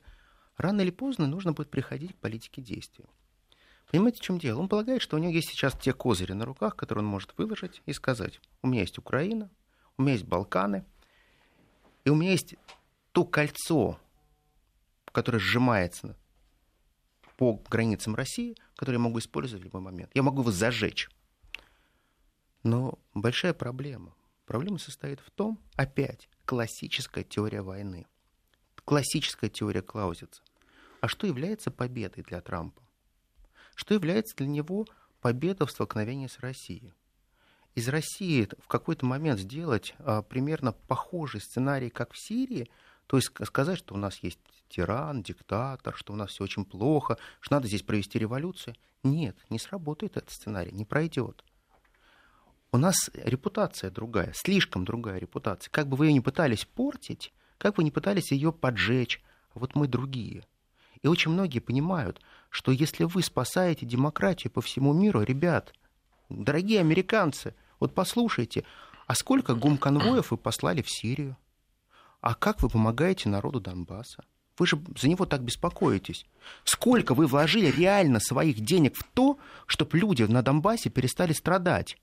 Рано 0.56 0.80
или 0.80 0.90
поздно 0.90 1.26
нужно 1.26 1.52
будет 1.52 1.70
приходить 1.70 2.12
к 2.12 2.20
политике 2.20 2.62
действия. 2.62 3.06
Понимаете, 3.90 4.18
в 4.18 4.22
чем 4.22 4.38
дело? 4.38 4.60
Он 4.60 4.68
полагает, 4.68 5.02
что 5.02 5.16
у 5.16 5.20
него 5.20 5.32
есть 5.32 5.50
сейчас 5.50 5.72
те 5.74 5.92
козыри 5.92 6.32
на 6.32 6.44
руках, 6.44 6.76
которые 6.76 7.04
он 7.04 7.10
может 7.10 7.36
выложить 7.36 7.82
и 7.86 7.92
сказать, 7.92 8.40
у 8.62 8.66
меня 8.66 8.80
есть 8.80 8.98
Украина, 8.98 9.48
у 9.96 10.02
меня 10.02 10.12
есть 10.12 10.24
Балканы– 10.24 10.84
и 12.06 12.08
у 12.08 12.14
меня 12.14 12.30
есть 12.30 12.54
то 13.10 13.24
кольцо, 13.24 13.98
которое 15.10 15.40
сжимается 15.40 16.16
по 17.36 17.60
границам 17.68 18.14
России, 18.14 18.56
которое 18.76 18.98
я 18.98 19.02
могу 19.02 19.18
использовать 19.18 19.62
в 19.62 19.64
любой 19.64 19.80
момент. 19.80 20.12
Я 20.14 20.22
могу 20.22 20.42
его 20.42 20.52
зажечь. 20.52 21.10
Но 22.62 23.00
большая 23.12 23.54
проблема. 23.54 24.14
Проблема 24.44 24.78
состоит 24.78 25.18
в 25.18 25.32
том, 25.32 25.58
опять, 25.74 26.28
классическая 26.44 27.24
теория 27.24 27.60
войны. 27.60 28.06
Классическая 28.84 29.50
теория 29.50 29.82
Клаузица. 29.82 30.42
А 31.00 31.08
что 31.08 31.26
является 31.26 31.72
победой 31.72 32.22
для 32.22 32.40
Трампа? 32.40 32.82
Что 33.74 33.94
является 33.94 34.36
для 34.36 34.46
него 34.46 34.86
победой 35.20 35.66
в 35.66 35.72
столкновении 35.72 36.28
с 36.28 36.38
Россией? 36.38 36.92
Из 37.76 37.88
России 37.88 38.48
в 38.58 38.68
какой-то 38.68 39.04
момент 39.04 39.38
сделать 39.38 39.94
а, 39.98 40.22
примерно 40.22 40.72
похожий 40.72 41.42
сценарий, 41.42 41.90
как 41.90 42.14
в 42.14 42.18
Сирии, 42.18 42.68
то 43.06 43.18
есть 43.18 43.30
сказать, 43.44 43.78
что 43.78 43.94
у 43.94 43.98
нас 43.98 44.18
есть 44.22 44.40
тиран, 44.68 45.22
диктатор, 45.22 45.94
что 45.94 46.14
у 46.14 46.16
нас 46.16 46.30
все 46.30 46.42
очень 46.42 46.64
плохо, 46.64 47.18
что 47.38 47.54
надо 47.54 47.68
здесь 47.68 47.82
провести 47.82 48.18
революцию. 48.18 48.74
Нет, 49.04 49.36
не 49.50 49.58
сработает 49.58 50.16
этот 50.16 50.30
сценарий, 50.30 50.72
не 50.72 50.86
пройдет. 50.86 51.44
У 52.72 52.78
нас 52.78 53.10
репутация 53.12 53.90
другая, 53.90 54.32
слишком 54.34 54.86
другая 54.86 55.18
репутация. 55.18 55.70
Как 55.70 55.86
бы 55.86 55.98
вы 55.98 56.06
ее 56.06 56.14
ни 56.14 56.20
пытались 56.20 56.64
портить, 56.64 57.32
как 57.58 57.74
бы 57.74 57.84
ни 57.84 57.90
пытались 57.90 58.32
ее 58.32 58.52
поджечь, 58.52 59.22
вот 59.54 59.74
мы 59.74 59.86
другие. 59.86 60.44
И 61.02 61.08
очень 61.08 61.30
многие 61.30 61.60
понимают, 61.60 62.22
что 62.48 62.72
если 62.72 63.04
вы 63.04 63.22
спасаете 63.22 63.84
демократию 63.84 64.50
по 64.50 64.62
всему 64.62 64.94
миру, 64.94 65.22
ребят, 65.22 65.74
дорогие 66.30 66.80
американцы– 66.80 67.54
вот 67.80 67.94
послушайте, 67.94 68.64
а 69.06 69.14
сколько 69.14 69.54
гум-конвоев 69.54 70.30
вы 70.30 70.36
послали 70.36 70.82
в 70.82 70.90
Сирию? 70.90 71.36
А 72.20 72.34
как 72.34 72.62
вы 72.62 72.68
помогаете 72.68 73.28
народу 73.28 73.60
Донбасса? 73.60 74.24
Вы 74.58 74.66
же 74.66 74.80
за 74.98 75.08
него 75.08 75.26
так 75.26 75.42
беспокоитесь. 75.42 76.26
Сколько 76.64 77.14
вы 77.14 77.26
вложили 77.26 77.70
реально 77.70 78.20
своих 78.20 78.60
денег 78.60 78.96
в 78.96 79.04
то, 79.04 79.38
чтобы 79.66 79.98
люди 79.98 80.22
на 80.22 80.42
Донбассе 80.42 80.88
перестали 80.88 81.34
страдать? 81.34 81.98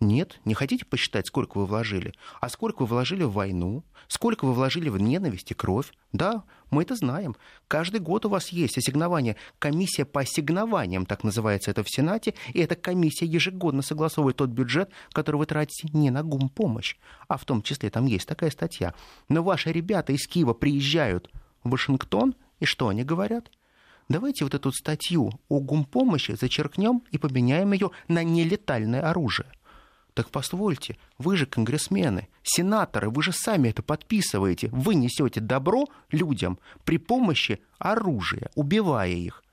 Нет, 0.00 0.40
не 0.44 0.54
хотите 0.54 0.84
посчитать, 0.84 1.26
сколько 1.26 1.58
вы 1.58 1.66
вложили? 1.66 2.14
А 2.40 2.48
сколько 2.48 2.82
вы 2.82 2.86
вложили 2.86 3.24
в 3.24 3.32
войну? 3.32 3.82
Сколько 4.06 4.44
вы 4.44 4.52
вложили 4.52 4.88
в 4.90 5.00
ненависть 5.00 5.50
и 5.50 5.54
кровь? 5.54 5.92
Да, 6.12 6.44
мы 6.70 6.82
это 6.82 6.94
знаем. 6.94 7.34
Каждый 7.66 7.98
год 7.98 8.24
у 8.24 8.28
вас 8.28 8.50
есть 8.50 8.78
ассигнование. 8.78 9.34
Комиссия 9.58 10.04
по 10.04 10.20
ассигнованиям, 10.20 11.04
так 11.04 11.24
называется 11.24 11.72
это 11.72 11.82
в 11.82 11.90
Сенате. 11.90 12.34
И 12.52 12.60
эта 12.60 12.76
комиссия 12.76 13.26
ежегодно 13.26 13.82
согласовывает 13.82 14.36
тот 14.36 14.50
бюджет, 14.50 14.90
который 15.12 15.36
вы 15.36 15.46
тратите 15.46 15.88
не 15.92 16.10
на 16.10 16.22
гумпомощь. 16.22 16.94
А 17.26 17.36
в 17.36 17.44
том 17.44 17.60
числе 17.62 17.90
там 17.90 18.06
есть 18.06 18.28
такая 18.28 18.50
статья. 18.50 18.94
Но 19.28 19.42
ваши 19.42 19.72
ребята 19.72 20.12
из 20.12 20.28
Киева 20.28 20.54
приезжают 20.54 21.28
в 21.64 21.70
Вашингтон, 21.70 22.36
и 22.60 22.66
что 22.66 22.86
они 22.86 23.02
говорят? 23.02 23.50
Давайте 24.08 24.44
вот 24.44 24.54
эту 24.54 24.72
статью 24.72 25.32
о 25.48 25.60
гумпомощи 25.60 26.32
зачеркнем 26.32 27.02
и 27.10 27.18
поменяем 27.18 27.72
ее 27.72 27.90
на 28.06 28.24
нелетальное 28.24 29.02
оружие. 29.02 29.48
Так 30.18 30.30
позвольте, 30.30 30.96
вы 31.18 31.36
же 31.36 31.46
конгрессмены, 31.46 32.26
сенаторы, 32.42 33.08
вы 33.08 33.22
же 33.22 33.30
сами 33.30 33.68
это 33.68 33.84
подписываете. 33.84 34.68
Вы 34.72 34.96
несете 34.96 35.38
добро 35.38 35.86
людям 36.10 36.58
при 36.84 36.98
помощи 36.98 37.60
оружия, 37.78 38.50
убивая 38.56 39.10
их. 39.10 39.44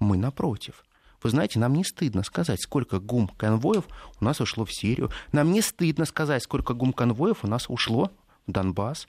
Мы 0.00 0.18
напротив. 0.18 0.84
Вы 1.22 1.30
знаете, 1.30 1.58
нам 1.58 1.72
не 1.72 1.84
стыдно 1.84 2.22
сказать, 2.22 2.60
сколько 2.60 3.00
гум-конвоев 3.00 3.84
у 4.20 4.24
нас 4.26 4.42
ушло 4.42 4.66
в 4.66 4.74
Сирию. 4.74 5.10
Нам 5.32 5.52
не 5.52 5.62
стыдно 5.62 6.04
сказать, 6.04 6.42
сколько 6.42 6.74
гум-конвоев 6.74 7.42
у 7.42 7.46
нас 7.46 7.64
ушло 7.70 8.12
в 8.46 8.52
Донбасс. 8.52 9.08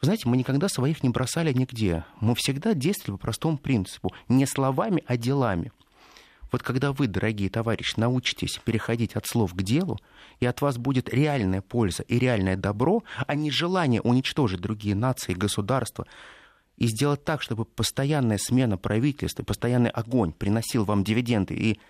Вы 0.00 0.06
знаете, 0.06 0.26
мы 0.26 0.38
никогда 0.38 0.70
своих 0.70 1.02
не 1.02 1.10
бросали 1.10 1.52
нигде. 1.52 2.06
Мы 2.20 2.34
всегда 2.34 2.72
действовали 2.72 3.18
по 3.18 3.24
простому 3.24 3.58
принципу. 3.58 4.14
Не 4.28 4.46
словами, 4.46 5.04
а 5.06 5.18
делами. 5.18 5.70
Вот 6.54 6.62
когда 6.62 6.92
вы, 6.92 7.08
дорогие 7.08 7.50
товарищи, 7.50 7.94
научитесь 7.96 8.60
переходить 8.64 9.16
от 9.16 9.26
слов 9.26 9.52
к 9.54 9.62
делу, 9.62 9.98
и 10.38 10.46
от 10.46 10.60
вас 10.60 10.78
будет 10.78 11.08
реальная 11.12 11.62
польза 11.62 12.04
и 12.04 12.16
реальное 12.16 12.56
добро, 12.56 13.02
а 13.26 13.34
не 13.34 13.50
желание 13.50 14.00
уничтожить 14.00 14.60
другие 14.60 14.94
нации 14.94 15.32
и 15.32 15.34
государства, 15.34 16.06
и 16.76 16.86
сделать 16.86 17.24
так, 17.24 17.42
чтобы 17.42 17.64
постоянная 17.64 18.38
смена 18.38 18.78
правительства, 18.78 19.42
постоянный 19.42 19.90
огонь 19.90 20.30
приносил 20.30 20.84
вам 20.84 21.02
дивиденды, 21.02 21.54
и 21.54 21.80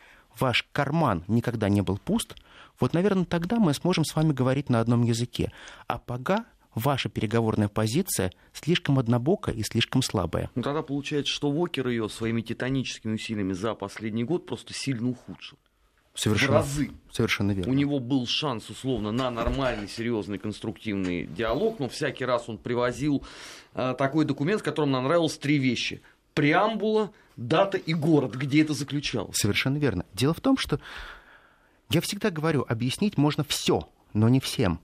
ваш 0.40 0.66
карман 0.72 1.24
никогда 1.28 1.68
не 1.68 1.82
был 1.82 1.98
пуст, 1.98 2.34
вот, 2.80 2.94
наверное, 2.94 3.26
тогда 3.26 3.58
мы 3.58 3.74
сможем 3.74 4.06
с 4.06 4.16
вами 4.16 4.32
говорить 4.32 4.70
на 4.70 4.80
одном 4.80 5.02
языке. 5.02 5.52
А 5.88 5.98
пока 5.98 6.46
ваша 6.74 7.08
переговорная 7.08 7.68
позиция 7.68 8.32
слишком 8.52 8.98
однобокая 8.98 9.54
и 9.54 9.62
слишком 9.62 10.02
слабая. 10.02 10.50
Ну, 10.54 10.62
тогда 10.62 10.82
получается, 10.82 11.32
что 11.32 11.50
Вокер 11.50 11.88
ее 11.88 12.08
своими 12.08 12.42
титаническими 12.42 13.14
усилиями 13.14 13.52
за 13.52 13.74
последний 13.74 14.24
год 14.24 14.46
просто 14.46 14.72
сильно 14.74 15.08
ухудшил. 15.08 15.58
Совершенно, 16.14 16.58
разы. 16.58 16.92
Совершенно 17.10 17.50
верно. 17.50 17.72
У 17.72 17.74
него 17.74 17.98
был 17.98 18.26
шанс, 18.26 18.70
условно, 18.70 19.10
на 19.10 19.30
нормальный, 19.32 19.88
серьезный, 19.88 20.38
конструктивный 20.38 21.26
диалог, 21.26 21.80
но 21.80 21.88
всякий 21.88 22.24
раз 22.24 22.48
он 22.48 22.56
привозил 22.58 23.24
э, 23.74 23.94
такой 23.98 24.24
документ, 24.24 24.60
в 24.60 24.64
котором 24.64 24.92
нам 24.92 25.04
нравилось 25.04 25.36
три 25.36 25.58
вещи. 25.58 26.02
Преамбула, 26.34 27.10
дата 27.36 27.78
и 27.78 27.94
город, 27.94 28.36
где 28.36 28.62
это 28.62 28.74
заключалось. 28.74 29.36
Совершенно 29.36 29.76
верно. 29.76 30.06
Дело 30.12 30.34
в 30.34 30.40
том, 30.40 30.56
что 30.56 30.78
я 31.90 32.00
всегда 32.00 32.30
говорю, 32.30 32.64
объяснить 32.68 33.18
можно 33.18 33.42
все, 33.42 33.88
но 34.12 34.28
не 34.28 34.38
всем. 34.38 34.80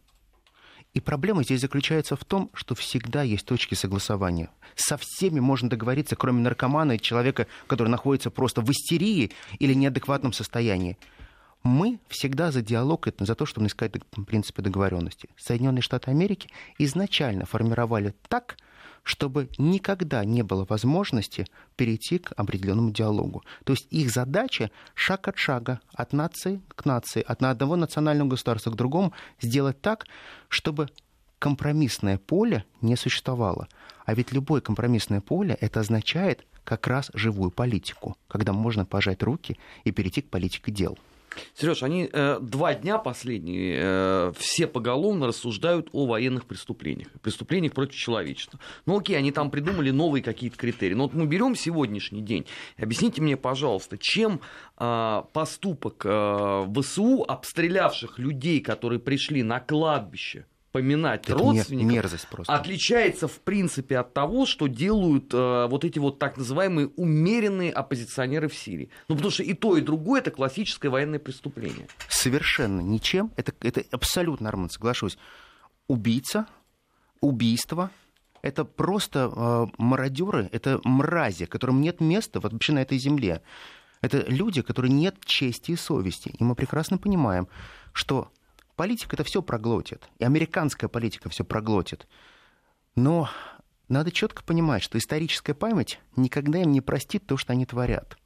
И 0.93 1.01
проблема 1.01 1.45
здесь 1.45 1.61
заключается 1.61 2.17
в 2.17 2.25
том, 2.25 2.51
что 2.53 2.75
всегда 2.75 3.23
есть 3.23 3.47
точки 3.47 3.75
согласования. 3.75 4.51
Со 4.75 4.97
всеми 4.97 5.39
можно 5.39 5.71
договориться, 5.71 6.17
кроме 6.17 6.43
наркомана 6.43 6.93
и 6.93 7.01
человека, 7.01 7.47
который 7.69 7.89
находится 7.89 8.31
просто 8.31 8.61
в 8.61 8.71
истерии 8.71 9.31
или 9.61 9.73
неадекватном 9.75 10.33
состоянии. 10.33 10.99
Мы 11.63 12.01
всегда 12.09 12.51
за 12.51 12.63
диалог, 12.63 13.07
это 13.07 13.25
за 13.25 13.35
то, 13.35 13.47
чтобы 13.47 13.67
искать 13.67 13.93
принципы 14.27 14.63
договоренности. 14.63 15.29
Соединенные 15.37 15.83
Штаты 15.83 16.11
Америки 16.11 16.49
изначально 16.79 17.45
формировали 17.45 18.15
так, 18.29 18.57
чтобы 19.03 19.49
никогда 19.59 20.25
не 20.25 20.43
было 20.43 20.65
возможности 20.69 21.47
перейти 21.77 22.19
к 22.19 22.33
определенному 22.37 22.91
диалогу. 22.91 23.43
То 23.65 23.73
есть 23.73 23.87
их 23.91 24.11
задача 24.11 24.71
шаг 24.95 25.29
от 25.29 25.39
шага, 25.39 25.81
от 25.93 26.13
нации 26.13 26.61
к 26.69 26.85
нации, 26.85 27.23
от 27.27 27.43
одного 27.43 27.77
национального 27.77 28.29
государства 28.29 28.71
к 28.71 28.77
другому 28.77 29.13
сделать 29.41 29.81
так, 29.81 30.07
чтобы 30.49 30.89
компромиссное 31.39 32.19
поле 32.19 32.65
не 32.81 32.97
существовало. 32.97 33.69
А 34.05 34.15
ведь 34.15 34.33
любое 34.33 34.61
компромиссное 34.61 35.21
поле 35.21 35.57
это 35.61 35.81
означает 35.81 36.47
как 36.65 36.87
раз 36.87 37.11
живую 37.15 37.51
политику, 37.51 38.17
когда 38.29 38.53
можно 38.53 38.85
пожать 38.85 39.23
руки 39.23 39.59
и 39.85 39.91
перейти 39.91 40.23
к 40.23 40.31
политике 40.31 40.71
дел. 40.71 40.99
Сереж, 41.55 41.83
они 41.83 42.09
э, 42.13 42.39
два 42.41 42.75
дня 42.75 42.99
последние 42.99 43.77
э, 43.79 44.33
все 44.37 44.67
поголовно 44.67 45.27
рассуждают 45.27 45.89
о 45.93 46.07
военных 46.07 46.47
преступлениях, 46.47 47.09
преступлениях 47.23 47.73
против 47.73 47.97
человечества. 47.97 48.59
Ну 48.87 48.99
окей, 48.99 49.17
они 49.17 49.33
там 49.33 49.51
придумали 49.51 49.91
новые 49.91 50.23
какие-то 50.23 50.57
критерии. 50.57 50.95
Но 50.95 51.05
вот 51.05 51.15
мы 51.15 51.27
берем 51.27 51.55
сегодняшний 51.55 52.23
день. 52.23 52.47
Объясните 52.77 53.23
мне, 53.23 53.37
пожалуйста, 53.37 53.99
чем 53.99 54.41
э, 54.79 55.23
поступок 55.33 56.03
э, 56.05 56.67
ВСУ, 56.77 57.25
обстрелявших 57.27 58.19
людей, 58.19 58.61
которые 58.61 58.99
пришли 58.99 59.43
на 59.43 59.61
кладбище, 59.61 60.47
поминать 60.73 61.25
это 61.25 61.35
родственников, 61.35 61.93
мерзость 61.93 62.29
просто. 62.29 62.55
отличается 62.55 63.29
в 63.29 63.41
принципе 63.41 63.99
от 63.99 64.15
того, 64.15 64.47
что 64.47 64.67
делают 64.69 65.33
э, 65.35 65.67
вот 65.69 65.85
эти 65.85 65.99
вот 65.99 66.19
так 66.19 66.37
называемые 66.37 66.89
умеренные 66.97 67.73
оппозиционеры 67.73 68.49
в 68.49 68.55
Сирии. 68.55 68.91
Ну, 69.09 69.17
потому 69.17 69.33
что 69.33 69.43
и 69.43 69.55
то, 69.55 69.77
и 69.77 69.81
другое 69.81 70.21
это 70.21 70.31
классическое 70.31 70.91
военное 70.91 71.19
преступление. 71.19 71.89
Совершенно 72.09 72.81
ничем. 72.81 73.33
Это, 73.37 73.53
это 73.61 73.83
абсолютно 73.91 74.45
нормально, 74.45 74.71
соглашусь. 74.71 75.19
Убийца, 75.89 76.47
убийство, 77.21 77.91
это 78.43 78.65
просто 78.65 79.31
э, 79.35 79.67
мародеры, 79.79 80.49
это 80.53 80.81
мрази, 80.85 81.47
которым 81.47 81.81
нет 81.81 82.01
места 82.01 82.41
вообще 82.41 82.73
на 82.73 82.81
этой 82.81 82.99
земле. 82.99 83.43
Это 84.01 84.25
люди, 84.29 84.63
которые 84.63 84.93
нет 84.93 85.17
чести 85.25 85.73
и 85.73 85.77
совести. 85.77 86.31
И 86.39 86.43
мы 86.43 86.55
прекрасно 86.55 86.97
понимаем, 86.97 87.49
что 87.93 88.31
политика 88.81 89.15
это 89.15 89.25
все 89.25 89.43
проглотит, 89.43 90.09
и 90.19 90.25
американская 90.25 90.89
политика 90.89 91.29
все 91.29 91.45
проглотит. 91.45 92.07
Но 92.97 93.29
надо 93.91 94.11
четко 94.11 94.43
понимать, 94.43 94.83
что 94.83 94.97
историческая 94.97 95.53
память 95.53 96.01
никогда 96.17 96.63
им 96.63 96.73
не 96.73 96.81
простит 96.81 97.27
то, 97.27 97.37
что 97.37 97.53
они 97.53 97.67
творят. 97.67 98.17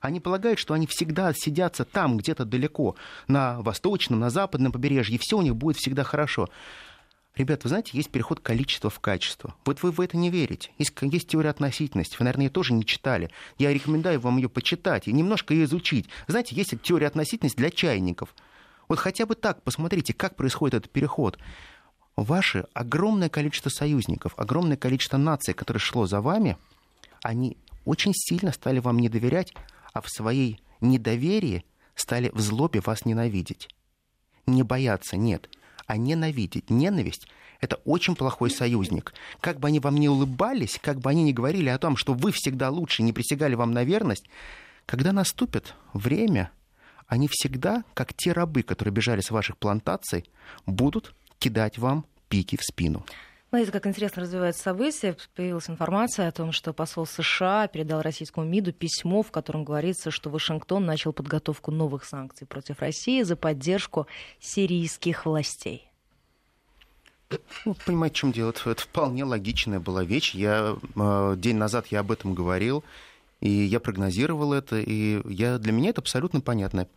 Они 0.00 0.18
полагают, 0.18 0.58
что 0.58 0.74
они 0.74 0.88
всегда 0.88 1.32
сидятся 1.32 1.84
там, 1.84 2.16
где-то 2.16 2.44
далеко, 2.44 2.96
на 3.28 3.62
восточном, 3.62 4.18
на 4.18 4.30
западном 4.30 4.72
побережье, 4.72 5.14
и 5.14 5.20
все 5.20 5.38
у 5.38 5.42
них 5.42 5.54
будет 5.54 5.76
всегда 5.76 6.02
хорошо. 6.02 6.48
Ребят, 7.36 7.62
вы 7.62 7.68
знаете, 7.68 7.92
есть 7.92 8.10
переход 8.10 8.40
количества 8.40 8.90
в 8.90 8.98
качество. 8.98 9.54
Вот 9.64 9.80
вы 9.84 9.92
в 9.92 10.00
это 10.00 10.16
не 10.16 10.28
верите. 10.28 10.72
Есть, 10.76 10.92
есть 11.02 11.28
теория 11.28 11.50
относительности. 11.50 12.16
Вы, 12.18 12.24
наверное, 12.24 12.46
ее 12.46 12.50
тоже 12.50 12.72
не 12.72 12.84
читали. 12.84 13.30
Я 13.58 13.72
рекомендую 13.72 14.18
вам 14.18 14.38
ее 14.38 14.48
почитать 14.48 15.06
и 15.06 15.12
немножко 15.12 15.54
ее 15.54 15.66
изучить. 15.66 16.08
Знаете, 16.26 16.56
есть 16.56 16.74
теория 16.82 17.06
относительности 17.06 17.58
для 17.58 17.70
чайников– 17.70 18.34
вот 18.88 18.98
хотя 18.98 19.26
бы 19.26 19.34
так 19.34 19.62
посмотрите, 19.62 20.12
как 20.12 20.36
происходит 20.36 20.74
этот 20.74 20.90
переход. 20.90 21.38
Ваше 22.16 22.66
огромное 22.74 23.28
количество 23.28 23.70
союзников, 23.70 24.34
огромное 24.36 24.76
количество 24.76 25.16
наций, 25.16 25.54
которые 25.54 25.80
шло 25.80 26.06
за 26.06 26.20
вами, 26.20 26.56
они 27.22 27.56
очень 27.84 28.12
сильно 28.14 28.52
стали 28.52 28.78
вам 28.78 28.98
не 28.98 29.08
доверять, 29.08 29.52
а 29.92 30.00
в 30.00 30.08
своей 30.08 30.60
недоверии 30.80 31.64
стали 31.94 32.30
в 32.32 32.40
злобе 32.40 32.80
вас 32.80 33.04
ненавидеть. 33.04 33.68
Не 34.46 34.62
бояться, 34.62 35.16
нет, 35.16 35.48
а 35.86 35.96
ненавидеть. 35.96 36.70
Ненависть— 36.70 37.26
это 37.60 37.76
очень 37.84 38.14
плохой 38.14 38.50
союзник. 38.50 39.14
Как 39.40 39.58
бы 39.58 39.68
они 39.68 39.80
вам 39.80 39.96
не 39.96 40.08
улыбались, 40.08 40.78
как 40.80 41.00
бы 41.00 41.10
они 41.10 41.24
не 41.24 41.32
говорили 41.32 41.68
о 41.68 41.78
том, 41.78 41.96
что 41.96 42.14
вы 42.14 42.30
всегда 42.30 42.70
лучше, 42.70 43.02
не 43.02 43.12
присягали 43.12 43.54
вам 43.54 43.72
на 43.72 43.84
верность, 43.84 44.26
когда 44.86 45.12
наступит 45.12 45.74
время— 45.92 46.50
они 47.06 47.28
всегда, 47.30 47.84
как 47.94 48.14
те 48.14 48.32
рабы, 48.32 48.62
которые 48.62 48.92
бежали 48.92 49.20
с 49.20 49.30
ваших 49.30 49.56
плантаций, 49.58 50.24
будут 50.66 51.14
кидать 51.38 51.78
вам 51.78 52.04
пики 52.28 52.56
в 52.56 52.62
спину. 52.62 53.04
Смотрите, 53.54 53.70
как 53.70 53.86
интересно 53.86 54.22
развивается 54.22 54.62
событие. 54.64 55.16
Появилась 55.36 55.70
информация 55.70 56.26
о 56.26 56.32
том, 56.32 56.50
что 56.50 56.72
посол 56.72 57.06
США 57.06 57.68
передал 57.68 58.02
российскому 58.02 58.44
МИДу 58.44 58.72
письмо, 58.72 59.22
в 59.22 59.30
котором 59.30 59.62
говорится, 59.62 60.10
что 60.10 60.28
Вашингтон 60.28 60.84
начал 60.84 61.12
подготовку 61.12 61.70
новых 61.70 62.04
санкций 62.04 62.48
против 62.48 62.80
России 62.80 63.22
за 63.22 63.36
поддержку 63.36 64.08
сирийских 64.40 65.24
властей. 65.24 65.88
Ну, 67.64 67.76
понимаете, 67.86 68.14
в 68.14 68.18
чем 68.18 68.32
дело? 68.32 68.50
Это 68.50 68.74
вполне 68.74 69.22
логичная 69.22 69.78
была 69.78 70.02
вещь. 70.02 70.34
Я, 70.34 70.76
э, 70.96 71.34
день 71.38 71.56
назад 71.56 71.86
я 71.88 72.00
об 72.00 72.10
этом 72.10 72.34
говорил. 72.34 72.82
И 73.44 73.50
я 73.50 73.78
прогнозировал 73.78 74.54
это, 74.54 74.80
и 74.80 75.20
я, 75.30 75.58
для 75.58 75.70
меня 75.70 75.90
это 75.90 76.00
абсолютно 76.00 76.40
понятно. 76.40 76.88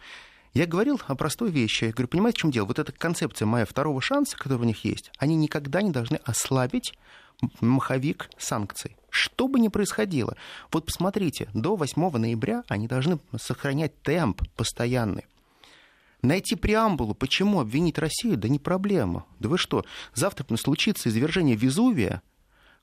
Я 0.53 0.65
говорил 0.65 0.99
о 1.05 1.15
простой 1.15 1.51
вещи. 1.51 1.83
Я 1.83 1.91
говорю, 1.91 2.07
понимаете, 2.07 2.37
в 2.37 2.41
чем 2.41 2.51
дело? 2.51 2.65
Вот 2.67 2.79
эта 2.79 2.93
концепция 2.93 3.45
моя 3.45 3.65
второго 3.65 4.01
шанса, 4.01 4.37
который 4.37 4.61
у 4.61 4.63
них 4.63 4.85
есть, 4.85 5.11
они 5.17 5.35
никогда 5.35 5.81
не 5.81 5.91
должны 5.91 6.15
ослабить 6.23 6.93
маховик 7.59 8.29
санкций. 8.37 8.95
Что 9.09 9.49
бы 9.49 9.59
ни 9.59 9.67
происходило. 9.67 10.37
Вот 10.71 10.85
посмотрите, 10.85 11.49
до 11.53 11.75
8 11.75 12.17
ноября 12.17 12.63
они 12.69 12.87
должны 12.87 13.19
сохранять 13.37 14.01
темп 14.01 14.41
постоянный. 14.55 15.25
Найти 16.21 16.55
преамбулу, 16.55 17.13
почему 17.13 17.59
обвинить 17.59 17.99
Россию, 17.99 18.37
да 18.37 18.47
не 18.47 18.57
проблема. 18.57 19.25
Да 19.39 19.49
вы 19.49 19.57
что, 19.57 19.83
завтра 20.13 20.47
случится 20.55 21.09
извержение 21.09 21.57
Везувия, 21.57 22.21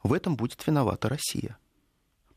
в 0.02 0.12
этом 0.12 0.36
будет 0.36 0.64
виновата 0.66 1.08
Россия 1.08 1.56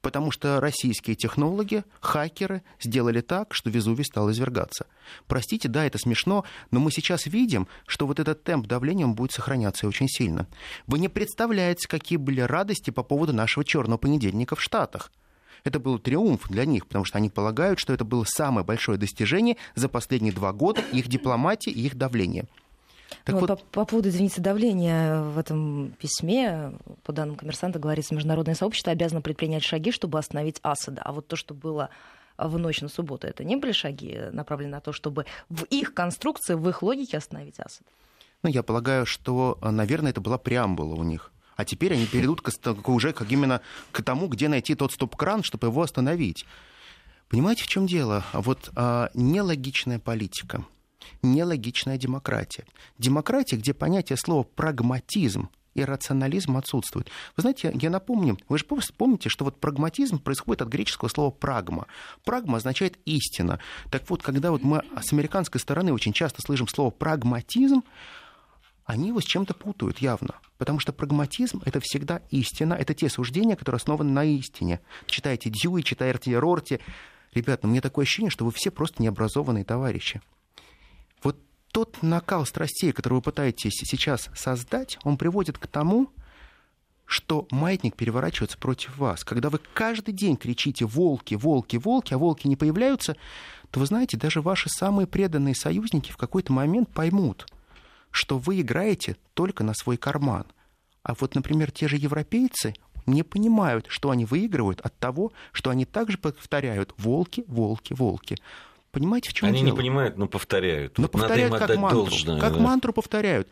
потому 0.02 0.32
что 0.32 0.60
российские 0.60 1.16
технологи, 1.16 1.84
хакеры 2.00 2.64
сделали 2.80 3.22
так, 3.22 3.54
что 3.54 3.70
Везувий 3.70 4.06
стал 4.06 4.32
извергаться. 4.32 4.88
Простите, 5.28 5.68
да, 5.68 5.86
это 5.86 5.98
смешно, 5.98 6.44
но 6.72 6.80
мы 6.80 6.92
сейчас 6.92 7.26
видим, 7.26 7.68
что 7.86 8.08
вот 8.08 8.20
этот 8.20 8.44
темп 8.44 8.68
давления 8.68 9.08
будет 9.08 9.32
сохраняться 9.32 9.88
очень 9.88 10.08
сильно. 10.08 10.48
Вы 10.86 11.00
не 11.00 11.10
представляете, 11.10 11.88
какие 11.88 12.18
были 12.18 12.42
радости 12.42 12.90
по 12.90 13.04
поводу 13.04 13.34
нашего 13.34 13.66
черного 13.66 13.98
понедельника 13.98 14.56
в 14.56 14.62
Штатах. 14.62 15.12
Это 15.64 15.80
был 15.80 16.00
триумф 16.00 16.48
для 16.50 16.66
них, 16.66 16.88
потому 16.88 17.04
что 17.04 17.18
они 17.18 17.30
полагают, 17.30 17.80
что 17.80 17.94
это 17.94 18.06
было 18.06 18.24
самое 18.24 18.66
большое 18.66 18.98
достижение 18.98 19.58
за 19.76 19.90
последние 19.90 20.34
два 20.34 20.54
года 20.54 20.82
их 20.94 21.08
дипломатии 21.08 21.72
и 21.72 21.86
их 21.86 21.96
давления. 21.96 22.46
Так 23.24 23.36
ну, 23.36 23.42
вот. 23.42 23.48
По, 23.48 23.56
по 23.56 23.86
поводу, 23.86 24.10
извините, 24.10 24.42
давления 24.42 25.22
в 25.22 25.38
этом 25.38 25.94
письме, 26.00 26.74
по 27.04 27.14
данным 27.14 27.36
коммерсанта, 27.36 27.80
говорится, 27.80 28.16
международное 28.16 28.56
сообщество 28.56 28.92
обязано 28.92 29.22
предпринять 29.22 29.64
шаги, 29.64 29.92
чтобы 29.92 30.20
остановить 30.20 30.60
Асада. 30.64 31.02
А 31.04 31.12
вот 31.12 31.28
то, 31.28 31.36
что 31.36 31.54
было 31.54 31.90
в 32.38 32.58
ночь 32.58 32.82
на 32.82 32.90
субботу, 32.90 33.28
это 33.28 33.44
не 33.44 33.56
были 33.56 33.72
шаги, 33.72 34.20
направленные 34.32 34.76
на 34.76 34.82
то, 34.82 34.92
чтобы 34.92 35.26
в 35.50 35.64
их 35.64 35.94
конструкции, 35.94 36.54
в 36.54 36.68
их 36.70 36.82
логике 36.84 37.18
остановить 37.18 37.60
Асада? 37.60 37.90
Ну, 38.44 38.50
я 38.50 38.62
полагаю, 38.62 39.06
что, 39.06 39.58
наверное, 39.62 40.12
это 40.12 40.22
была 40.22 40.38
преамбула 40.38 40.96
у 40.96 41.04
них. 41.04 41.32
А 41.56 41.66
теперь 41.66 41.94
они 41.94 42.06
перейдут 42.06 42.42
к, 42.42 42.90
уже 42.90 43.14
как 43.14 43.32
именно 43.32 43.62
к 43.92 44.04
тому, 44.04 44.28
где 44.28 44.48
найти 44.48 44.76
тот 44.76 44.92
стоп-кран, 44.92 45.42
чтобы 45.44 45.68
его 45.68 45.82
остановить. 45.82 46.46
Понимаете, 47.30 47.64
в 47.64 47.68
чем 47.68 47.88
дело? 47.88 48.24
Вот 48.32 48.70
а, 48.76 49.10
нелогичная 49.16 50.00
политика, 50.00 50.64
нелогичная 51.22 51.98
демократия. 51.98 52.66
Демократия, 52.98 53.58
где 53.58 53.74
понятие 53.74 54.18
слова 54.18 54.44
прагматизм 54.44 55.50
и 55.78 55.84
рационализм 55.84 56.58
отсутствует. 56.58 57.10
Вы 57.36 57.42
знаете, 57.42 57.72
я 57.80 57.90
напомню, 57.90 58.38
вы 58.50 58.58
же 58.58 58.66
помните, 58.66 59.30
что 59.30 59.46
вот 59.46 59.60
прагматизм 59.60 60.20
происходит 60.20 60.64
от 60.64 60.70
греческого 60.70 61.08
слова 61.08 61.30
прагма. 61.30 61.86
Прагма 62.26 62.58
означает 62.58 62.98
истина. 63.06 63.60
Так 63.92 64.10
вот, 64.10 64.24
когда 64.24 64.52
вот 64.52 64.64
мы 64.64 64.82
с 65.00 65.14
американской 65.14 65.62
стороны 65.62 65.94
очень 65.94 66.14
часто 66.14 66.42
слышим 66.42 66.68
слово 66.68 66.90
прагматизм, 66.90 67.84
они 68.86 69.10
его 69.10 69.22
с 69.22 69.26
чем-то 69.26 69.54
путают 69.54 70.00
явно. 70.00 70.36
Потому 70.58 70.80
что 70.80 70.94
прагматизм— 70.94 71.62
это 71.66 71.80
всегда 71.80 72.22
истина, 72.32 72.74
это 72.74 72.94
те 72.94 73.10
суждения, 73.10 73.56
которые 73.56 73.78
основаны 73.78 74.12
на 74.12 74.24
истине. 74.24 74.80
Читайте 75.06 75.50
Дьюи, 75.50 75.82
читайте 75.84 76.40
Рорти. 76.40 76.80
Ребята, 77.34 77.68
ну, 77.68 77.72
мне 77.72 77.82
такое 77.82 78.04
ощущение, 78.04 78.32
что 78.32 78.46
вы 78.46 78.52
все 78.52 78.72
просто 78.72 79.04
необразованные 79.04 79.66
товарищи. 79.66 80.22
Вот 81.24 81.38
тот 81.72 82.02
накал 82.02 82.46
страстей, 82.46 82.92
который 82.92 83.16
вы 83.16 83.22
пытаетесь 83.22 83.74
сейчас 83.74 84.30
создать, 84.36 84.98
он 85.04 85.18
приводит 85.18 85.58
к 85.58 85.68
тому, 85.68 86.12
что 87.08 87.48
маятник 87.52 87.96
переворачивается 87.96 88.58
против 88.58 88.98
вас. 88.98 89.24
Когда 89.24 89.50
вы 89.50 89.60
каждый 89.74 90.14
день 90.14 90.36
кричите 90.36 90.86
«волки, 90.86 91.36
волки, 91.36 91.78
волки», 91.78 92.14
а 92.14 92.18
волки 92.18 92.48
не 92.48 92.58
появляются, 92.58 93.16
то 93.72 93.80
вы 93.80 93.86
знаете, 93.86 94.18
даже 94.18 94.42
ваши 94.42 94.70
самые 94.70 95.08
преданные 95.08 95.56
союзники 95.56 96.12
в 96.12 96.18
какой-то 96.18 96.52
момент 96.52 96.90
поймут, 96.90 97.48
что 98.12 98.38
вы 98.38 98.62
играете 98.62 99.16
только 99.34 99.64
на 99.64 99.74
свой 99.74 99.98
карман. 99.98 100.46
А 101.02 101.14
вот, 101.18 101.36
например, 101.36 101.72
те 101.72 101.88
же 101.88 101.96
европейцы 101.96 102.74
не 103.06 103.24
понимают, 103.24 103.86
что 103.88 104.12
они 104.12 104.26
выигрывают 104.26 104.82
от 104.82 104.98
того, 105.00 105.32
что 105.54 105.70
они 105.70 105.86
также 105.86 106.18
повторяют 106.18 106.94
«волки, 106.98 107.46
волки, 107.48 107.94
волки». 107.94 108.38
Понимаете, 108.92 109.30
в 109.30 109.34
чем 109.34 109.50
Они 109.50 109.60
дело? 109.60 109.72
не 109.72 109.76
понимают, 109.76 110.18
но 110.18 110.28
повторяют. 110.28 110.98
Но 110.98 111.04
вот 111.04 111.12
повторяют 111.12 111.52
надо 111.52 111.66
им 111.74 111.82
как 111.82 111.82
мантру. 111.82 112.00
должное, 112.06 112.40
как 112.40 112.54
да. 112.54 112.60
мантру 112.60 112.94
повторяют. 112.94 113.48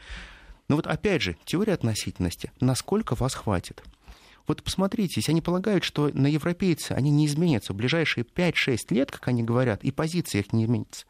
Но 0.68 0.78
вот 0.78 0.88
опять 0.88 1.22
же, 1.22 1.38
теория 1.46 1.74
относительности. 1.74 2.52
Насколько 2.60 3.16
вас 3.16 3.34
хватит? 3.36 3.84
Вот 4.48 4.64
посмотрите, 4.64 5.14
если 5.18 5.32
они 5.32 5.42
полагают, 5.42 5.84
что 5.84 6.10
на 6.14 6.28
европейцы 6.28 6.92
они 6.92 7.10
не 7.10 7.26
изменятся 7.26 7.74
в 7.74 7.76
ближайшие 7.76 8.24
5-6 8.24 8.94
лет, 8.94 9.12
как 9.12 9.28
они 9.28 9.44
говорят, 9.44 9.84
и 9.84 9.92
позиция 9.92 10.42
их 10.42 10.54
не 10.54 10.66
изменится. 10.66 11.06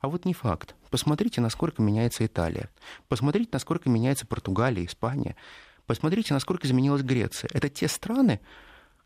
А 0.00 0.08
вот 0.08 0.24
не 0.24 0.32
факт. 0.32 0.74
Посмотрите, 0.90 1.40
насколько 1.40 1.82
меняется 1.82 2.24
Италия. 2.24 2.70
Посмотрите, 3.08 3.50
насколько 3.52 3.90
меняется 3.90 4.26
Португалия, 4.26 4.84
Испания. 4.84 5.36
Посмотрите, 5.86 6.34
насколько 6.34 6.66
изменилась 6.66 7.02
Греция. 7.02 7.50
Это 7.52 7.68
те 7.68 7.88
страны, 7.88 8.40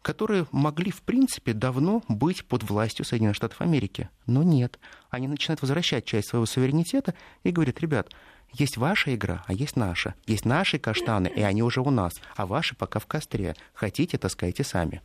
которые 0.03 0.47
могли, 0.51 0.91
в 0.91 1.03
принципе, 1.03 1.53
давно 1.53 2.03
быть 2.09 2.45
под 2.45 2.65
властью 2.65 3.05
Соединенных 3.05 3.37
Штатов 3.37 3.61
Америки. 3.61 4.11
Но 4.27 4.43
нет. 4.43 4.79
Они 5.11 5.29
начинают 5.29 5.63
возвращать 5.63 6.05
часть 6.05 6.29
своего 6.29 6.47
суверенитета 6.47 7.15
и 7.45 7.51
говорят, 7.51 7.81
ребят, 7.81 8.11
есть 8.53 8.77
ваша 8.77 9.15
игра, 9.15 9.45
а 9.47 9.55
есть 9.55 9.77
наша. 9.77 10.15
Есть 10.27 10.45
наши 10.45 10.79
каштаны, 10.79 11.29
и 11.35 11.41
они 11.41 11.63
уже 11.63 11.81
у 11.81 11.91
нас, 11.91 12.13
а 12.37 12.47
ваши 12.47 12.75
пока 12.75 12.99
в 12.99 13.07
костре. 13.07 13.57
Хотите, 13.73 14.19
таскайте 14.19 14.65
сами. 14.65 15.01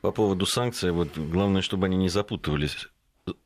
По 0.00 0.12
поводу 0.12 0.46
санкций, 0.46 0.92
вот 0.92 1.16
главное, 1.16 1.62
чтобы 1.62 1.86
они 1.86 1.96
не 1.96 2.08
запутывались 2.08 2.88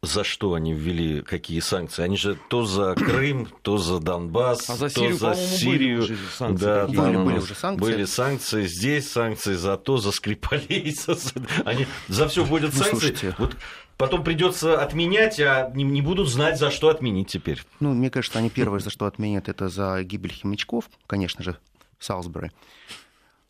за 0.02 0.24
что 0.24 0.54
они 0.54 0.72
ввели 0.72 1.20
какие 1.20 1.60
санкции. 1.60 2.02
Они 2.02 2.16
же 2.16 2.38
то 2.48 2.64
за 2.64 2.94
Крым, 2.94 3.46
то 3.62 3.76
за 3.76 3.98
Донбасс, 3.98 4.70
А 4.70 4.76
за 4.76 4.88
то 4.88 5.00
Сирию, 5.00 5.16
за 5.16 5.30
по-моему, 5.32 5.46
были 5.48 5.56
Сирию. 5.58 5.98
уже 6.02 6.16
санкции 6.34 6.64
да, 6.64 6.80
какие-то. 6.82 7.02
там 7.02 7.12
Были, 7.14 7.24
были 7.26 7.38
уже 7.38 7.54
санкции. 7.54 7.80
Были 7.92 8.04
санкции, 8.04 8.66
здесь 8.66 9.10
санкции 9.10 9.54
за 9.54 9.76
то, 9.76 9.98
за 9.98 10.12
Скрипалей. 10.12 10.94
За... 11.06 11.16
Они 11.64 11.86
за 12.08 12.26
все 12.28 12.44
будет 12.44 12.72
Ну, 12.72 12.78
санкции. 12.78 12.90
слушайте. 12.98 13.34
Вот 13.38 13.54
потом 13.98 14.24
придется 14.24 14.80
отменять, 14.80 15.38
а 15.40 15.70
не, 15.74 15.84
не 15.84 16.00
будут 16.00 16.28
знать, 16.28 16.58
за 16.58 16.70
что 16.70 16.88
отменить 16.88 17.28
теперь. 17.28 17.62
Ну, 17.80 17.92
мне 17.92 18.08
кажется, 18.10 18.38
они 18.38 18.48
первое, 18.48 18.80
за 18.80 18.88
что 18.90 19.04
отменят, 19.04 19.48
это 19.50 19.68
за 19.68 20.02
гибель 20.04 20.32
химичков, 20.32 20.88
конечно 21.06 21.44
же, 21.44 21.58
Салсбери. 21.98 22.50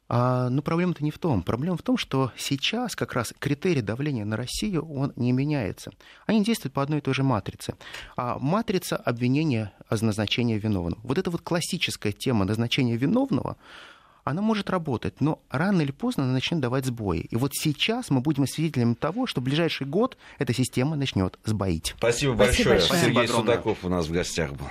А, 0.09 0.48
но 0.48 0.62
проблема-то 0.62 1.02
не 1.02 1.11
в 1.11 1.18
том. 1.18 1.42
Проблема 1.42 1.76
в 1.76 1.82
том, 1.82 1.96
что 1.96 2.32
сейчас 2.36 2.94
как 2.94 3.12
раз 3.14 3.34
критерий 3.38 3.82
давления 3.82 4.24
на 4.24 4.36
Россию, 4.36 4.88
он 4.88 5.12
не 5.16 5.32
меняется. 5.32 5.90
Они 6.26 6.44
действуют 6.44 6.74
по 6.74 6.82
одной 6.82 6.98
и 6.98 7.02
той 7.02 7.14
же 7.14 7.22
матрице. 7.22 7.74
А 8.16 8.38
матрица 8.38 8.96
обвинения 8.96 9.72
о 9.88 9.96
назначении 10.04 10.59
виновного. 10.59 11.00
Вот 11.02 11.18
эта 11.18 11.30
вот 11.30 11.42
классическая 11.42 12.12
тема 12.12 12.44
назначения 12.44 12.96
виновного, 12.96 13.57
она 14.22 14.42
может 14.42 14.70
работать, 14.70 15.20
но 15.20 15.40
рано 15.50 15.82
или 15.82 15.92
поздно 15.92 16.24
она 16.24 16.32
начнет 16.32 16.61
давать 16.61 16.84
сбои. 16.84 17.20
И 17.30 17.36
вот 17.36 17.52
сейчас 17.54 18.11
мы 18.11 18.20
будем 18.20 18.46
свидетелями 18.46 18.94
того, 18.94 19.26
что 19.26 19.40
в 19.40 19.44
ближайший 19.44 19.86
год 19.86 20.16
эта 20.38 20.52
система 20.52 20.96
начнет 20.96 21.38
сбоить. 21.44 21.94
Спасибо, 21.96 22.34
Спасибо 22.34 22.36
большое. 22.36 22.68
большое. 22.70 23.00
Сергей 23.00 23.14
Спасибо 23.14 23.20
огромное. 23.22 23.54
Судаков 23.54 23.84
у 23.84 23.88
нас 23.88 24.07
в 24.07 24.12
гостях 24.12 24.52
был. 24.52 24.66